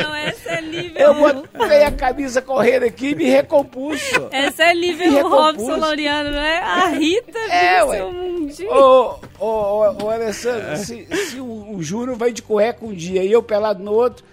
Não, 0.04 0.16
essa 0.16 0.50
é 0.50 0.62
nível. 0.62 1.02
Eu 1.02 1.14
botei 1.14 1.84
a 1.84 1.92
camisa 1.92 2.42
correndo 2.42 2.84
aqui 2.86 3.10
e 3.10 3.16
me 3.16 3.26
recompus. 3.26 4.02
só. 4.02 4.30
Essa 4.32 4.64
é 4.64 4.74
nível 4.74 5.12
Me 5.12 5.22
Robson. 5.22 5.76
Laureano, 5.78 6.32
não 6.32 6.40
é? 6.40 6.58
A 6.58 6.88
Rita 6.88 7.40
viu 7.40 7.52
É, 7.52 7.84
o 7.84 7.88
ué. 7.90 7.98
seu 7.98 8.12
mundinho. 8.14 8.72
Ô, 8.74 9.16
ô, 9.40 9.46
ô, 9.46 10.04
ô, 10.06 10.10
Alessandro, 10.10 10.78
se, 10.78 11.06
se 11.30 11.40
o, 11.40 11.76
o 11.76 11.84
Júnior 11.84 12.18
vai 12.18 12.32
de 12.32 12.42
cueca 12.42 12.86
um 12.86 12.94
dia 12.94 13.24
e 13.24 13.32
eu 13.32 13.44
pelado 13.44 13.84
no 13.84 13.92
outro, 13.94 14.24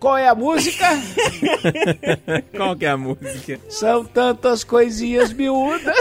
qual 0.00 0.16
é 0.16 0.26
a 0.28 0.34
música? 0.34 0.86
Qual 2.56 2.74
que 2.74 2.84
é 2.86 2.88
a 2.88 2.96
música? 2.96 3.60
São 3.68 4.04
tantas 4.04 4.64
coisinhas 4.64 5.32
miúdas. 5.32 5.94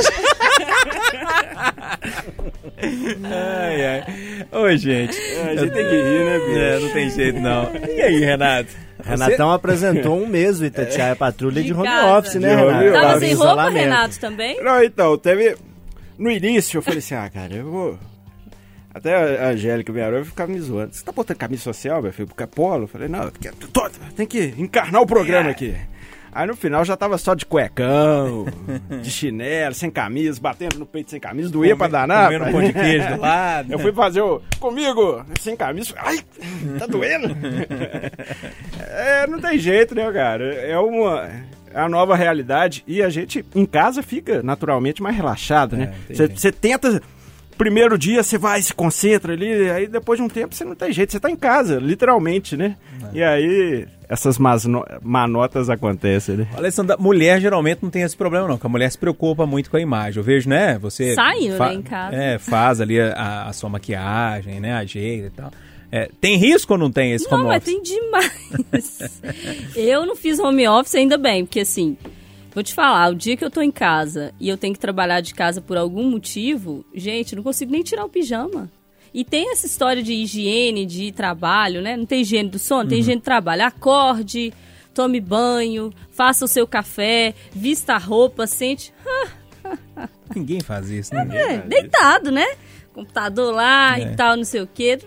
Ai, 3.24 3.86
ai. 3.86 4.04
Ô, 4.52 4.76
gente. 4.76 5.18
A 5.18 5.56
gente 5.56 5.74
tem 5.74 5.86
que 5.86 5.96
rir, 6.02 6.26
né, 6.26 6.40
bicho? 6.40 6.58
É, 6.60 6.80
não 6.80 6.90
tem 6.90 7.10
jeito 7.10 7.40
não. 7.40 7.72
E 7.76 8.02
aí, 8.02 8.20
Renato? 8.20 8.70
Renatão 9.04 9.52
apresentou 9.52 10.18
um 10.22 10.28
mês 10.28 10.60
o 10.60 10.66
Itatiaia 10.66 11.16
Patrulha 11.16 11.62
de, 11.62 11.68
De 11.68 11.74
home 11.74 11.84
casa. 11.88 12.18
office, 12.18 12.36
né, 12.36 12.56
De 12.56 12.62
home 12.62 12.72
Renato? 12.74 12.88
office. 12.88 13.02
Tava 13.08 13.20
sem 13.20 13.32
em 13.32 13.34
roupa. 13.34 13.70
Renato, 13.70 14.20
também? 14.20 14.64
Não, 14.64 14.84
então, 14.84 15.18
teve. 15.18 15.56
No 16.18 16.30
início 16.30 16.78
eu 16.78 16.82
falei 16.82 17.00
assim, 17.00 17.16
ah, 17.16 17.30
cara, 17.30 17.54
eu 17.56 17.70
vou. 17.72 18.00
Até 18.94 19.40
a 19.46 19.50
Angélica, 19.50 19.94
minha 19.94 20.06
eu 20.08 20.26
ficava 20.26 20.52
me 20.52 20.60
zoando. 20.60 20.94
Você 20.94 21.04
tá 21.06 21.12
botando 21.12 21.38
camisa 21.38 21.62
social, 21.64 22.02
meu 22.02 22.12
filho? 22.12 22.28
Porque 22.28 22.44
é 22.44 22.48
polo? 22.48 22.84
Eu 22.84 22.88
falei, 22.88 23.08
não, 23.08 23.30
porque 23.30 23.50
tô- 23.72 23.90
tem 24.16 24.26
que 24.26 24.54
encarnar 24.58 25.02
o 25.02 25.06
programa 25.06 25.52
aqui. 25.52 25.76
Aí 26.32 26.46
no 26.48 26.56
final 26.56 26.86
já 26.86 26.96
tava 26.96 27.18
só 27.18 27.34
de 27.34 27.44
cuecão, 27.46 28.46
de 29.02 29.10
chinelo, 29.10 29.74
sem 29.74 29.90
camisa, 29.90 30.40
batendo 30.40 30.78
no 30.78 30.86
peito 30.86 31.10
sem 31.10 31.20
camisa, 31.20 31.50
doía 31.50 31.76
pra 31.76 31.88
danar. 31.88 32.26
Comendo 32.32 32.46
um 32.46 32.52
pão 32.52 32.62
de 32.64 32.74
queijo 32.74 33.08
do 33.16 33.22
lado. 33.22 33.72
Eu 33.74 33.80
fui 33.80 33.92
fazer 33.94 34.22
o 34.22 34.42
comigo, 34.60 35.24
sem 35.40 35.56
camisa. 35.56 35.94
Ai, 35.98 36.20
tá 36.78 36.86
doendo. 36.86 37.36
é, 38.90 39.28
não 39.28 39.40
tem 39.40 39.58
jeito, 39.58 39.96
né, 39.96 40.12
cara? 40.12 40.54
É 40.54 40.78
uma. 40.78 41.30
É 41.72 41.82
a 41.82 41.88
nova 41.88 42.16
realidade 42.16 42.84
e 42.88 43.02
a 43.04 43.10
gente 43.10 43.46
em 43.54 43.66
casa 43.66 44.02
fica 44.02 44.42
naturalmente 44.42 45.04
mais 45.04 45.16
relaxado, 45.16 45.78
né? 45.78 45.94
É, 46.10 46.14
Você 46.16 46.24
entendi. 46.26 46.52
tenta. 46.54 47.02
Primeiro 47.60 47.98
dia 47.98 48.24
você 48.24 48.38
vai, 48.38 48.62
se 48.62 48.74
concentra 48.74 49.34
ali, 49.34 49.70
aí 49.70 49.86
depois 49.86 50.18
de 50.18 50.24
um 50.24 50.30
tempo 50.30 50.56
você 50.56 50.64
não 50.64 50.76
tem 50.76 50.94
jeito, 50.94 51.12
você 51.12 51.20
tá 51.20 51.30
em 51.30 51.36
casa, 51.36 51.76
literalmente, 51.78 52.56
né? 52.56 52.78
É. 53.14 53.18
E 53.18 53.22
aí 53.22 53.88
essas 54.08 54.38
masno- 54.38 54.86
manotas 55.02 55.70
acontecem, 55.70 56.38
né? 56.38 56.48
Alessandra, 56.56 56.96
mulher 56.98 57.42
geralmente 57.42 57.84
não 57.84 57.90
tem 57.90 58.02
esse 58.04 58.16
problema 58.16 58.48
não, 58.48 58.56
porque 58.56 58.66
a 58.66 58.70
mulher 58.70 58.90
se 58.90 58.98
preocupa 58.98 59.46
muito 59.46 59.70
com 59.70 59.76
a 59.76 59.82
imagem. 59.82 60.20
Eu 60.20 60.24
vejo, 60.24 60.50
né, 60.50 60.80
você... 60.80 61.14
Saindo, 61.14 61.60
né, 61.60 61.74
em 61.74 61.82
casa. 61.82 62.16
É, 62.16 62.38
faz 62.40 62.80
ali 62.80 62.98
a, 62.98 63.44
a 63.48 63.52
sua 63.52 63.70
maquiagem, 63.70 64.62
né, 64.62 64.74
ajeita 64.76 65.28
e 65.28 65.30
tal. 65.30 65.52
É, 65.92 66.10
tem 66.22 66.38
risco 66.38 66.72
ou 66.74 66.80
não 66.80 66.90
tem 66.90 67.12
esse 67.12 67.30
Não, 67.30 67.40
home 67.40 67.48
mas 67.50 67.58
office? 67.62 67.74
tem 67.74 67.84
demais. 67.84 69.12
eu 69.76 70.06
não 70.06 70.16
fiz 70.16 70.40
home 70.40 70.66
office 70.66 70.96
ainda 70.96 71.18
bem, 71.18 71.46
porque 71.46 71.60
assim, 71.60 71.98
vou 72.54 72.64
te 72.64 72.74
falar, 72.74 73.12
o 73.12 73.16
dia 73.16 73.36
que 73.38 73.44
eu 73.46 73.50
tô 73.52 73.62
em 73.62 73.72
casa 73.72 74.34
e 74.40 74.50
eu 74.50 74.58
tenho 74.58 74.74
que 74.74 74.80
trabalhar 74.80 75.22
de 75.22 75.34
casa 75.34 75.62
por 75.62 75.78
algum 75.78 76.10
motivo, 76.10 76.86
gente, 76.94 77.36
não 77.36 77.44
consigo 77.44 77.72
nem 77.72 77.82
tirar 77.84 78.06
o 78.06 78.10
pijama. 78.10 78.70
E 79.14 79.24
tem 79.26 79.52
essa 79.52 79.66
história 79.66 80.04
de 80.04 80.14
higiene, 80.14 80.86
de 80.86 81.12
trabalho, 81.12 81.82
né? 81.82 81.98
Não 81.98 82.06
tem 82.06 82.22
higiene 82.22 82.48
do 82.50 82.60
sono, 82.60 82.88
tem 82.90 83.00
higiene 83.00 83.20
do 83.20 83.24
trabalho. 83.24 83.64
Acorde, 83.66 84.54
tome 84.94 85.20
banho, 85.20 85.92
faça 86.12 86.46
o 86.46 86.48
seu 86.48 86.68
café, 86.68 87.34
vista 87.52 87.94
a 87.96 87.98
roupa, 87.98 88.46
sente. 88.46 88.94
Ninguém 90.36 90.60
faz 90.62 90.90
isso, 90.90 91.14
né? 91.14 91.28
É, 91.56 91.58
deitado, 91.60 92.32
né? 92.32 92.46
Computador 92.94 93.54
lá 93.54 93.98
É. 94.00 94.04
e 94.04 94.16
tal, 94.16 94.38
não 94.38 94.44
sei 94.44 94.62
o 94.62 94.68
quê. 94.68 95.00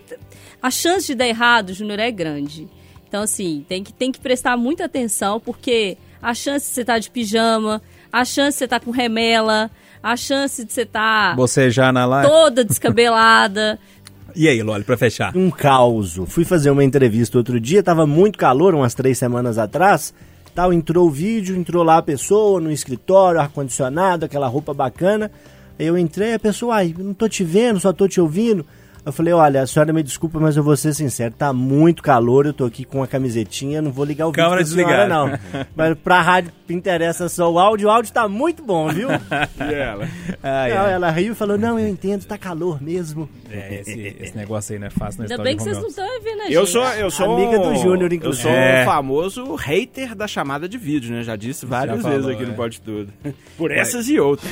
A 0.61 0.69
chance 0.69 1.07
de 1.07 1.15
dar 1.15 1.27
errado, 1.27 1.73
Júnior, 1.73 1.99
é 1.99 2.11
grande. 2.11 2.67
Então, 3.07 3.21
assim, 3.21 3.65
tem 3.69 3.83
que, 3.83 3.93
tem 3.93 4.11
que 4.11 4.19
prestar 4.19 4.57
muita 4.57 4.85
atenção, 4.85 5.39
porque 5.39 5.97
a 6.23 6.33
chance 6.33 6.69
de 6.69 6.73
você 6.75 6.81
estar 6.81 6.97
de 6.99 7.09
pijama, 7.11 7.81
a 8.11 8.23
chance 8.25 8.53
de 8.55 8.59
você 8.59 8.63
estar 8.65 8.79
com 8.79 8.89
remela, 8.91 9.69
a 10.01 10.15
chance 10.17 10.63
de 10.65 10.71
você 10.73 10.81
estar 10.83 11.35
Você 11.35 11.69
já 11.69 11.91
na 11.91 12.05
live? 12.05 12.27
toda 12.31 12.63
descabelada. 12.63 13.77
E 14.35 14.47
aí, 14.47 14.63
Loli, 14.63 14.83
pra 14.83 14.97
fechar? 14.97 15.31
um 15.37 15.51
caos. 15.51 16.19
Fui 16.25 16.43
fazer 16.43 16.71
uma 16.71 16.83
entrevista 16.83 17.37
outro 17.37 17.59
dia, 17.59 17.83
tava 17.83 18.07
muito 18.07 18.35
calor, 18.39 18.73
umas 18.73 18.95
três 18.95 19.15
semanas 19.15 19.59
atrás. 19.59 20.11
Tal, 20.55 20.73
entrou 20.73 21.05
o 21.07 21.11
vídeo, 21.11 21.55
entrou 21.55 21.83
lá 21.83 21.97
a 21.97 22.01
pessoa 22.01 22.59
no 22.59 22.71
escritório, 22.71 23.39
ar-condicionado, 23.39 24.25
aquela 24.25 24.47
roupa 24.47 24.73
bacana. 24.73 25.29
Aí 25.77 25.85
eu 25.85 25.95
entrei, 25.95 26.33
a 26.33 26.39
pessoa, 26.39 26.77
ai, 26.77 26.95
não 26.97 27.13
tô 27.13 27.29
te 27.29 27.43
vendo, 27.43 27.79
só 27.79 27.93
tô 27.93 28.07
te 28.07 28.19
ouvindo. 28.19 28.65
Eu 29.05 29.11
falei, 29.11 29.33
olha, 29.33 29.61
a 29.61 29.67
senhora 29.67 29.91
me 29.91 30.01
desculpa, 30.01 30.39
mas 30.39 30.55
eu 30.55 30.63
vou 30.63 30.77
ser 30.77 30.93
sincero, 30.93 31.33
tá 31.37 31.51
muito 31.51 32.01
calor, 32.01 32.45
eu 32.45 32.53
tô 32.53 32.63
aqui 32.65 32.85
com 32.85 32.99
uma 32.99 33.07
camisetinha, 33.07 33.81
não 33.81 33.91
vou 33.91 34.05
ligar 34.05 34.27
o 34.27 34.31
vídeo 34.31 34.43
senhora, 34.45 34.63
desligada. 34.63 35.07
não. 35.07 35.39
Mas 35.75 35.97
pra 35.97 36.21
rádio 36.21 36.51
interessa 36.69 37.27
só 37.27 37.51
o 37.51 37.59
áudio, 37.59 37.87
o 37.89 37.91
áudio 37.91 38.13
tá 38.13 38.27
muito 38.29 38.63
bom, 38.63 38.87
viu? 38.87 39.09
E 39.69 39.73
ela? 39.73 40.07
Ai, 40.41 40.73
Não, 40.73 40.81
ai. 40.85 40.93
ela 40.93 41.09
riu 41.11 41.33
e 41.33 41.35
falou, 41.35 41.57
não, 41.57 41.77
eu 41.77 41.87
entendo, 41.87 42.25
tá 42.25 42.37
calor 42.37 42.81
mesmo. 42.81 43.29
É, 43.51 43.81
esse, 43.81 44.15
esse 44.19 44.37
negócio 44.37 44.73
aí 44.73 44.79
não 44.79 44.87
é 44.87 44.89
fácil 44.89 45.19
na 45.19 45.23
Ainda 45.25 45.33
história 45.35 45.43
bem 45.51 45.57
que 45.57 45.63
vocês 45.63 45.77
não 45.77 45.87
estão 45.87 46.05
vendo 46.23 46.39
a 46.41 46.43
gente. 46.45 46.53
Eu 46.53 46.65
sou, 46.65 46.83
eu 46.85 47.11
sou 47.11 47.33
Amiga 47.35 47.59
do 47.59 47.69
um- 47.69 47.75
Júnior, 47.75 48.11
Eu 48.11 48.15
inclusive. 48.17 48.43
sou 48.43 48.51
É. 48.51 48.81
o 48.83 48.85
famoso 48.85 49.55
hater 49.55 50.15
da 50.15 50.27
chamada 50.27 50.67
de 50.67 50.77
vídeo, 50.77 51.13
né? 51.13 51.23
Já 51.23 51.35
disse 51.35 51.65
várias 51.65 52.01
Já 52.01 52.09
vezes 52.09 52.21
falou, 52.23 52.35
aqui 52.37 52.43
é. 52.43 52.47
no 52.51 52.53
Pode 52.55 52.79
Tudo. 52.81 53.11
Por 53.57 53.69
essas 53.71 54.07
e 54.07 54.17
outras. 54.19 54.49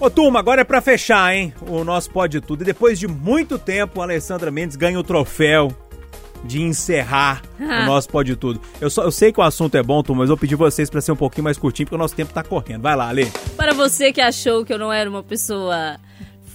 Ô, 0.00 0.08
turma, 0.08 0.38
agora 0.38 0.60
é 0.60 0.64
pra 0.64 0.80
fechar, 0.80 1.34
hein? 1.34 1.52
O 1.66 1.82
nosso 1.82 2.08
Pode 2.10 2.40
Tudo. 2.40 2.62
E 2.62 2.64
depois 2.64 2.98
de 3.00 3.08
muito 3.08 3.58
tempo, 3.58 3.87
a 3.96 4.02
Alessandra 4.02 4.50
Mendes 4.50 4.76
ganha 4.76 4.98
o 4.98 5.02
troféu 5.02 5.72
de 6.44 6.62
encerrar 6.62 7.42
o 7.58 7.86
nosso 7.86 8.08
Pode 8.08 8.36
Tudo. 8.36 8.60
Eu, 8.80 8.90
só, 8.90 9.02
eu 9.02 9.10
sei 9.10 9.32
que 9.32 9.40
o 9.40 9.42
assunto 9.42 9.76
é 9.76 9.82
bom, 9.82 10.02
turma, 10.02 10.22
mas 10.22 10.30
eu 10.30 10.36
pedi 10.36 10.54
vocês 10.54 10.88
pra 10.88 11.00
ser 11.00 11.12
um 11.12 11.16
pouquinho 11.16 11.44
mais 11.44 11.58
curtinho, 11.58 11.86
porque 11.86 11.96
o 11.96 11.98
nosso 11.98 12.14
tempo 12.14 12.32
tá 12.32 12.42
correndo. 12.42 12.82
Vai 12.82 12.96
lá, 12.96 13.08
Ale. 13.08 13.30
Para 13.56 13.72
você 13.72 14.12
que 14.12 14.20
achou 14.20 14.64
que 14.64 14.72
eu 14.72 14.78
não 14.78 14.92
era 14.92 15.08
uma 15.08 15.22
pessoa 15.22 15.96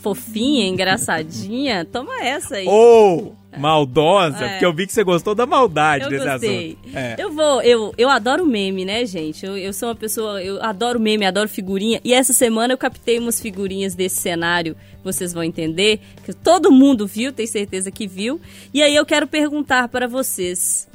fofinha, 0.02 0.68
engraçadinha, 0.68 1.86
toma 1.86 2.22
essa 2.24 2.56
aí. 2.56 2.68
Ou 2.68 3.36
maldosa, 3.60 4.44
É. 4.46 4.50
porque 4.50 4.66
eu 4.66 4.74
vi 4.74 4.88
que 4.88 4.94
você 4.94 5.04
gostou 5.04 5.34
da 5.36 5.46
maldade 5.46 6.06
Eu 6.06 6.10
desse 6.10 6.26
gostei. 6.26 6.78
assunto. 6.84 6.98
É. 6.98 7.16
Eu 7.18 7.32
vou, 7.32 7.62
eu, 7.62 7.94
eu 7.98 8.10
adoro 8.10 8.46
meme, 8.46 8.86
né, 8.86 9.06
gente? 9.06 9.46
Eu, 9.46 9.58
eu 9.58 9.74
sou 9.74 9.90
uma 9.90 9.96
pessoa, 9.96 10.42
eu 10.44 10.62
adoro 10.64 11.00
meme, 11.00 11.26
adoro 11.26 11.48
figurinha. 11.50 12.00
E 12.04 12.14
essa 12.14 12.34
semana 12.34 12.74
eu 12.74 12.78
captei 12.78 13.20
umas 13.20 13.40
figurinhas 13.40 13.96
desse 13.96 14.18
cenário, 14.22 14.76
vocês 15.04 15.34
vão 15.34 15.44
entender, 15.44 16.00
que 16.26 16.34
todo 16.34 16.72
mundo 16.72 17.06
viu, 17.08 17.32
tenho 17.32 17.48
certeza 17.48 17.92
que 17.92 18.08
viu. 18.08 18.40
E 18.74 18.82
aí 18.82 18.96
eu 18.96 19.06
quero 19.06 19.28
perguntar 19.28 19.88
para 19.90 20.08
vocês: 20.08 20.88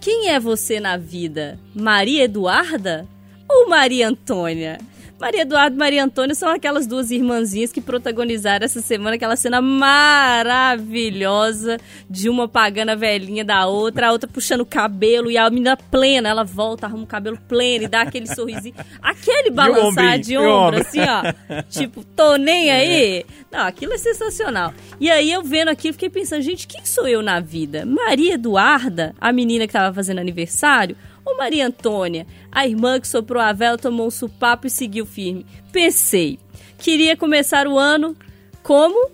quem 0.00 0.28
é 0.30 0.38
você 0.38 0.78
na 0.80 0.96
vida? 0.96 1.58
Maria 1.74 2.24
Eduarda 2.24 3.06
ou 3.48 3.68
Maria 3.68 4.08
Antônia? 4.08 4.78
Maria 5.18 5.42
Eduarda 5.42 5.74
e 5.74 5.78
Maria 5.78 6.04
Antônia 6.04 6.34
são 6.34 6.48
aquelas 6.48 6.86
duas 6.86 7.10
irmãzinhas 7.10 7.72
que 7.72 7.80
protagonizaram 7.80 8.64
essa 8.64 8.80
semana 8.80 9.16
aquela 9.16 9.36
cena 9.36 9.60
maravilhosa 9.62 11.78
de 12.10 12.28
uma 12.28 12.48
pagando 12.48 12.90
a 12.90 12.96
velhinha 12.96 13.44
da 13.44 13.66
outra, 13.66 14.08
a 14.08 14.12
outra 14.12 14.28
puxando 14.28 14.62
o 14.62 14.66
cabelo 14.66 15.30
e 15.30 15.38
a 15.38 15.48
menina 15.48 15.76
plena, 15.76 16.28
ela 16.28 16.42
volta, 16.44 16.86
arruma 16.86 17.04
o 17.04 17.06
cabelo 17.06 17.38
pleno 17.48 17.84
e 17.84 17.88
dá 17.88 18.02
aquele 18.02 18.26
sorrisinho. 18.26 18.74
Aquele 19.00 19.50
balançar 19.50 20.18
de 20.18 20.36
ombro, 20.36 20.50
ombro? 20.50 20.80
assim, 20.80 21.00
ó. 21.00 21.22
Tipo, 21.70 22.04
tô 22.04 22.36
nem 22.36 22.70
aí. 22.70 23.24
Não, 23.50 23.60
aquilo 23.60 23.94
é 23.94 23.98
sensacional. 23.98 24.74
E 24.98 25.10
aí 25.10 25.30
eu 25.30 25.42
vendo 25.42 25.68
aquilo, 25.68 25.94
fiquei 25.94 26.10
pensando, 26.10 26.42
gente, 26.42 26.66
quem 26.66 26.84
sou 26.84 27.06
eu 27.06 27.22
na 27.22 27.38
vida? 27.38 27.86
Maria 27.86 28.34
Eduarda, 28.34 29.14
a 29.20 29.32
menina 29.32 29.64
que 29.66 29.72
tava 29.72 29.94
fazendo 29.94 30.18
aniversário? 30.18 30.96
Ou 31.24 31.36
Maria 31.36 31.66
Antônia, 31.66 32.26
a 32.52 32.66
irmã 32.66 33.00
que 33.00 33.08
soprou 33.08 33.42
a 33.42 33.52
vela, 33.52 33.78
tomou 33.78 34.06
um 34.06 34.10
supapo 34.10 34.66
e 34.66 34.70
seguiu 34.70 35.06
firme? 35.06 35.46
Pensei, 35.72 36.38
queria 36.78 37.16
começar 37.16 37.66
o 37.66 37.78
ano 37.78 38.16
como 38.62 39.10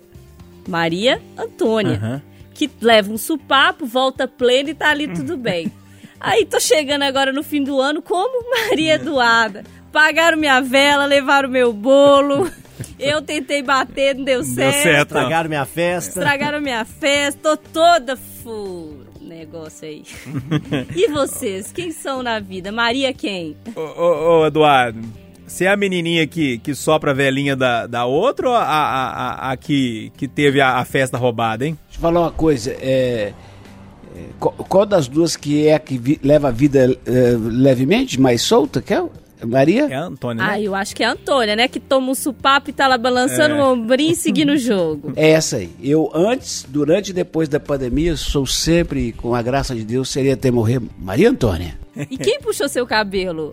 Maria 0.67 1.21
Antônia, 1.37 1.95
Aham. 1.95 2.21
que 2.53 2.69
leva 2.81 3.11
um 3.11 3.17
supapo, 3.17 3.85
volta 3.85 4.27
plena 4.27 4.71
e 4.71 4.73
tá 4.73 4.89
ali 4.89 5.07
tudo 5.07 5.37
bem. 5.37 5.71
Aí 6.19 6.45
tô 6.45 6.59
chegando 6.59 7.01
agora 7.01 7.31
no 7.31 7.41
fim 7.41 7.63
do 7.63 7.81
ano 7.81 8.01
como 8.01 8.49
Maria 8.49 8.93
Eduarda. 8.95 9.63
Apagaram 9.89 10.37
minha 10.37 10.61
vela, 10.61 11.05
levaram 11.05 11.49
meu 11.49 11.73
bolo. 11.73 12.49
Eu 12.99 13.21
tentei 13.21 13.63
bater, 13.63 14.15
não 14.15 14.23
deu 14.23 14.43
certo. 14.43 14.83
certo. 14.83 15.07
Estragaram 15.07 15.49
minha 15.49 15.65
festa. 15.65 16.19
Estragaram 16.19 16.61
minha 16.61 16.85
festa, 16.85 17.41
tô 17.41 17.57
toda 17.57 18.15
fu... 18.15 19.00
negócio 19.31 19.87
aí. 19.87 20.03
e 20.95 21.07
vocês, 21.09 21.71
quem 21.71 21.91
são 21.91 22.21
na 22.21 22.39
vida? 22.39 22.71
Maria 22.71 23.13
quem? 23.13 23.55
Ô, 23.75 23.79
ô, 23.79 24.39
ô, 24.41 24.45
Eduardo, 24.45 24.99
você 25.47 25.65
é 25.65 25.69
a 25.69 25.77
menininha 25.77 26.27
que, 26.27 26.57
que 26.59 26.75
sopra 26.75 27.11
a 27.11 27.13
velhinha 27.13 27.55
da, 27.55 27.87
da 27.87 28.05
outra 28.05 28.49
ou 28.49 28.55
a, 28.55 28.63
a, 28.63 29.09
a, 29.49 29.51
a 29.51 29.57
que, 29.57 30.11
que 30.17 30.27
teve 30.27 30.59
a, 30.61 30.77
a 30.77 30.85
festa 30.85 31.17
roubada, 31.17 31.65
hein? 31.65 31.77
Deixa 31.87 31.97
eu 31.97 32.01
falar 32.01 32.19
uma 32.21 32.31
coisa. 32.31 32.71
É, 32.71 33.33
é, 34.15 34.25
qual, 34.39 34.53
qual 34.53 34.85
das 34.85 35.07
duas 35.07 35.35
que 35.35 35.67
é 35.67 35.75
a 35.75 35.79
que 35.79 35.97
vi- 35.97 36.19
leva 36.21 36.49
a 36.49 36.51
vida 36.51 36.97
é, 37.05 37.35
levemente, 37.39 38.19
mais 38.19 38.41
solta? 38.41 38.81
Que 38.81 38.93
é? 38.93 39.03
Maria? 39.45 39.87
É 39.89 39.95
a 39.95 40.03
Antônia, 40.03 40.43
né? 40.43 40.51
Ah, 40.53 40.61
eu 40.61 40.75
acho 40.75 40.95
que 40.95 41.03
é 41.03 41.07
a 41.07 41.11
Antônia, 41.13 41.55
né? 41.55 41.67
Que 41.67 41.79
toma 41.79 42.11
um 42.11 42.15
supapo 42.15 42.69
e 42.69 42.73
tá 42.73 42.87
lá 42.87 42.97
balançando 42.97 43.55
o 43.55 43.73
ombrinho 43.73 44.11
e 44.13 44.15
seguindo 44.15 44.51
o 44.51 44.57
jogo. 44.57 45.13
É 45.15 45.31
essa 45.31 45.57
aí. 45.57 45.69
Eu 45.81 46.11
antes, 46.13 46.65
durante 46.67 47.09
e 47.09 47.13
depois 47.13 47.49
da 47.49 47.59
pandemia, 47.59 48.15
sou 48.15 48.45
sempre, 48.45 49.11
com 49.13 49.35
a 49.35 49.41
graça 49.41 49.75
de 49.75 49.83
Deus, 49.83 50.09
seria 50.09 50.33
até 50.33 50.51
morrer 50.51 50.81
Maria 50.97 51.29
Antônia. 51.29 51.79
E 52.09 52.17
quem 52.17 52.39
puxou 52.39 52.69
seu 52.69 52.85
cabelo? 52.85 53.51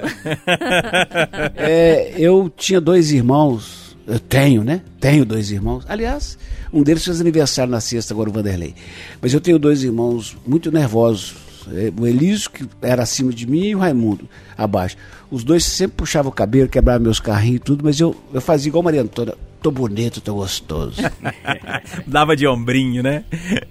É, 1.57 2.13
eu 2.17 2.51
tinha 2.57 2.81
dois 2.81 3.11
irmãos, 3.11 3.97
eu 4.07 4.21
tenho, 4.21 4.63
né? 4.63 4.83
Tenho 5.01 5.25
dois 5.25 5.51
irmãos. 5.51 5.85
Aliás, 5.89 6.39
um 6.73 6.83
deles 6.83 7.05
fez 7.05 7.21
aniversário 7.21 7.71
na 7.71 7.81
sexta, 7.81 8.15
agora 8.15 8.31
o 8.31 8.33
Vanderlei. 8.33 8.75
Mas 9.21 9.35
eu 9.35 9.41
tenho 9.41 9.59
dois 9.59 9.83
irmãos 9.83 10.37
muito 10.47 10.71
nervosos. 10.71 11.48
É, 11.73 11.93
O 12.01 12.07
Elísio, 12.07 12.51
que 12.51 12.67
era 12.83 13.03
acima 13.03 13.33
de 13.33 13.47
mim, 13.47 13.67
e 13.69 13.75
o 13.75 13.79
Raimundo, 13.79 14.29
abaixo. 14.57 14.97
Os 15.31 15.45
dois 15.45 15.65
sempre 15.65 15.97
puxavam 15.99 16.31
o 16.31 16.35
cabelo, 16.35 16.69
quebravam 16.69 17.03
meus 17.03 17.21
carrinhos 17.21 17.57
e 17.57 17.65
tudo, 17.65 17.85
mas 17.85 17.99
eu, 18.01 18.15
eu 18.33 18.41
fazia 18.41 18.69
igual 18.71 18.83
Maria 18.83 19.03
Antônia. 19.03 19.35
Tô 19.63 19.71
bonito, 19.71 20.21
tô 20.21 20.35
gostoso. 20.35 21.03
Dava 22.07 22.37
de 22.37 22.47
ombrinho, 22.47 23.03
né? 23.03 23.25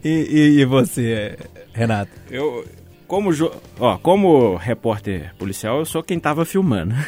E, 0.04 0.10
e, 0.58 0.60
e 0.62 0.66
você, 0.66 1.38
Renato? 1.74 2.12
Eu, 2.30 2.66
como, 3.08 3.34
jo- 3.34 3.52
ó, 3.80 3.98
como 3.98 4.56
repórter 4.58 5.34
policial, 5.40 5.80
eu 5.80 5.86
sou 5.86 6.04
quem 6.04 6.20
tava 6.20 6.44
filmando. 6.46 6.94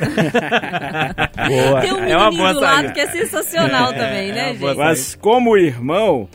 Boa. 1.48 1.82
Tem 1.82 1.94
um 1.94 2.00
É 2.04 2.16
uma 2.18 2.32
boa 2.32 2.54
do 2.54 2.60
lado 2.62 2.94
que 2.94 3.00
é 3.00 3.08
sensacional 3.08 3.92
também, 3.94 4.32
é 4.32 4.34
né, 4.34 4.52
uma 4.52 4.60
boa 4.60 4.72
gente? 4.74 4.80
Mas 4.84 5.16
como 5.16 5.58
irmão, 5.58 6.28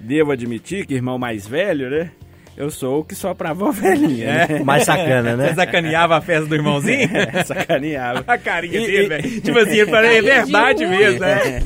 devo 0.00 0.32
admitir 0.32 0.86
que 0.86 0.94
irmão 0.94 1.18
mais 1.18 1.46
velho, 1.46 1.90
né? 1.90 2.10
Eu 2.56 2.70
sou 2.70 3.00
o 3.00 3.04
que 3.04 3.14
soprava 3.14 3.68
a 3.68 3.72
velhinha, 3.72 4.46
né? 4.46 4.58
O 4.60 4.64
mais 4.64 4.84
sacana, 4.84 5.36
né? 5.36 5.48
Você 5.48 5.54
sacaneava 5.64 6.16
a 6.18 6.20
festa 6.20 6.46
do 6.46 6.54
irmãozinho? 6.54 7.08
Sacaneava. 7.46 8.24
A 8.26 8.36
carinha 8.36 8.78
E- 8.78 8.86
dele, 8.86 9.08
velho. 9.08 9.40
Tipo 9.40 9.58
assim, 9.58 9.78
ele 9.78 9.90
falou, 9.90 10.04
é 10.10 10.20
verdade 10.22 10.86
mesmo, 10.86 11.20
né? 11.20 11.62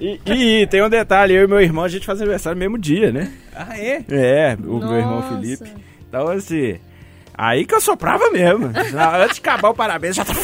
E, 0.00 0.20
e 0.62 0.66
tem 0.68 0.82
um 0.82 0.88
detalhe, 0.88 1.34
eu 1.34 1.44
e 1.44 1.46
meu 1.46 1.60
irmão, 1.60 1.84
a 1.84 1.88
gente 1.88 2.06
faz 2.06 2.18
aniversário 2.20 2.56
no 2.56 2.60
mesmo 2.60 2.78
dia, 2.78 3.12
né? 3.12 3.30
Ah, 3.54 3.78
é? 3.78 4.02
É, 4.10 4.56
o 4.64 4.78
meu 4.78 4.94
irmão 4.96 5.20
Nossa. 5.20 5.34
Felipe. 5.36 5.70
Então, 6.08 6.28
assim, 6.28 6.76
aí 7.34 7.66
que 7.66 7.74
eu 7.74 7.80
soprava 7.80 8.30
mesmo. 8.30 8.66
Antes 9.22 9.34
de 9.34 9.40
acabar 9.40 9.68
o 9.68 9.74
parabéns, 9.74 10.16
já 10.16 10.24
tava... 10.24 10.40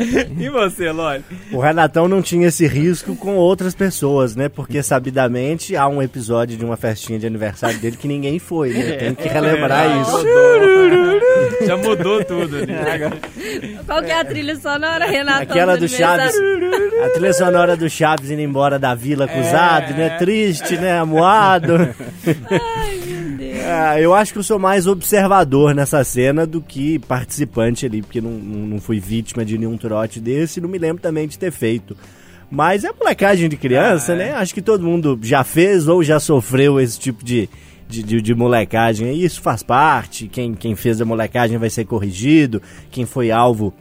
E 0.38 0.48
você, 0.48 0.90
Loli? 0.90 1.22
O 1.52 1.60
Renatão 1.60 2.08
não 2.08 2.22
tinha 2.22 2.48
esse 2.48 2.66
risco 2.66 3.14
com 3.16 3.36
outras 3.36 3.74
pessoas, 3.74 4.34
né? 4.34 4.48
Porque, 4.48 4.82
sabidamente, 4.82 5.76
há 5.76 5.86
um 5.86 6.02
episódio 6.02 6.56
de 6.56 6.64
uma 6.64 6.76
festinha 6.76 7.18
de 7.18 7.26
aniversário 7.26 7.78
dele 7.78 7.96
que 7.96 8.08
ninguém 8.08 8.38
foi, 8.38 8.70
né? 8.72 8.92
Tem 8.92 9.14
que 9.14 9.28
relembrar 9.28 9.84
É, 9.86 10.00
isso. 10.00 10.16
mudou. 10.16 11.20
Já 11.66 11.76
mudou 11.76 12.24
tudo 12.24 12.56
ali. 12.56 12.72
Qual 13.86 14.02
que 14.02 14.10
é 14.10 14.20
a 14.20 14.24
trilha 14.24 14.56
sonora, 14.56 15.06
Renato? 15.06 15.42
Aquela 15.42 15.76
do 15.76 15.88
Chaves, 15.88 16.34
a 17.04 17.10
trilha 17.10 17.32
sonora 17.32 17.76
do 17.76 17.88
Chaves 17.88 18.30
indo 18.30 18.40
embora 18.40 18.78
da 18.78 18.94
vila 18.94 19.26
acusado, 19.26 19.92
né? 19.94 20.10
Triste, 20.18 20.76
né? 20.76 20.98
Amuado. 20.98 21.94
Ah, 23.70 24.00
eu 24.00 24.12
acho 24.14 24.32
que 24.32 24.38
eu 24.38 24.42
sou 24.42 24.58
mais 24.58 24.86
observador 24.86 25.74
nessa 25.74 26.02
cena 26.04 26.46
do 26.46 26.60
que 26.60 26.98
participante 26.98 27.86
ali, 27.86 28.02
porque 28.02 28.20
não, 28.20 28.30
não 28.32 28.80
fui 28.80 28.98
vítima 28.98 29.44
de 29.44 29.56
nenhum 29.56 29.76
trote 29.76 30.20
desse 30.20 30.58
e 30.58 30.62
não 30.62 30.68
me 30.68 30.78
lembro 30.78 31.00
também 31.02 31.28
de 31.28 31.38
ter 31.38 31.50
feito. 31.52 31.96
Mas 32.50 32.82
é 32.84 32.90
molecagem 32.92 33.48
de 33.48 33.56
criança, 33.56 34.12
Ah, 34.12 34.16
é. 34.16 34.18
né? 34.18 34.32
Acho 34.32 34.52
que 34.52 34.60
todo 34.62 34.82
mundo 34.84 35.18
já 35.22 35.44
fez 35.44 35.86
ou 35.86 36.02
já 36.02 36.18
sofreu 36.18 36.80
esse 36.80 36.98
tipo 36.98 37.24
de, 37.24 37.48
de, 37.88 38.02
de, 38.02 38.20
de 38.20 38.34
molecagem. 38.34 39.12
E 39.14 39.24
isso 39.24 39.40
faz 39.40 39.62
parte. 39.62 40.26
Quem, 40.26 40.54
quem 40.54 40.74
fez 40.74 41.00
a 41.00 41.04
molecagem 41.04 41.58
vai 41.58 41.70
ser 41.70 41.84
corrigido. 41.84 42.60
Quem 42.90 43.06
foi 43.06 43.30
alvo 43.30 43.72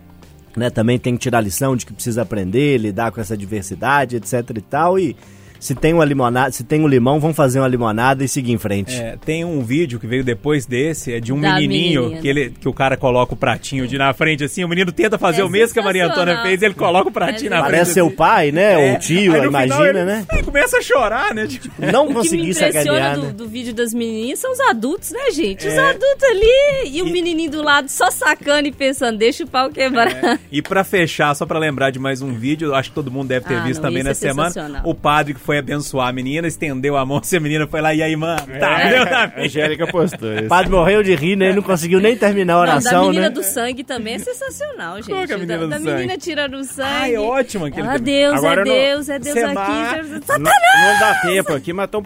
né, 0.56 0.70
também 0.70 1.00
tem 1.00 1.14
que 1.16 1.20
tirar 1.22 1.42
lição 1.42 1.76
de 1.76 1.84
que 1.84 1.94
precisa 1.94 2.22
aprender, 2.22 2.78
lidar 2.78 3.12
com 3.12 3.20
essa 3.20 3.36
diversidade, 3.36 4.18
etc 4.18 4.34
e 4.56 4.62
tal. 4.62 5.00
E 5.00 5.16
se 5.60 5.76
tem 5.76 5.94
uma 5.94 6.06
limonada, 6.06 6.52
se 6.52 6.64
tem 6.64 6.82
um 6.82 6.88
limão, 6.88 7.20
vamos 7.20 7.36
fazer 7.36 7.60
uma 7.60 7.68
limonada 7.68 8.24
e 8.24 8.28
seguir 8.28 8.52
em 8.52 8.58
frente. 8.58 8.96
É, 8.96 9.18
tem 9.24 9.44
um 9.44 9.62
vídeo 9.62 10.00
que 10.00 10.08
veio 10.08 10.24
depois 10.24 10.66
desse, 10.66 11.14
é 11.14 11.20
de 11.20 11.34
um 11.34 11.40
Da 11.42 11.56
menininho 11.56 12.20
que, 12.22 12.28
ele, 12.28 12.50
que 12.52 12.68
o 12.68 12.74
cara 12.74 12.96
coloca 12.98 13.34
o 13.34 13.38
pratinho 13.38 13.88
de 13.88 13.98
na 13.98 14.14
frente 14.14 14.44
assim, 14.44 14.64
o 14.64 14.68
menino 14.70 14.92
tenta 14.92 15.18
fazer 15.18 15.42
É 15.42 15.44
o 15.44 15.50
mesmo 15.50 15.74
que 15.74 15.80
a 15.80 15.84
Maria 15.84 16.08
Antônia 16.08 16.42
fez, 16.42 16.62
ele 16.62 16.74
coloca 16.74 17.10
o 17.10 17.12
pratinho 17.12 17.48
É 17.48 17.50
na 17.50 17.58
frente. 17.60 17.72
Parece 17.72 17.94
seu 17.94 18.08
assim. 18.08 18.16
pai, 18.16 18.52
né? 18.52 18.74
É. 18.74 18.78
Ou 18.92 18.96
o 18.96 19.00
tio, 19.00 19.34
Aí 19.34 19.46
imagina, 19.46 19.76
final 19.76 19.88
ele 19.88 20.04
né? 20.06 20.26
Começa 20.46 20.78
a 20.78 20.82
chorar, 20.82 21.34
né? 21.36 21.48
Tipo, 21.48 21.70
Não 21.92 22.04
O 22.04 22.08
que 22.08 22.14
me 22.14 22.20
consegui 22.20 22.50
impressiona 22.52 22.72
sacanear, 22.74 23.16
do, 23.16 23.22
né? 23.24 23.32
do 23.34 23.48
vídeo 23.48 23.74
das 23.74 23.94
menininhas 23.94 24.40
são 24.40 24.52
os 24.52 24.60
adultos, 24.62 25.12
né, 25.12 25.32
gente? 25.32 25.68
É. 25.68 25.72
Os 25.72 25.78
adultos 25.78 26.24
ali 26.24 26.92
e 26.92 27.02
o 27.02 27.06
menininho 27.06 27.52
do 27.52 27.62
lado 27.62 27.90
só 27.90 28.10
sacando 28.12 28.68
e 28.68 28.72
pensando, 28.72 29.18
deixa 29.18 29.44
o 29.44 29.48
pau 29.48 29.70
quebrar. 29.70 30.40
E 30.52 30.62
pra 30.62 30.84
fechar, 30.84 31.36
só 31.36 31.46
pra 31.46 31.60
lembrar 31.60 31.92
de 31.92 32.00
mais 32.00 32.22
um 32.22 32.34
vídeo, 32.34 32.74
acho 32.74 32.90
que 32.90 32.96
todo 32.96 33.12
mundo 33.12 33.28
deve 33.28 33.46
ter 33.46 33.56
Ah, 33.56 33.64
visto 33.64 33.82
não, 33.82 33.90
também 33.90 34.04
nessa 34.04 34.26
é 34.28 34.30
semana. 34.30 34.82
O 34.84 34.94
padre 34.96 35.34
que 35.34 35.40
foi 35.50 35.58
abençoar 35.58 36.10
a 36.10 36.14
menina, 36.14 36.48
estendeu 36.48 36.96
a 36.96 37.04
mão, 37.04 37.24
se 37.24 37.36
a 37.36 37.40
menina 37.40 37.66
foi 37.66 37.82
lá, 37.82 37.92
e 37.92 38.04
aí, 38.04 38.16
mano? 38.16 38.40
Tá, 38.60 38.82
É. 38.82 39.04
na 39.04 39.24
A 39.36 39.42
Angélica 39.42 39.88
postou 39.88 40.30
O 40.30 40.34
isso. 40.42 40.48
padre 40.48 40.70
morreu 40.72 41.02
de 41.02 41.16
rir, 41.16 41.36
né? 41.36 41.48
Ele 41.48 41.56
não 41.56 41.64
conseguiu 41.64 42.00
nem 42.00 42.16
terminar 42.16 42.54
a 42.54 42.58
Não, 42.58 42.66
da 42.66 42.72
oração, 42.74 43.06
menina 43.06 43.22
né? 43.24 43.30
do 43.32 43.42
sangue 43.42 43.84
também 43.84 44.14
é 44.14 44.20
sensacional, 44.20 44.98
gente. 44.98 45.10
Qual 45.10 45.26
que 45.26 45.32
é 45.32 45.36
a 45.36 45.38
menina 45.40 45.58
da, 45.58 45.64
do 45.66 45.70
da 45.72 45.78
sangue? 45.80 45.92
menina 45.92 46.18
tirando 46.20 46.54
o 46.54 46.64
sangue. 46.64 46.88
Ah, 47.02 47.12
é 47.12 47.20
ótimo 47.20 47.66
aquele 47.66 47.88
Ah. 47.88 47.98
Deus, 47.98 48.36
Agora 48.36 48.62
é 48.62 48.66
não- 48.66 48.72
Deus, 48.74 49.10
é 49.10 49.18
Deus 49.20 49.34
Semar- 49.34 49.70
aqui. 49.90 49.96
Jesus. 49.98 50.22
Não, 50.30 50.38
não 50.40 51.00
dá 51.00 51.16
tempo 51.24 51.54
aqui, 51.54 51.74
mas 51.74 51.86
estão 51.86 52.04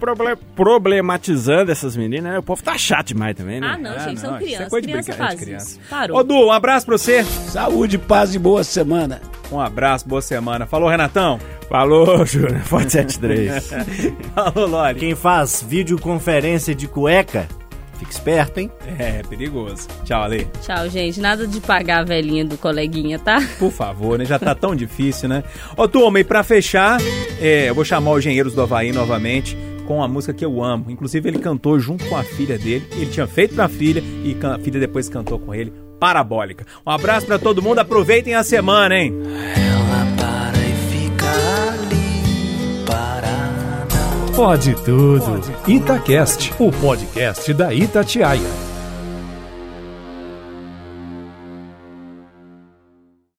problematizando 0.56 1.70
essas 1.70 1.98
meninas, 1.98 2.32
né? 2.32 2.40
O 2.40 2.44
povo 2.44 2.64
tá 2.64 2.78
chato 2.78 3.08
demais 3.08 3.36
também, 3.36 3.60
né? 3.60 3.72
Ah, 3.74 3.78
não, 3.78 3.92
Ah, 3.92 4.00
gente, 4.00 4.22
não, 4.24 4.30
são 4.30 4.38
isso 4.38 4.46
é 4.46 4.56
crianças. 4.56 4.82
de 4.82 4.88
criança 4.88 5.14
faz 5.14 5.40
de 5.40 5.46
criança. 5.46 5.66
isso. 5.72 5.80
Parou. 5.90 6.18
Ô, 6.18 6.24
Du, 6.24 6.48
um 6.48 6.52
abraço 6.52 6.86
pra 6.86 6.98
você. 6.98 7.24
Saúde, 7.24 7.98
paz 7.98 8.34
e 8.34 8.40
boa 8.40 8.64
semana. 8.64 9.22
Um 9.52 9.60
abraço, 9.60 10.08
boa 10.08 10.22
semana. 10.22 10.66
Falou, 10.66 10.90
Renatão. 10.90 11.40
Falou, 11.70 12.26
Júnior. 12.26 12.60
Forte 12.62 12.92
73. 12.94 13.72
Falou, 14.36 14.68
Loli. 14.68 15.00
Quem 15.00 15.16
faz 15.16 15.64
videoconferência 15.68 16.74
de 16.74 16.88
cueca, 16.88 17.48
fica 17.98 18.12
esperto, 18.12 18.60
hein? 18.60 18.72
É, 18.98 19.22
perigoso. 19.24 19.88
Tchau, 20.04 20.24
Ale. 20.24 20.48
Tchau, 20.62 20.90
gente. 20.90 21.20
Nada 21.20 21.46
de 21.48 21.60
pagar 21.62 22.00
a 22.00 22.04
velhinha 22.04 22.46
do 22.46 22.58
coleguinha, 22.58 23.20
tá? 23.20 23.38
Por 23.60 23.72
favor, 23.72 24.18
né? 24.18 24.26
Já 24.26 24.40
tá 24.40 24.56
tão 24.56 24.76
difícil, 24.76 25.30
né? 25.30 25.44
Ô, 25.78 25.88
turma, 25.88 26.20
e 26.20 26.24
pra 26.24 26.44
fechar, 26.44 27.00
é, 27.40 27.70
eu 27.70 27.76
vou 27.76 27.86
chamar 27.86 28.12
os 28.12 28.20
Engenheiros 28.20 28.54
do 28.54 28.62
Havaí 28.62 28.92
novamente 28.92 29.58
com 29.86 30.02
a 30.02 30.08
música 30.08 30.34
que 30.34 30.46
eu 30.46 30.64
amo. 30.64 30.90
Inclusive, 30.90 31.28
ele 31.28 31.40
cantou 31.40 31.78
junto 31.80 32.06
com 32.06 32.16
a 32.16 32.24
filha 32.24 32.58
dele. 32.58 32.88
Ele 32.94 33.08
tinha 33.08 33.28
feito 33.28 33.54
pra 33.56 33.68
filha 33.68 34.02
e 34.24 34.36
a 34.42 34.58
filha 34.60 34.80
depois 34.80 35.10
cantou 35.10 35.38
com 35.38 35.54
ele. 35.54 35.74
Parabólica. 36.04 36.66
Um 36.86 36.92
abraço 36.92 37.26
pra 37.26 37.40
todo 37.40 37.62
mundo. 37.62 37.80
Aproveitem 37.80 38.36
a 38.36 38.44
semana, 38.44 38.94
hein? 38.94 39.14
Ela 39.56 40.06
para 40.18 40.60
e 40.60 40.74
fica 40.92 41.26
ali 41.72 42.84
parada. 42.86 44.36
Pode 44.36 44.76
tudo. 44.84 45.42
Itacast, 45.66 46.54
o 46.60 46.74
podcast 46.74 47.54
da 47.54 47.74
Itatiaia. 47.74 48.73